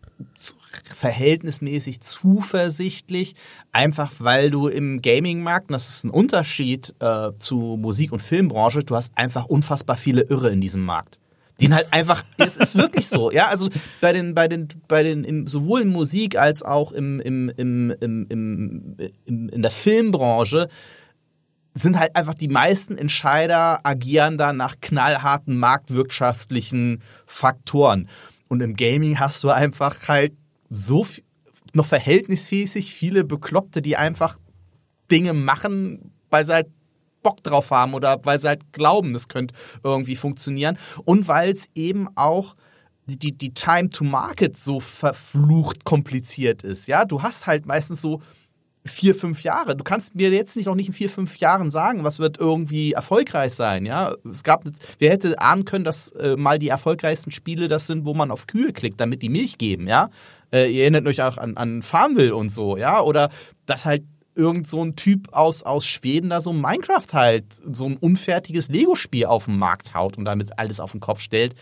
[0.85, 3.35] verhältnismäßig zuversichtlich,
[3.73, 8.95] einfach weil du im Gaming-Markt, das ist ein Unterschied äh, zu Musik- und Filmbranche, du
[8.95, 11.19] hast einfach unfassbar viele Irre in diesem Markt.
[11.61, 13.69] Den halt einfach, es ist wirklich so, ja, also
[14.01, 17.91] bei den, bei den, bei den, im, sowohl in Musik als auch im, im, im,
[18.01, 18.97] im, im,
[19.27, 20.69] im, in der Filmbranche
[21.75, 28.09] sind halt einfach die meisten Entscheider agieren da nach knallharten marktwirtschaftlichen Faktoren.
[28.49, 30.33] Und im Gaming hast du einfach halt
[30.69, 31.25] so viel,
[31.73, 34.39] noch verhältnismäßig viele Bekloppte, die einfach
[35.11, 36.69] Dinge machen, weil sie halt
[37.23, 40.79] Bock drauf haben oder weil sie halt glauben, das könnte irgendwie funktionieren.
[41.05, 42.55] Und weil es eben auch
[43.07, 46.87] die, die, Time to Market so verflucht kompliziert ist.
[46.87, 48.21] Ja, du hast halt meistens so
[48.85, 49.77] vier, fünf Jahre.
[49.77, 52.93] Du kannst mir jetzt nicht auch nicht in vier, fünf Jahren sagen, was wird irgendwie
[52.93, 54.15] erfolgreich sein, ja.
[54.31, 54.65] Es gab,
[54.99, 58.47] wer hätte ahnen können, dass äh, mal die erfolgreichsten Spiele das sind, wo man auf
[58.47, 60.11] Kühe klickt, damit die Milch geben, ja.
[60.53, 63.01] Äh, ihr erinnert euch auch an, an Farmville und so, ja.
[63.03, 63.31] Oder
[63.67, 64.05] dass halt
[64.41, 69.27] irgend so ein Typ aus, aus Schweden da so Minecraft halt, so ein unfertiges Lego-Spiel
[69.27, 71.55] auf den Markt haut und damit alles auf den Kopf stellt.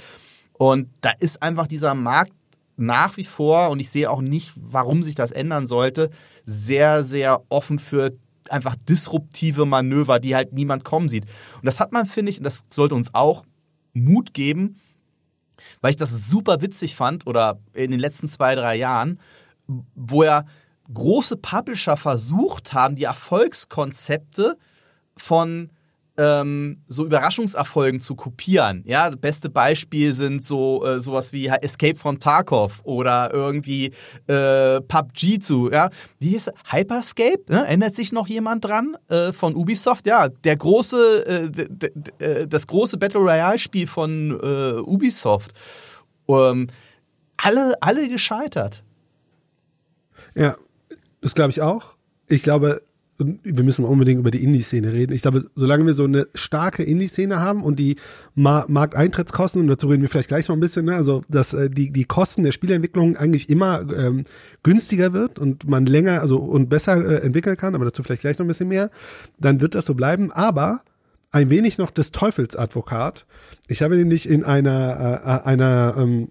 [0.53, 2.33] Und da ist einfach dieser Markt
[2.77, 6.11] nach wie vor, und ich sehe auch nicht, warum sich das ändern sollte,
[6.47, 8.13] sehr, sehr offen für
[8.49, 11.25] einfach disruptive Manöver, die halt niemand kommen sieht.
[11.57, 13.45] Und das hat man, finde ich, und das sollte uns auch
[13.93, 14.77] Mut geben,
[15.81, 19.19] weil ich das super witzig fand oder in den letzten zwei, drei Jahren,
[19.67, 20.45] wo ja
[20.93, 24.57] große Publisher versucht haben, die Erfolgskonzepte
[25.17, 25.71] von
[26.19, 28.83] ähm, so Überraschungserfolgen zu kopieren.
[28.85, 33.93] Ja, das beste Beispiel sind so äh, sowas wie Escape from Tarkov oder irgendwie
[34.27, 35.71] äh, PUBG zu.
[35.71, 37.45] Ja, wie hieß Hyperscape?
[37.49, 37.65] Ne?
[37.65, 40.07] Erinnert sich noch jemand dran äh, von Ubisoft?
[40.07, 41.53] Ja, der große,
[42.21, 45.53] äh, äh, das große Battle Royale Spiel von äh, Ubisoft.
[46.29, 46.67] Ähm,
[47.37, 48.83] alle, alle gescheitert.
[50.35, 50.57] Ja,
[51.29, 51.95] das glaube ich auch.
[52.27, 52.81] Ich glaube,
[53.19, 55.13] wir müssen unbedingt über die Indie-Szene reden.
[55.13, 57.97] Ich glaube, solange wir so eine starke Indie-Szene haben und die
[58.35, 61.69] Ma Markteintrittskosten, und dazu reden wir vielleicht gleich noch ein bisschen, ne, also dass äh,
[61.69, 64.25] die, die Kosten der Spielentwicklung eigentlich immer ähm,
[64.63, 68.39] günstiger wird und man länger also und besser äh, entwickeln kann, aber dazu vielleicht gleich
[68.39, 68.91] noch ein bisschen mehr,
[69.39, 70.33] dann wird das so bleiben.
[70.33, 70.83] Aber
[71.31, 73.27] ein wenig noch des Teufelsadvokat.
[73.67, 76.29] Ich habe nämlich in einer, äh, einer ähm,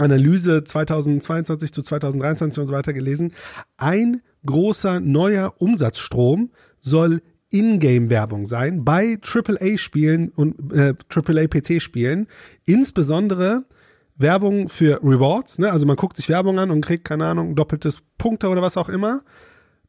[0.00, 3.32] Analyse 2022 zu 2023 und so weiter gelesen,
[3.76, 6.50] ein großer neuer Umsatzstrom
[6.80, 12.28] soll Ingame-Werbung sein bei AAA-Spielen und äh, AAA-PC-Spielen.
[12.64, 13.64] Insbesondere
[14.16, 15.72] Werbung für Rewards, ne?
[15.72, 18.88] also man guckt sich Werbung an und kriegt, keine Ahnung, doppeltes Punkte oder was auch
[18.88, 19.22] immer.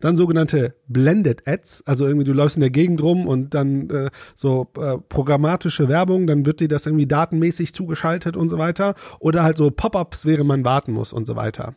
[0.01, 4.09] Dann sogenannte Blended Ads, also irgendwie du läufst in der Gegend rum und dann äh,
[4.35, 8.95] so äh, programmatische Werbung, dann wird dir das irgendwie datenmäßig zugeschaltet und so weiter.
[9.19, 11.75] Oder halt so Pop-ups, während man warten muss und so weiter.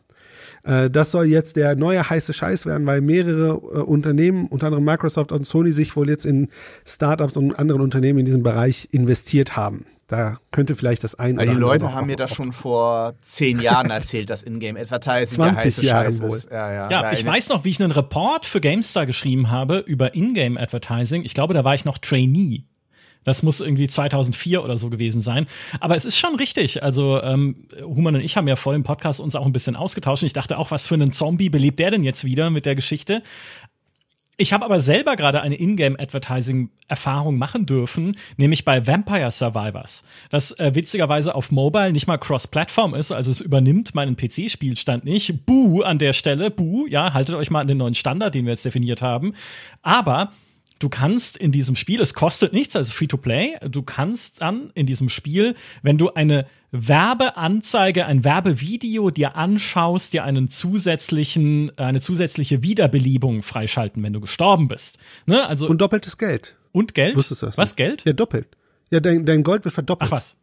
[0.63, 4.85] Äh, das soll jetzt der neue heiße Scheiß werden, weil mehrere äh, Unternehmen, unter anderem
[4.85, 6.49] Microsoft und Sony, sich wohl jetzt in
[6.85, 9.85] Startups und anderen Unternehmen in diesem Bereich investiert haben.
[10.07, 13.89] Da könnte vielleicht das ein oder Die Leute haben mir das schon vor zehn Jahren
[13.89, 16.51] erzählt, dass Ingame Advertising der heiße Jahren Scheiß ist.
[16.51, 20.13] Ja, ja, ja ich weiß noch, wie ich einen Report für GameStar geschrieben habe über
[20.13, 21.23] Ingame Advertising.
[21.23, 22.65] Ich glaube, da war ich noch Trainee.
[23.25, 25.47] Das muss irgendwie 2004 oder so gewesen sein.
[25.79, 26.83] Aber es ist schon richtig.
[26.83, 30.21] Also ähm, Human und ich haben ja vor dem Podcast uns auch ein bisschen ausgetauscht.
[30.21, 32.75] Und ich dachte auch, was für einen Zombie belebt der denn jetzt wieder mit der
[32.75, 33.23] Geschichte?
[34.37, 40.75] Ich habe aber selber gerade eine Ingame-Advertising-Erfahrung machen dürfen, nämlich bei Vampire Survivors, das äh,
[40.75, 45.45] witzigerweise auf Mobile nicht mal Cross-Plattform ist, also es übernimmt meinen PC-Spielstand nicht.
[45.45, 48.51] Buh an der Stelle, buh, ja, haltet euch mal an den neuen Standard, den wir
[48.51, 49.33] jetzt definiert haben.
[49.81, 50.33] Aber
[50.79, 54.69] du kannst in diesem Spiel, es kostet nichts, also free to play, du kannst dann
[54.75, 56.45] in diesem Spiel, wenn du eine
[56.75, 64.67] Werbeanzeige, ein Werbevideo dir anschaust, dir einen zusätzlichen, eine zusätzliche Wiederbelebung freischalten, wenn du gestorben
[64.67, 64.97] bist.
[65.25, 65.45] Ne?
[65.45, 66.55] Also und doppeltes Geld.
[66.71, 67.15] Und Geld?
[67.15, 67.57] Wusstest du das?
[67.57, 68.03] Was Geld?
[68.05, 68.47] Ja, doppelt.
[68.91, 70.09] Ja, dein, dein Gold wird verdoppelt.
[70.11, 70.41] Ach was.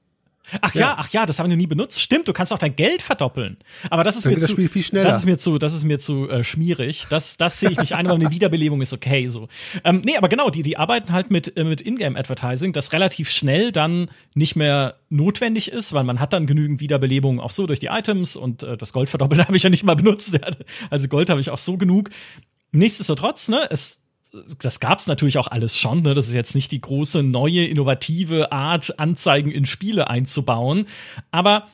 [0.61, 0.81] Ach ja.
[0.81, 0.95] ja.
[0.99, 2.01] ach ja, das haben wir noch nie benutzt.
[2.01, 3.57] Stimmt, du kannst auch dein Geld verdoppeln.
[3.91, 6.29] Aber das ist Dann mir zu, das, das ist mir zu, das ist mir zu
[6.29, 7.07] äh, schmierig.
[7.09, 9.49] Das, das sehe ich nicht ein, aber eine Wiederbelebung ist okay so.
[9.85, 13.73] Ähm, nee, aber genau, die, die arbeiten halt mit, äh, mit Ingame-Advertising, das relativ schnell
[13.73, 17.87] dann nicht mehr notwendig ist, weil man hat dann genügend Wiederbelebung auch so durch die
[17.87, 20.39] Items und äh, das Gold verdoppeln habe ich ja nicht mal benutzt.
[20.91, 22.11] Also Gold habe ich auch so genug.
[22.73, 24.02] Nichtsdestotrotz, ne, es
[24.59, 26.03] das gab's natürlich auch alles schon.
[26.03, 26.15] Ne?
[26.15, 30.87] Das ist jetzt nicht die große, neue, innovative Art, Anzeigen in Spiele einzubauen.
[31.31, 31.69] Aber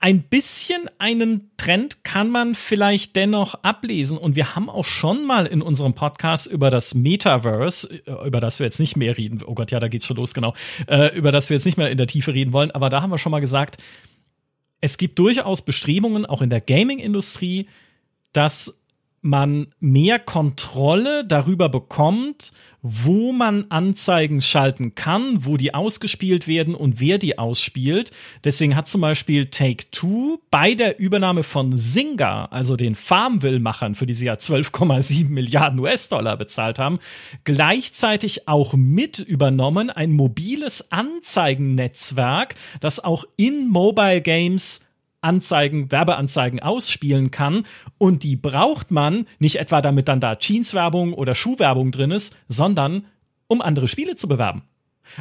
[0.00, 4.18] ein bisschen einen Trend kann man vielleicht dennoch ablesen.
[4.18, 8.58] Und wir haben auch schon mal in unserem Podcast über das Metaverse, äh, über das
[8.58, 10.54] wir jetzt nicht mehr reden, oh Gott, ja, da geht's schon los, genau,
[10.88, 13.10] äh, über das wir jetzt nicht mehr in der Tiefe reden wollen, aber da haben
[13.10, 13.76] wir schon mal gesagt,
[14.80, 17.68] es gibt durchaus Bestrebungen, auch in der Gaming-Industrie,
[18.32, 18.81] dass
[19.22, 26.98] man mehr Kontrolle darüber bekommt, wo man Anzeigen schalten kann, wo die ausgespielt werden und
[26.98, 28.10] wer die ausspielt.
[28.42, 34.14] Deswegen hat zum Beispiel Take-Two bei der Übernahme von Zynga, also den Farmville-Machern, für die
[34.14, 36.98] sie ja 12,7 Milliarden US-Dollar bezahlt haben,
[37.44, 44.80] gleichzeitig auch mit übernommen ein mobiles Anzeigennetzwerk, das auch in Mobile Games
[45.22, 47.64] Anzeigen, Werbeanzeigen ausspielen kann.
[47.98, 53.06] Und die braucht man nicht etwa, damit dann da Jeans-Werbung oder Schuhwerbung drin ist, sondern
[53.46, 54.62] um andere Spiele zu bewerben.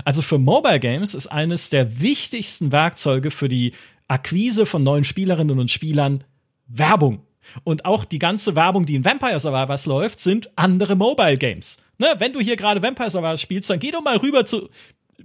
[0.05, 3.73] Also für Mobile Games ist eines der wichtigsten Werkzeuge für die
[4.07, 6.23] Akquise von neuen Spielerinnen und Spielern
[6.67, 7.21] Werbung.
[7.63, 11.83] Und auch die ganze Werbung, die in Vampire Survivors läuft, sind andere Mobile Games.
[11.97, 14.69] Ne, wenn du hier gerade Vampire Survivors spielst, dann geh doch mal rüber zu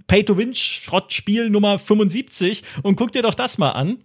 [0.07, 4.03] Pay-to-Win-Schrottspiel Nummer 75 und guck dir doch das mal an.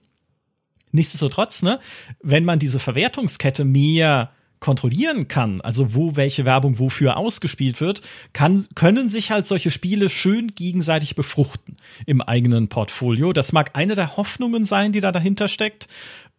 [0.92, 1.80] Nichtsdestotrotz, ne,
[2.22, 8.00] wenn man diese Verwertungskette mehr kontrollieren kann, also wo welche Werbung wofür ausgespielt wird,
[8.32, 13.32] kann, können sich halt solche Spiele schön gegenseitig befruchten im eigenen Portfolio.
[13.32, 15.88] Das mag eine der Hoffnungen sein, die da dahinter steckt.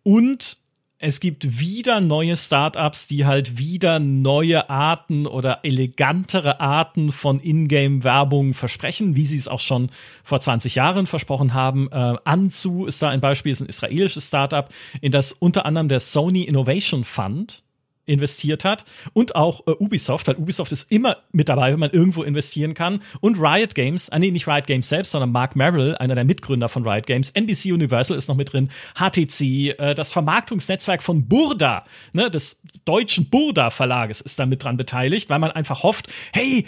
[0.03, 0.57] Und
[1.03, 8.53] es gibt wieder neue Startups, die halt wieder neue Arten oder elegantere Arten von Ingame-Werbung
[8.53, 9.89] versprechen, wie sie es auch schon
[10.23, 11.89] vor 20 Jahren versprochen haben.
[11.91, 14.69] Äh, Anzu ist da ein Beispiel, ist ein israelisches Startup,
[15.01, 17.63] in das unter anderem der Sony Innovation Fund
[18.05, 18.85] investiert hat.
[19.13, 23.01] Und auch äh, Ubisoft, weil Ubisoft ist immer mit dabei, wenn man irgendwo investieren kann.
[23.21, 26.69] Und Riot Games, ah nee, nicht Riot Games selbst, sondern Mark Merrill, einer der Mitgründer
[26.69, 29.41] von Riot Games, NBC Universal ist noch mit drin, HTC,
[29.80, 35.30] äh, das Vermarktungsnetzwerk von Burda, ne, des deutschen Burda Verlages ist da mit dran beteiligt,
[35.30, 36.67] weil man einfach hofft, hey,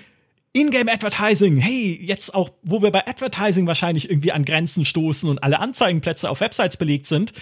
[0.55, 5.43] Ingame Advertising, hey, jetzt auch, wo wir bei Advertising wahrscheinlich irgendwie an Grenzen stoßen und
[5.43, 7.33] alle Anzeigenplätze auf Websites belegt sind,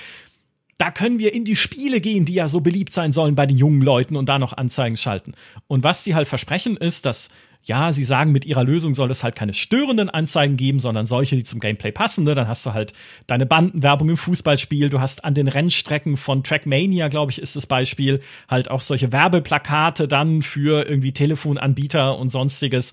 [0.78, 3.58] da können wir in die Spiele gehen, die ja so beliebt sein sollen bei den
[3.58, 5.34] jungen Leuten und da noch Anzeigen schalten.
[5.68, 7.30] Und was die halt versprechen ist, dass
[7.66, 11.38] ja, sie sagen, mit ihrer Lösung soll es halt keine störenden Anzeigen geben, sondern solche,
[11.38, 12.26] die zum Gameplay passen.
[12.26, 12.36] Ne?
[12.36, 12.92] Dann hast du halt
[13.26, 14.90] deine Bandenwerbung im Fußballspiel.
[14.90, 18.20] Du hast an den Rennstrecken von Trackmania, glaube ich, ist das Beispiel,
[18.50, 22.92] halt auch solche Werbeplakate dann für irgendwie Telefonanbieter und sonstiges.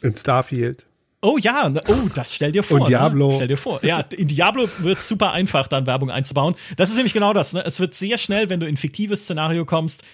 [0.00, 0.84] In Starfield.
[1.24, 2.80] Oh ja, ne, oh, das stell dir vor.
[2.80, 3.28] Und Diablo.
[3.28, 3.34] Ne?
[3.36, 3.82] Stell dir vor.
[3.82, 6.54] Ja, in Diablo wird es super einfach, dann Werbung einzubauen.
[6.76, 7.54] Das ist nämlich genau das.
[7.54, 7.64] Ne?
[7.64, 10.04] Es wird sehr schnell, wenn du in ein fiktives Szenario kommst,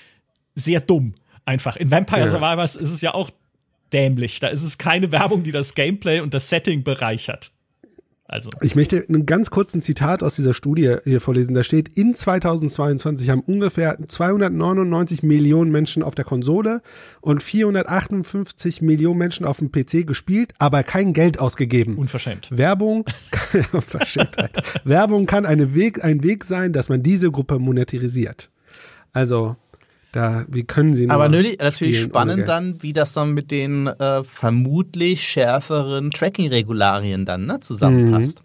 [0.55, 1.15] sehr dumm.
[1.45, 1.75] Einfach.
[1.77, 2.27] In Vampire ja.
[2.29, 3.31] Survivors ist es ja auch
[3.93, 4.39] dämlich.
[4.39, 7.51] Da ist es keine Werbung, die das Gameplay und das Setting bereichert.
[8.33, 8.49] Also.
[8.61, 11.53] Ich möchte einen ganz kurzen Zitat aus dieser Studie hier vorlesen.
[11.53, 16.81] Da steht, in 2022 haben ungefähr 299 Millionen Menschen auf der Konsole
[17.21, 21.99] und 458 Millionen Menschen auf dem PC gespielt, aber kein Geld ausgegeben.
[21.99, 22.57] Unverschämt.
[22.57, 23.05] Werbung,
[24.85, 28.49] Werbung kann eine Weg, ein Weg sein, dass man diese Gruppe monetarisiert.
[29.13, 29.57] Also,
[30.13, 35.23] da, wie können sie Aber natürlich spannend dann, wie das dann mit den äh, vermutlich
[35.23, 38.41] schärferen Tracking-Regularien dann ne, zusammenpasst.
[38.41, 38.45] Mhm.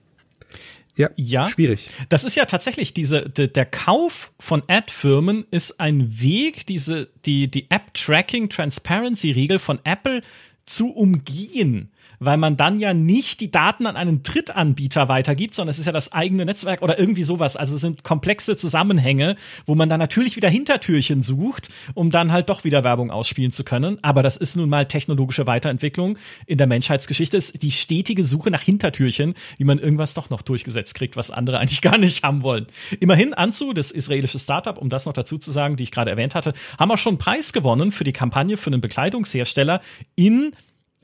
[0.97, 1.89] Ja, ja, schwierig.
[2.07, 7.51] Das ist ja tatsächlich diese, de, der Kauf von Ad-Firmen ist ein Weg, diese, die,
[7.51, 10.21] die App-Tracking-Transparency-Regel von Apple
[10.65, 15.79] zu umgehen weil man dann ja nicht die Daten an einen Drittanbieter weitergibt, sondern es
[15.79, 17.57] ist ja das eigene Netzwerk oder irgendwie sowas.
[17.57, 19.35] Also es sind komplexe Zusammenhänge,
[19.65, 23.63] wo man dann natürlich wieder Hintertürchen sucht, um dann halt doch wieder Werbung ausspielen zu
[23.63, 23.97] können.
[24.01, 27.37] Aber das ist nun mal technologische Weiterentwicklung in der Menschheitsgeschichte.
[27.37, 31.59] Ist die stetige Suche nach Hintertürchen, wie man irgendwas doch noch durchgesetzt kriegt, was andere
[31.65, 32.67] eigentlich gar nicht haben wollen.
[32.99, 36.35] Immerhin Anzu, das israelische Startup, um das noch dazu zu sagen, die ich gerade erwähnt
[36.35, 39.81] hatte, haben auch schon einen Preis gewonnen für die Kampagne für einen Bekleidungshersteller
[40.15, 40.51] in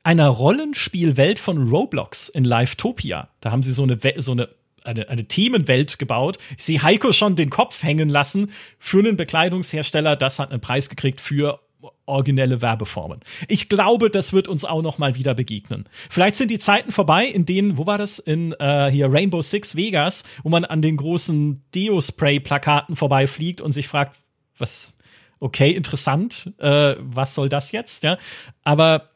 [0.03, 3.29] einer Rollenspielwelt von Roblox in Livetopia.
[3.39, 4.49] Da haben sie so eine, so eine
[4.83, 6.39] eine, eine Themenwelt gebaut.
[6.57, 10.15] Ich sehe Heiko schon den Kopf hängen lassen für einen Bekleidungshersteller.
[10.15, 11.59] Das hat einen Preis gekriegt für
[12.05, 13.19] originelle Werbeformen.
[13.47, 15.87] Ich glaube, das wird uns auch noch mal wieder begegnen.
[16.09, 19.75] Vielleicht sind die Zeiten vorbei, in denen, wo war das in äh, hier Rainbow Six
[19.75, 24.17] Vegas, wo man an den großen Deo Spray Plakaten vorbeifliegt und sich fragt,
[24.57, 24.93] was?
[25.39, 26.51] Okay, interessant.
[26.59, 28.03] Äh, was soll das jetzt?
[28.03, 28.19] Ja,
[28.63, 29.10] aber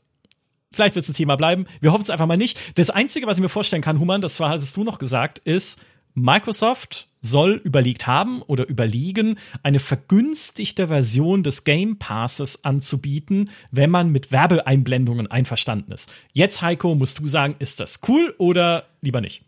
[0.75, 1.67] Vielleicht wird es ein Thema bleiben.
[1.79, 2.77] Wir hoffen es einfach mal nicht.
[2.77, 5.81] Das Einzige, was ich mir vorstellen kann, Human, das war, hattest du noch gesagt, ist,
[6.15, 14.11] Microsoft soll überlegt haben oder überlegen, eine vergünstigte Version des Game Passes anzubieten, wenn man
[14.11, 16.11] mit Werbeeinblendungen einverstanden ist.
[16.33, 19.43] Jetzt, Heiko, musst du sagen, ist das cool oder lieber nicht?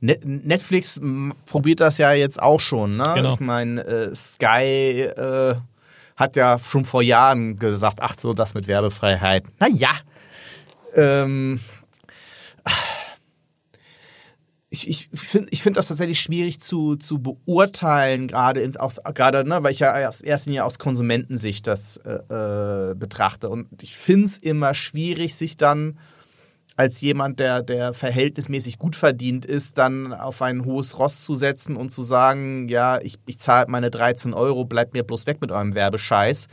[0.00, 0.98] Netflix
[1.44, 2.96] probiert das ja jetzt auch schon.
[2.96, 3.12] Ne?
[3.14, 3.30] Genau.
[3.30, 5.56] Ich meine, äh, Sky äh,
[6.18, 9.44] hat ja schon vor Jahren gesagt, ach so, das mit Werbefreiheit.
[9.60, 9.90] Naja,
[10.94, 11.60] ähm,
[14.68, 18.72] ich, ich finde ich find das tatsächlich schwierig zu, zu beurteilen, gerade in,
[19.14, 23.48] gerade, ne, weil ich ja erst, erst Linie aus Konsumentensicht das äh, äh, betrachte.
[23.48, 25.98] Und ich finde es immer schwierig, sich dann
[26.78, 31.74] als jemand, der, der verhältnismäßig gut verdient ist, dann auf ein hohes Ross zu setzen
[31.74, 35.50] und zu sagen, ja, ich, ich zahle meine 13 Euro, bleibt mir bloß weg mit
[35.50, 36.46] eurem Werbescheiß.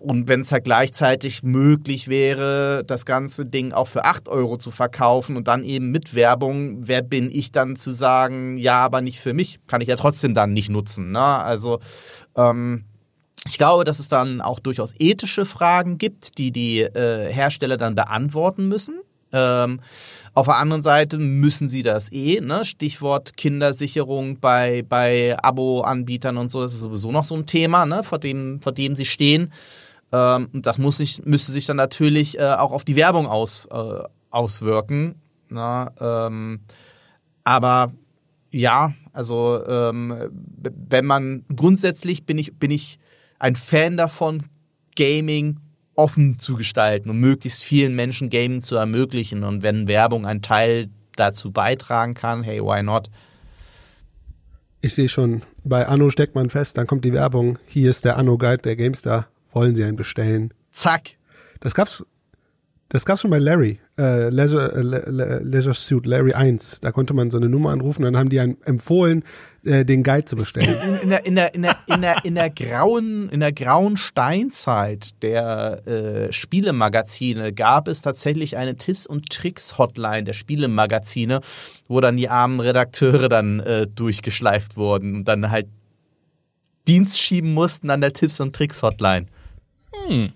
[0.00, 4.72] Und wenn es halt gleichzeitig möglich wäre, das ganze Ding auch für 8 Euro zu
[4.72, 9.20] verkaufen und dann eben mit Werbung, wer bin ich dann zu sagen, ja, aber nicht
[9.20, 11.12] für mich, kann ich ja trotzdem dann nicht nutzen.
[11.12, 11.20] Ne?
[11.20, 11.78] Also
[12.34, 12.84] ähm,
[13.46, 17.94] ich glaube, dass es dann auch durchaus ethische Fragen gibt, die die äh, Hersteller dann
[17.94, 19.03] beantworten müssen.
[19.34, 19.80] Ähm,
[20.32, 22.64] auf der anderen Seite müssen sie das eh, ne?
[22.64, 28.02] Stichwort Kindersicherung bei, bei Abo-Anbietern und so, das ist sowieso noch so ein Thema, ne?
[28.02, 29.52] vor, dem, vor dem sie stehen.
[30.12, 34.02] Ähm, das muss sich, müsste sich dann natürlich äh, auch auf die Werbung aus, äh,
[34.30, 35.16] auswirken.
[35.48, 35.92] Ne?
[36.00, 36.60] Ähm,
[37.44, 37.92] aber
[38.50, 40.30] ja, also ähm,
[40.60, 42.98] wenn man grundsätzlich bin ich, bin ich
[43.38, 44.42] ein Fan davon,
[44.96, 45.60] Gaming
[45.96, 49.44] offen zu gestalten und möglichst vielen Menschen Gaming zu ermöglichen.
[49.44, 53.10] Und wenn Werbung einen Teil dazu beitragen kann, hey, why not?
[54.80, 58.18] Ich sehe schon, bei Anno steckt man fest, dann kommt die Werbung, hier ist der
[58.18, 60.52] Anno-Guide der GameStar, wollen Sie einen bestellen?
[60.70, 61.16] Zack.
[61.60, 62.04] Das gab's,
[62.90, 66.80] das gab's schon bei Larry, äh, Leisure, äh, Le Leisure Suit Larry 1.
[66.80, 69.24] Da konnte man so eine Nummer anrufen, dann haben die einen empfohlen,
[69.64, 70.76] äh, den Guide zu bestellen.
[71.02, 73.96] In, in, der, in, der, in, der, in, der, in, der grauen, in der grauen
[73.96, 81.40] Steinzeit der äh, Spielemagazine gab es tatsächlich eine Tipps- und Tricks-Hotline der Spielemagazine,
[81.88, 85.68] wo dann die armen Redakteure dann äh, durchgeschleift wurden und dann halt
[86.86, 89.26] Dienst schieben mussten an der Tipps- und Tricks-Hotline.
[90.06, 90.32] Hm.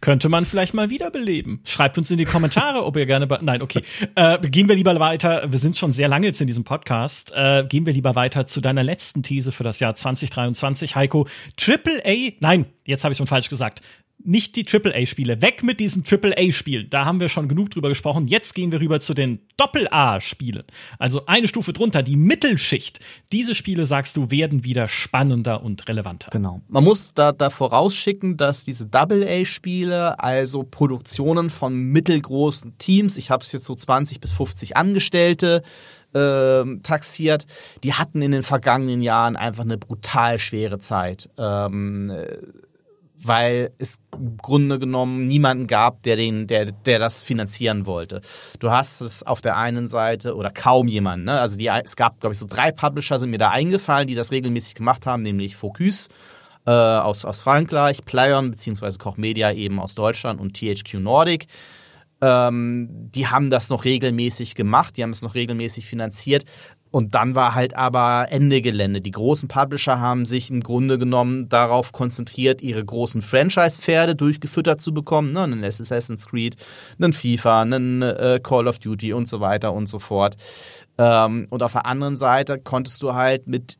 [0.00, 1.60] Könnte man vielleicht mal wiederbeleben.
[1.64, 3.26] Schreibt uns in die Kommentare, ob ihr gerne.
[3.40, 3.82] Nein, okay.
[4.14, 5.50] Äh, gehen wir lieber weiter.
[5.50, 7.32] Wir sind schon sehr lange jetzt in diesem Podcast.
[7.34, 11.26] Äh, gehen wir lieber weiter zu deiner letzten These für das Jahr 2023, Heiko.
[11.56, 12.32] Triple A.
[12.40, 13.82] Nein, jetzt habe ich schon falsch gesagt
[14.24, 15.42] nicht die AAA-Spiele.
[15.42, 16.88] Weg mit diesen AAA-Spielen.
[16.90, 18.26] Da haben wir schon genug drüber gesprochen.
[18.26, 20.64] Jetzt gehen wir rüber zu den Doppel-A-Spielen.
[20.98, 23.00] Also eine Stufe drunter, die Mittelschicht.
[23.32, 26.30] Diese Spiele, sagst du, werden wieder spannender und relevanter.
[26.30, 26.60] Genau.
[26.68, 33.44] Man muss da, da vorausschicken, dass diese Double-A-Spiele, also Produktionen von mittelgroßen Teams, ich habe
[33.44, 35.62] es jetzt so 20 bis 50 Angestellte,
[36.14, 37.46] äh, taxiert,
[37.84, 41.30] die hatten in den vergangenen Jahren einfach eine brutal schwere Zeit.
[41.38, 42.12] Ähm,
[43.24, 48.20] weil es im Grunde genommen niemanden gab, der den, der, der das finanzieren wollte.
[48.58, 51.26] Du hast es auf der einen Seite oder kaum jemanden.
[51.26, 51.40] Ne?
[51.40, 54.30] Also die, es gab, glaube ich, so drei Publisher sind mir da eingefallen, die das
[54.30, 56.08] regelmäßig gemacht haben, nämlich Focus
[56.66, 61.46] äh, aus, aus Frankreich, Playon beziehungsweise Koch Media eben aus Deutschland und THQ Nordic.
[62.20, 66.44] Ähm, die haben das noch regelmäßig gemacht, die haben es noch regelmäßig finanziert.
[66.92, 69.00] Und dann war halt aber Ende Gelände.
[69.00, 74.92] Die großen Publisher haben sich im Grunde genommen darauf konzentriert, ihre großen Franchise-Pferde durchgefüttert zu
[74.92, 75.32] bekommen.
[75.32, 75.40] Ne?
[75.40, 76.56] Einen Assassin's Creed,
[77.00, 80.36] einen FIFA, einen äh, Call of Duty und so weiter und so fort.
[80.98, 83.78] Ähm, und auf der anderen Seite konntest du halt mit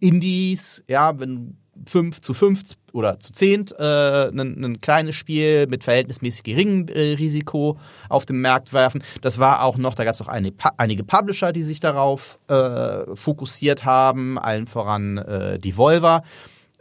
[0.00, 5.84] Indies, ja, wenn fünf zu fünf oder zu zehnt äh, ein, ein kleines Spiel mit
[5.84, 7.78] verhältnismäßig geringem äh, Risiko
[8.08, 9.02] auf den Markt werfen.
[9.20, 13.04] Das war auch noch, da gab es auch eine, einige Publisher, die sich darauf äh,
[13.14, 16.22] fokussiert haben, allen voran äh, Devolver,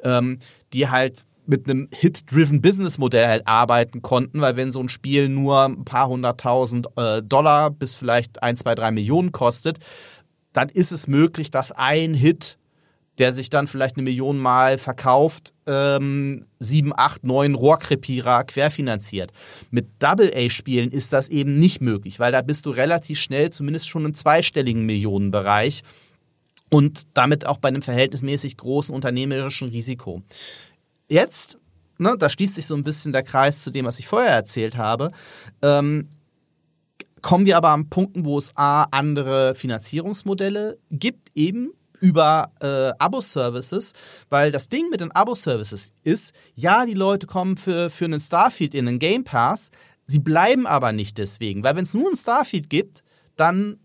[0.04, 0.40] ähm,
[0.74, 5.66] die halt mit einem Hit-driven Business-Modell halt arbeiten konnten, weil wenn so ein Spiel nur
[5.66, 9.80] ein paar hunderttausend äh, Dollar bis vielleicht ein, zwei, drei Millionen kostet,
[10.52, 12.58] dann ist es möglich, dass ein Hit
[13.18, 19.32] der sich dann vielleicht eine Million Mal verkauft, ähm, sieben, acht, neun Rohrkrepierer querfinanziert.
[19.72, 24.06] Mit Double-A-Spielen ist das eben nicht möglich, weil da bist du relativ schnell zumindest schon
[24.06, 25.84] im zweistelligen Millionenbereich
[26.70, 30.22] und damit auch bei einem verhältnismäßig großen unternehmerischen Risiko.
[31.10, 31.58] Jetzt,
[31.98, 34.78] ne, da schließt sich so ein bisschen der Kreis zu dem, was ich vorher erzählt
[34.78, 35.12] habe,
[35.62, 36.10] ähm,
[37.22, 43.94] kommen wir aber an Punkten, wo es A, andere Finanzierungsmodelle gibt, eben über äh, Abo-Services,
[44.30, 48.74] weil das Ding mit den Abo-Services ist, ja, die Leute kommen für, für einen Starfield
[48.74, 49.72] in den Game Pass,
[50.06, 53.04] sie bleiben aber nicht deswegen, weil wenn es nur ein Starfield gibt,
[53.36, 53.78] dann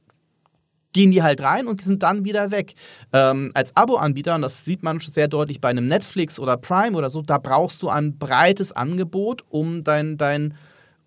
[0.93, 2.75] gehen die halt rein und sind dann wieder weg.
[3.13, 6.97] Ähm, als Abo-Anbieter, und das sieht man schon sehr deutlich bei einem Netflix oder Prime
[6.97, 10.55] oder so, da brauchst du ein breites Angebot, um dein, dein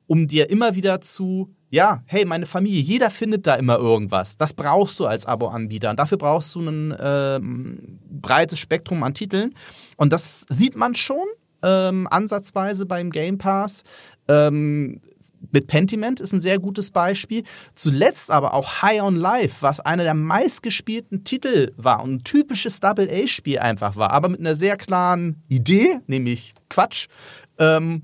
[0.08, 4.38] um dir immer wieder zu ja, hey, meine Familie, jeder findet da immer irgendwas.
[4.38, 5.90] Das brauchst du als Abo-Anbieter.
[5.90, 9.56] Und dafür brauchst du ein ähm, breites Spektrum an Titeln.
[9.98, 11.26] Und das sieht man schon
[11.64, 13.84] ähm, ansatzweise beim Game Pass.
[14.28, 15.02] Ähm,
[15.52, 17.44] mit Pentiment ist ein sehr gutes Beispiel.
[17.74, 22.80] Zuletzt aber auch High on Life, was einer der meistgespielten Titel war und ein typisches
[22.80, 27.08] Double-A-Spiel einfach war, aber mit einer sehr klaren Idee, nämlich Quatsch
[27.60, 28.04] ähm,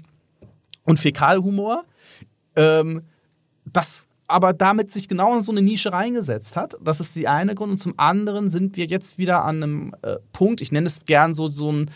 [0.84, 1.84] und Fäkalhumor.
[2.56, 3.04] Ähm,
[3.74, 6.78] das aber damit sich genau in so eine Nische reingesetzt hat.
[6.82, 7.72] Das ist die eine Grund.
[7.72, 11.34] Und zum anderen sind wir jetzt wieder an einem äh, Punkt, ich nenne es gern
[11.34, 11.92] so, so einen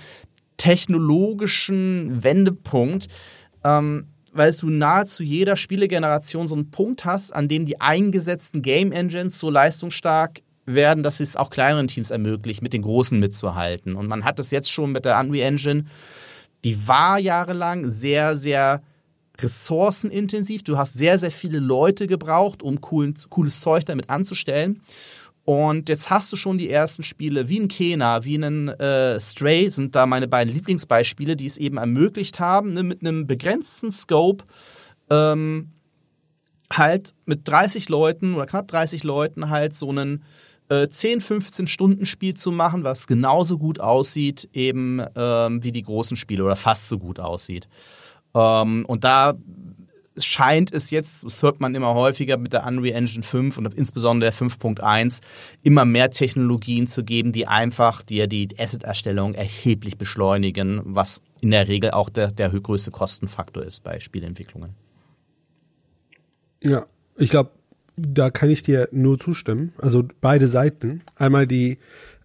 [0.57, 3.07] technologischen Wendepunkt,
[3.63, 8.91] ähm, weil du nahezu jeder Spielegeneration so einen Punkt hast, an dem die eingesetzten Game
[8.91, 13.95] Engines so leistungsstark werden, dass es auch kleineren Teams ermöglicht, mit den großen mitzuhalten.
[13.95, 15.85] Und man hat es jetzt schon mit der Unreal Engine,
[16.63, 18.81] die war jahrelang sehr, sehr
[19.39, 20.63] ressourcenintensiv.
[20.63, 24.81] Du hast sehr, sehr viele Leute gebraucht, um coolen, cooles Zeug damit anzustellen.
[25.45, 29.69] Und jetzt hast du schon die ersten Spiele wie ein Kena, wie ein äh, Stray,
[29.69, 34.43] sind da meine beiden Lieblingsbeispiele, die es eben ermöglicht haben, ne, mit einem begrenzten Scope
[35.11, 35.69] ähm,
[36.73, 40.23] halt mit 30 Leuten oder knapp 30 Leuten halt so einen
[40.69, 45.83] äh, 10, 15 Stunden Spiel zu machen, was genauso gut aussieht eben ähm, wie die
[45.83, 47.67] großen Spiele oder fast so gut aussieht.
[48.35, 49.35] Ähm, und da
[50.17, 54.31] scheint es jetzt, das hört man immer häufiger mit der Unreal Engine 5 und insbesondere
[54.31, 55.21] der 5.1,
[55.63, 61.67] immer mehr Technologien zu geben, die einfach dir die Asset-Erstellung erheblich beschleunigen, was in der
[61.67, 64.71] Regel auch der, der größte Kostenfaktor ist bei Spielentwicklungen.
[66.61, 66.85] Ja,
[67.17, 67.51] ich glaube,
[67.97, 69.73] da kann ich dir nur zustimmen.
[69.77, 71.01] Also beide Seiten.
[71.15, 71.77] Einmal die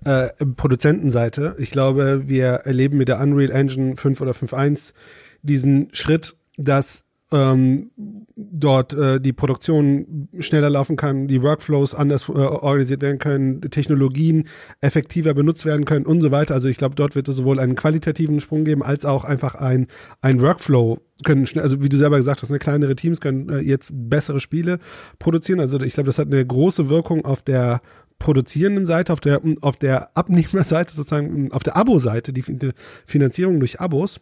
[0.04, 1.56] äh, Produzentenseite.
[1.58, 4.94] Ich glaube, wir erleben mit der Unreal Engine 5 oder 5.1
[5.42, 7.02] diesen Schritt, dass
[7.32, 7.90] ähm,
[8.36, 14.48] dort äh, die Produktion schneller laufen kann, die Workflows anders äh, organisiert werden können, Technologien
[14.80, 16.54] effektiver benutzt werden können und so weiter.
[16.54, 19.86] Also ich glaube, dort wird es sowohl einen qualitativen Sprung geben, als auch einfach ein,
[20.20, 23.92] ein Workflow können also wie du selber gesagt hast, ne, kleinere Teams können äh, jetzt
[23.92, 24.78] bessere Spiele
[25.18, 25.60] produzieren.
[25.60, 27.82] Also ich glaube, das hat eine große Wirkung auf der
[28.18, 32.44] produzierenden Seite, auf der, auf der Abnehmerseite, sozusagen auf der Abo-Seite, die
[33.06, 34.20] Finanzierung durch Abos.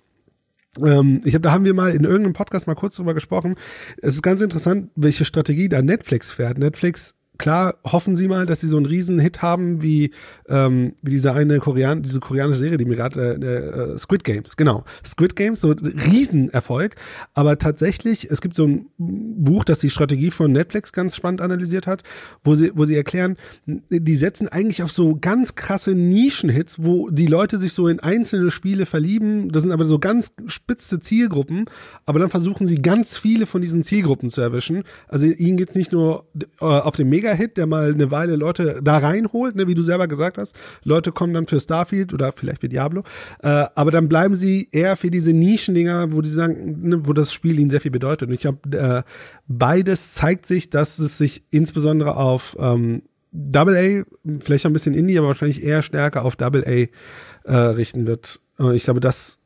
[0.85, 3.57] Ähm, ich habe, da haben wir mal in irgendeinem Podcast mal kurz drüber gesprochen.
[3.99, 6.59] Es ist ganz interessant, welche Strategie da Netflix fährt.
[6.59, 10.11] Netflix klar hoffen sie mal, dass sie so einen riesen Hit haben wie,
[10.49, 14.57] ähm, wie diese eine Korean diese koreanische Serie, die mir gerade äh, äh, Squid Games,
[14.57, 14.85] genau.
[15.07, 16.97] Squid Games, so Riesenerfolg.
[17.35, 21.87] Aber tatsächlich, es gibt so ein Buch, das die Strategie von Netflix ganz spannend analysiert
[21.87, 22.03] hat,
[22.43, 23.37] wo sie, wo sie erklären,
[23.67, 28.51] die setzen eigentlich auf so ganz krasse Nischenhits, wo die Leute sich so in einzelne
[28.51, 29.51] Spiele verlieben.
[29.51, 31.67] Das sind aber so ganz spitze Zielgruppen,
[32.05, 34.83] aber dann versuchen sie ganz viele von diesen Zielgruppen zu erwischen.
[35.07, 36.27] Also ihnen geht's nicht nur
[36.61, 39.83] äh, auf dem Mega Mega-Hit, der mal eine Weile Leute da reinholt, ne, wie du
[39.83, 40.57] selber gesagt hast.
[40.85, 43.03] Leute kommen dann für Starfield oder vielleicht für Diablo,
[43.43, 47.33] äh, aber dann bleiben sie eher für diese Nischendinger, wo die sagen, ne, wo das
[47.33, 48.29] Spiel ihnen sehr viel bedeutet.
[48.29, 49.03] Und ich glaube, äh,
[49.47, 54.05] beides zeigt sich, dass es sich insbesondere auf ähm, Double A,
[54.41, 58.41] vielleicht ein bisschen Indie, aber wahrscheinlich eher stärker auf Double A äh, richten wird.
[58.59, 59.38] Äh, ich glaube, das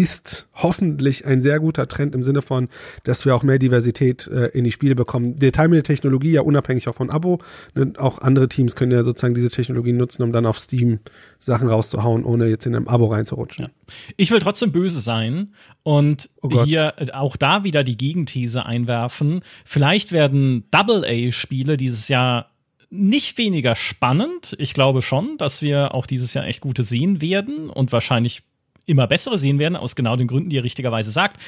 [0.00, 2.68] ist hoffentlich ein sehr guter Trend im Sinne von,
[3.02, 5.38] dass wir auch mehr Diversität äh, in die Spiele bekommen.
[5.38, 7.38] Der Teil mit der Technologie ja unabhängig auch von Abo.
[7.74, 7.92] Ne?
[7.98, 11.00] Auch andere Teams können ja sozusagen diese Technologie nutzen, um dann auf Steam
[11.40, 13.66] Sachen rauszuhauen, ohne jetzt in einem Abo reinzurutschen.
[13.66, 13.70] Ja.
[14.16, 15.52] Ich will trotzdem böse sein
[15.82, 19.42] und oh hier äh, auch da wieder die Gegenthese einwerfen.
[19.64, 22.50] Vielleicht werden Double-A-Spiele dieses Jahr
[22.90, 24.54] nicht weniger spannend.
[24.58, 28.42] Ich glaube schon, dass wir auch dieses Jahr echt gute sehen werden und wahrscheinlich
[28.88, 31.40] immer bessere sehen werden, aus genau den Gründen, die ihr richtigerweise sagt.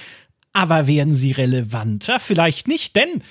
[0.52, 2.20] Aber werden sie relevanter?
[2.20, 3.22] Vielleicht nicht, denn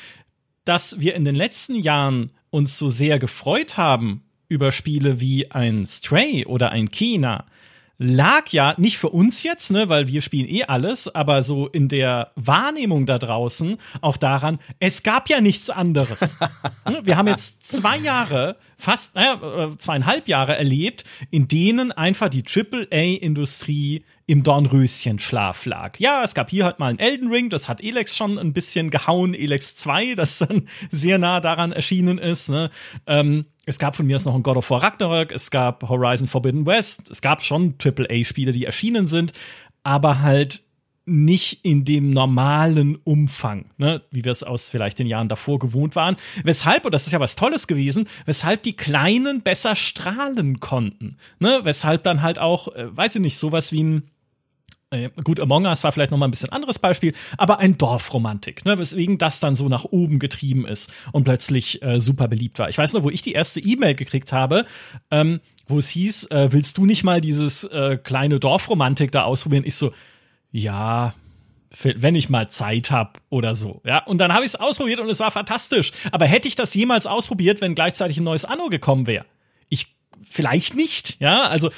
[0.65, 5.85] dass wir in den letzten Jahren uns so sehr gefreut haben über Spiele wie ein
[5.85, 7.45] Stray oder ein Kena,
[7.99, 11.89] lag ja nicht für uns jetzt, ne, weil wir spielen eh alles, aber so in
[11.89, 16.37] der Wahrnehmung da draußen auch daran, es gab ja nichts anderes.
[16.89, 22.43] Ne, wir haben jetzt zwei Jahre, fast naja, zweieinhalb Jahre erlebt, in denen einfach die
[22.43, 25.99] AAA-Industrie im Dornröschenschlaf lag.
[25.99, 28.89] Ja, es gab hier halt mal einen Elden Ring, das hat Elex schon ein bisschen
[28.89, 32.49] gehauen, Elex 2, das dann sehr nah daran erschienen ist.
[32.49, 32.69] Ne?
[33.07, 36.27] Ähm, es gab von mir aus noch ein God of War Ragnarök, es gab Horizon
[36.27, 39.33] Forbidden West, es gab schon AAA-Spiele, die erschienen sind,
[39.83, 40.63] aber halt
[41.09, 45.95] nicht in dem normalen Umfang, ne, wie wir es aus vielleicht den Jahren davor gewohnt
[45.95, 46.15] waren.
[46.43, 51.17] Weshalb, und das ist ja was Tolles gewesen, weshalb die Kleinen besser strahlen konnten.
[51.39, 54.03] Ne, weshalb dann halt auch, äh, weiß ich nicht, sowas wie ein
[54.91, 58.65] äh, gut, Among Us war vielleicht noch mal ein bisschen anderes Beispiel, aber ein Dorfromantik,
[58.65, 62.69] ne, weswegen das dann so nach oben getrieben ist und plötzlich äh, super beliebt war.
[62.69, 64.65] Ich weiß noch, wo ich die erste E-Mail gekriegt habe,
[65.11, 69.63] ähm, wo es hieß, äh, willst du nicht mal dieses äh, kleine Dorfromantik da ausprobieren?
[69.65, 69.93] Ich so,
[70.51, 71.13] ja,
[71.83, 73.81] wenn ich mal Zeit hab oder so.
[73.85, 75.91] Ja, und dann habe ich es ausprobiert und es war fantastisch.
[76.11, 79.25] Aber hätte ich das jemals ausprobiert, wenn gleichzeitig ein neues Anno gekommen wäre?
[79.69, 81.69] Ich vielleicht nicht, ja, also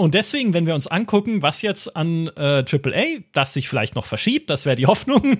[0.00, 4.06] und deswegen, wenn wir uns angucken, was jetzt an äh, AAA, das sich vielleicht noch
[4.06, 5.36] verschiebt, das wäre die Hoffnung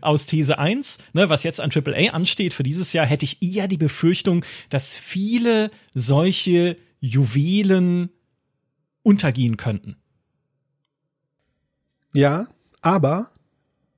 [0.00, 3.68] aus These 1, ne, was jetzt an AAA ansteht für dieses Jahr, hätte ich eher
[3.68, 8.08] die Befürchtung, dass viele solche Juwelen
[9.02, 9.99] untergehen könnten.
[12.12, 12.48] Ja,
[12.80, 13.30] aber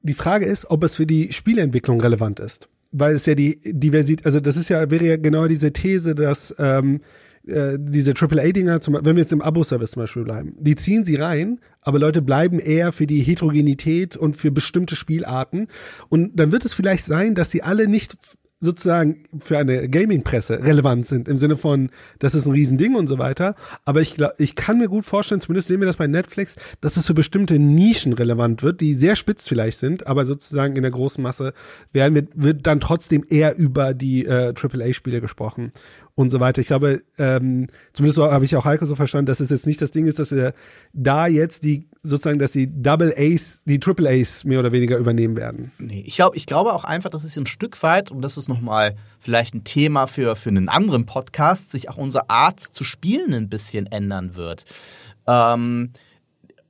[0.02, 2.68] die Frage ist, ob es für die Spieleentwicklung relevant ist.
[2.90, 6.54] Weil es ja die Diversität, also das ist ja, wäre ja genau diese These, dass
[6.58, 7.00] ähm,
[7.46, 11.60] äh, diese AAA-Dinger, wenn wir jetzt im Abo-Service zum Beispiel bleiben, die ziehen sie rein,
[11.80, 15.68] aber Leute bleiben eher für die Heterogenität und für bestimmte Spielarten.
[16.08, 18.16] Und dann wird es vielleicht sein, dass sie alle nicht
[18.62, 21.90] sozusagen für eine Gaming-Presse relevant sind, im Sinne von,
[22.20, 23.56] das ist ein Riesending und so weiter.
[23.84, 27.08] Aber ich, ich kann mir gut vorstellen, zumindest sehen wir das bei Netflix, dass es
[27.08, 31.20] für bestimmte Nischen relevant wird, die sehr spitz vielleicht sind, aber sozusagen in der großen
[31.20, 31.54] Masse
[31.92, 35.72] werden wird, wird dann trotzdem eher über die äh, AAA-Spiele gesprochen
[36.14, 36.60] und so weiter.
[36.60, 39.80] Ich glaube, ähm, zumindest so habe ich auch Heiko so verstanden, dass es jetzt nicht
[39.80, 40.52] das Ding ist, dass wir
[40.92, 45.36] da jetzt die sozusagen, dass die Double Ace, die Triple Ace mehr oder weniger übernehmen
[45.36, 45.72] werden.
[45.78, 48.48] Nee, ich glaube, ich glaube auch einfach, dass es ein Stück weit, und das ist
[48.48, 53.32] nochmal vielleicht ein Thema für, für einen anderen Podcast, sich auch unsere Art zu spielen
[53.32, 54.64] ein bisschen ändern wird.
[55.26, 55.92] Ähm,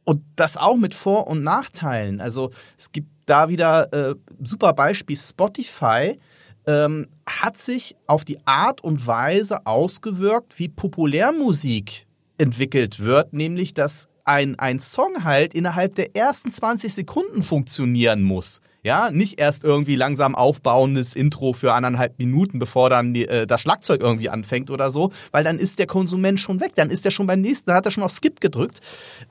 [0.04, 2.20] und das auch mit Vor- und Nachteilen.
[2.20, 6.18] Also es gibt da wieder äh, super Beispiel Spotify
[6.66, 7.08] ähm,
[7.40, 12.06] hat sich auf die Art und Weise ausgewirkt, wie Populärmusik
[12.38, 18.60] entwickelt wird, nämlich dass ein, ein Song halt innerhalb der ersten 20 Sekunden funktionieren muss.
[18.84, 23.60] Ja, nicht erst irgendwie langsam aufbauendes Intro für anderthalb Minuten, bevor dann die, äh, das
[23.60, 27.12] Schlagzeug irgendwie anfängt oder so, weil dann ist der Konsument schon weg, dann ist er
[27.12, 28.80] schon beim nächsten, da hat er schon auf Skip gedrückt.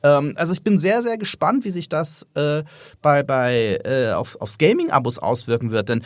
[0.04, 2.64] Ähm, also ich bin sehr, sehr gespannt, wie sich das äh,
[3.02, 6.04] bei, bei äh, auf, aufs Gaming-Abos auswirken wird, denn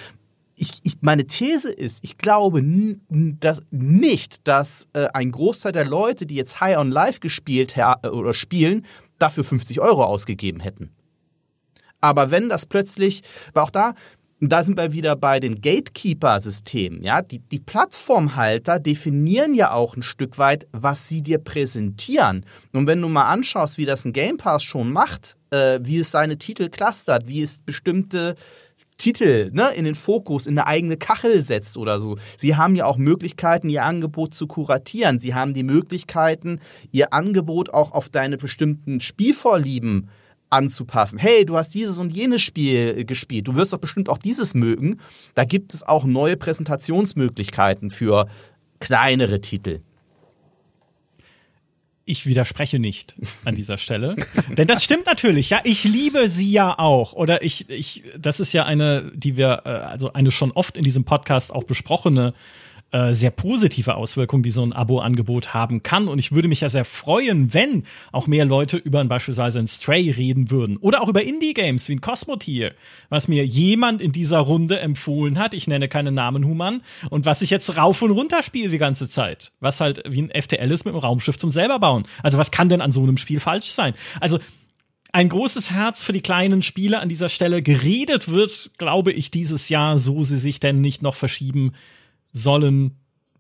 [0.56, 2.64] ich, ich, meine These ist, ich glaube
[3.10, 8.08] dass nicht, dass äh, ein Großteil der Leute, die jetzt High on Life gespielt äh,
[8.08, 8.86] oder spielen,
[9.20, 10.92] dafür 50 Euro ausgegeben hätten.
[12.02, 13.24] Aber wenn das plötzlich,
[13.54, 13.94] weil auch da,
[14.40, 20.04] da sind wir wieder bei den Gatekeeper-Systemen, ja, die, die Plattformhalter definieren ja auch ein
[20.04, 22.46] Stück weit, was sie dir präsentieren.
[22.74, 26.12] Und wenn du mal anschaust, wie das ein Game Pass schon macht, äh, wie es
[26.12, 28.36] seine Titel clustert, wie es bestimmte
[28.98, 32.18] Titel ne, in den Fokus, in eine eigene Kachel setzt oder so.
[32.38, 35.20] Sie haben ja auch Möglichkeiten, ihr Angebot zu kuratieren.
[35.20, 36.60] Sie haben die Möglichkeiten,
[36.92, 40.10] ihr Angebot auch auf deine bestimmten Spielvorlieben
[40.50, 41.20] anzupassen.
[41.20, 43.48] Hey, du hast dieses und jenes Spiel gespielt.
[43.48, 45.00] Du wirst doch bestimmt auch dieses mögen.
[45.34, 48.28] Da gibt es auch neue Präsentationsmöglichkeiten für
[48.80, 49.82] kleinere Titel
[52.06, 54.16] ich widerspreche nicht an dieser Stelle.
[54.58, 55.62] Denn das stimmt natürlich, ja.
[55.64, 57.14] Ich liebe sie ja auch.
[57.14, 60.84] Oder ich, ich, das ist ja eine, die wir, äh, also eine schon oft in
[60.84, 62.34] diesem Podcast auch besprochene
[62.96, 66.08] äh, sehr positive Auswirkungen, die so ein Abo-Angebot haben kann.
[66.08, 69.68] Und ich würde mich ja sehr freuen, wenn auch mehr Leute über ein, beispielsweise ein
[69.68, 70.78] Stray reden würden.
[70.78, 72.74] Oder auch über Indie-Games wie ein Cosmotier,
[73.10, 75.54] was mir jemand in dieser Runde empfohlen hat.
[75.54, 76.84] Ich nenne keine Namen, Human.
[77.10, 79.52] Und was ich jetzt rauf und runter spiele die ganze Zeit.
[79.60, 82.08] Was halt wie ein FTL ist mit einem Raumschiff zum selber bauen.
[82.24, 83.94] Also was kann denn an so einem Spiel falsch sein?
[84.22, 84.40] Also
[85.12, 87.62] ein großes Herz für die kleinen Spiele an dieser Stelle.
[87.62, 91.74] Geredet wird, glaube ich, dieses Jahr, so sie sich denn nicht noch verschieben,
[92.36, 92.98] sollen,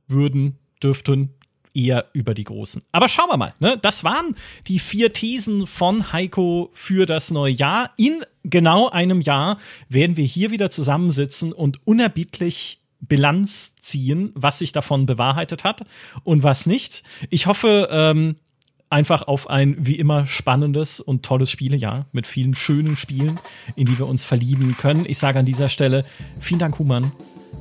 [0.07, 1.33] würden, dürften
[1.73, 2.81] eher über die Großen.
[2.91, 3.53] Aber schauen wir mal.
[3.59, 3.77] Ne?
[3.81, 4.35] Das waren
[4.67, 7.91] die vier Thesen von Heiko für das neue Jahr.
[7.97, 9.59] In genau einem Jahr
[9.89, 15.85] werden wir hier wieder zusammensitzen und unerbittlich Bilanz ziehen, was sich davon bewahrheitet hat
[16.23, 17.03] und was nicht.
[17.29, 18.37] Ich hoffe ähm,
[18.89, 23.37] einfach auf ein wie immer spannendes und tolles Spielejahr mit vielen schönen Spielen,
[23.75, 25.05] in die wir uns verlieben können.
[25.05, 26.05] Ich sage an dieser Stelle
[26.39, 27.11] vielen Dank, Human.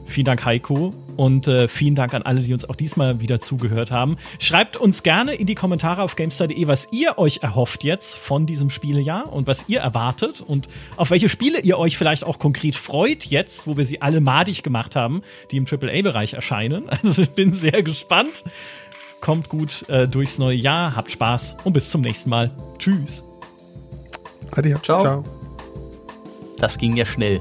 [0.06, 0.94] Vielen Dank, Heiko.
[1.16, 4.16] Und äh, vielen Dank an alle, die uns auch diesmal wieder zugehört haben.
[4.38, 8.70] Schreibt uns gerne in die Kommentare auf GameStar.de, was ihr euch erhofft jetzt von diesem
[8.70, 13.24] Spielejahr und was ihr erwartet und auf welche Spiele ihr euch vielleicht auch konkret freut
[13.26, 16.84] jetzt, wo wir sie alle madig gemacht haben, die im AAA-Bereich erscheinen.
[17.04, 18.44] Also ich bin sehr gespannt.
[19.20, 22.50] Kommt gut äh, durchs neue Jahr, habt Spaß und bis zum nächsten Mal.
[22.78, 23.24] Tschüss.
[24.52, 24.82] Adios.
[24.82, 25.02] Ciao.
[25.02, 25.24] Ciao.
[26.58, 27.40] Das ging ja schnell.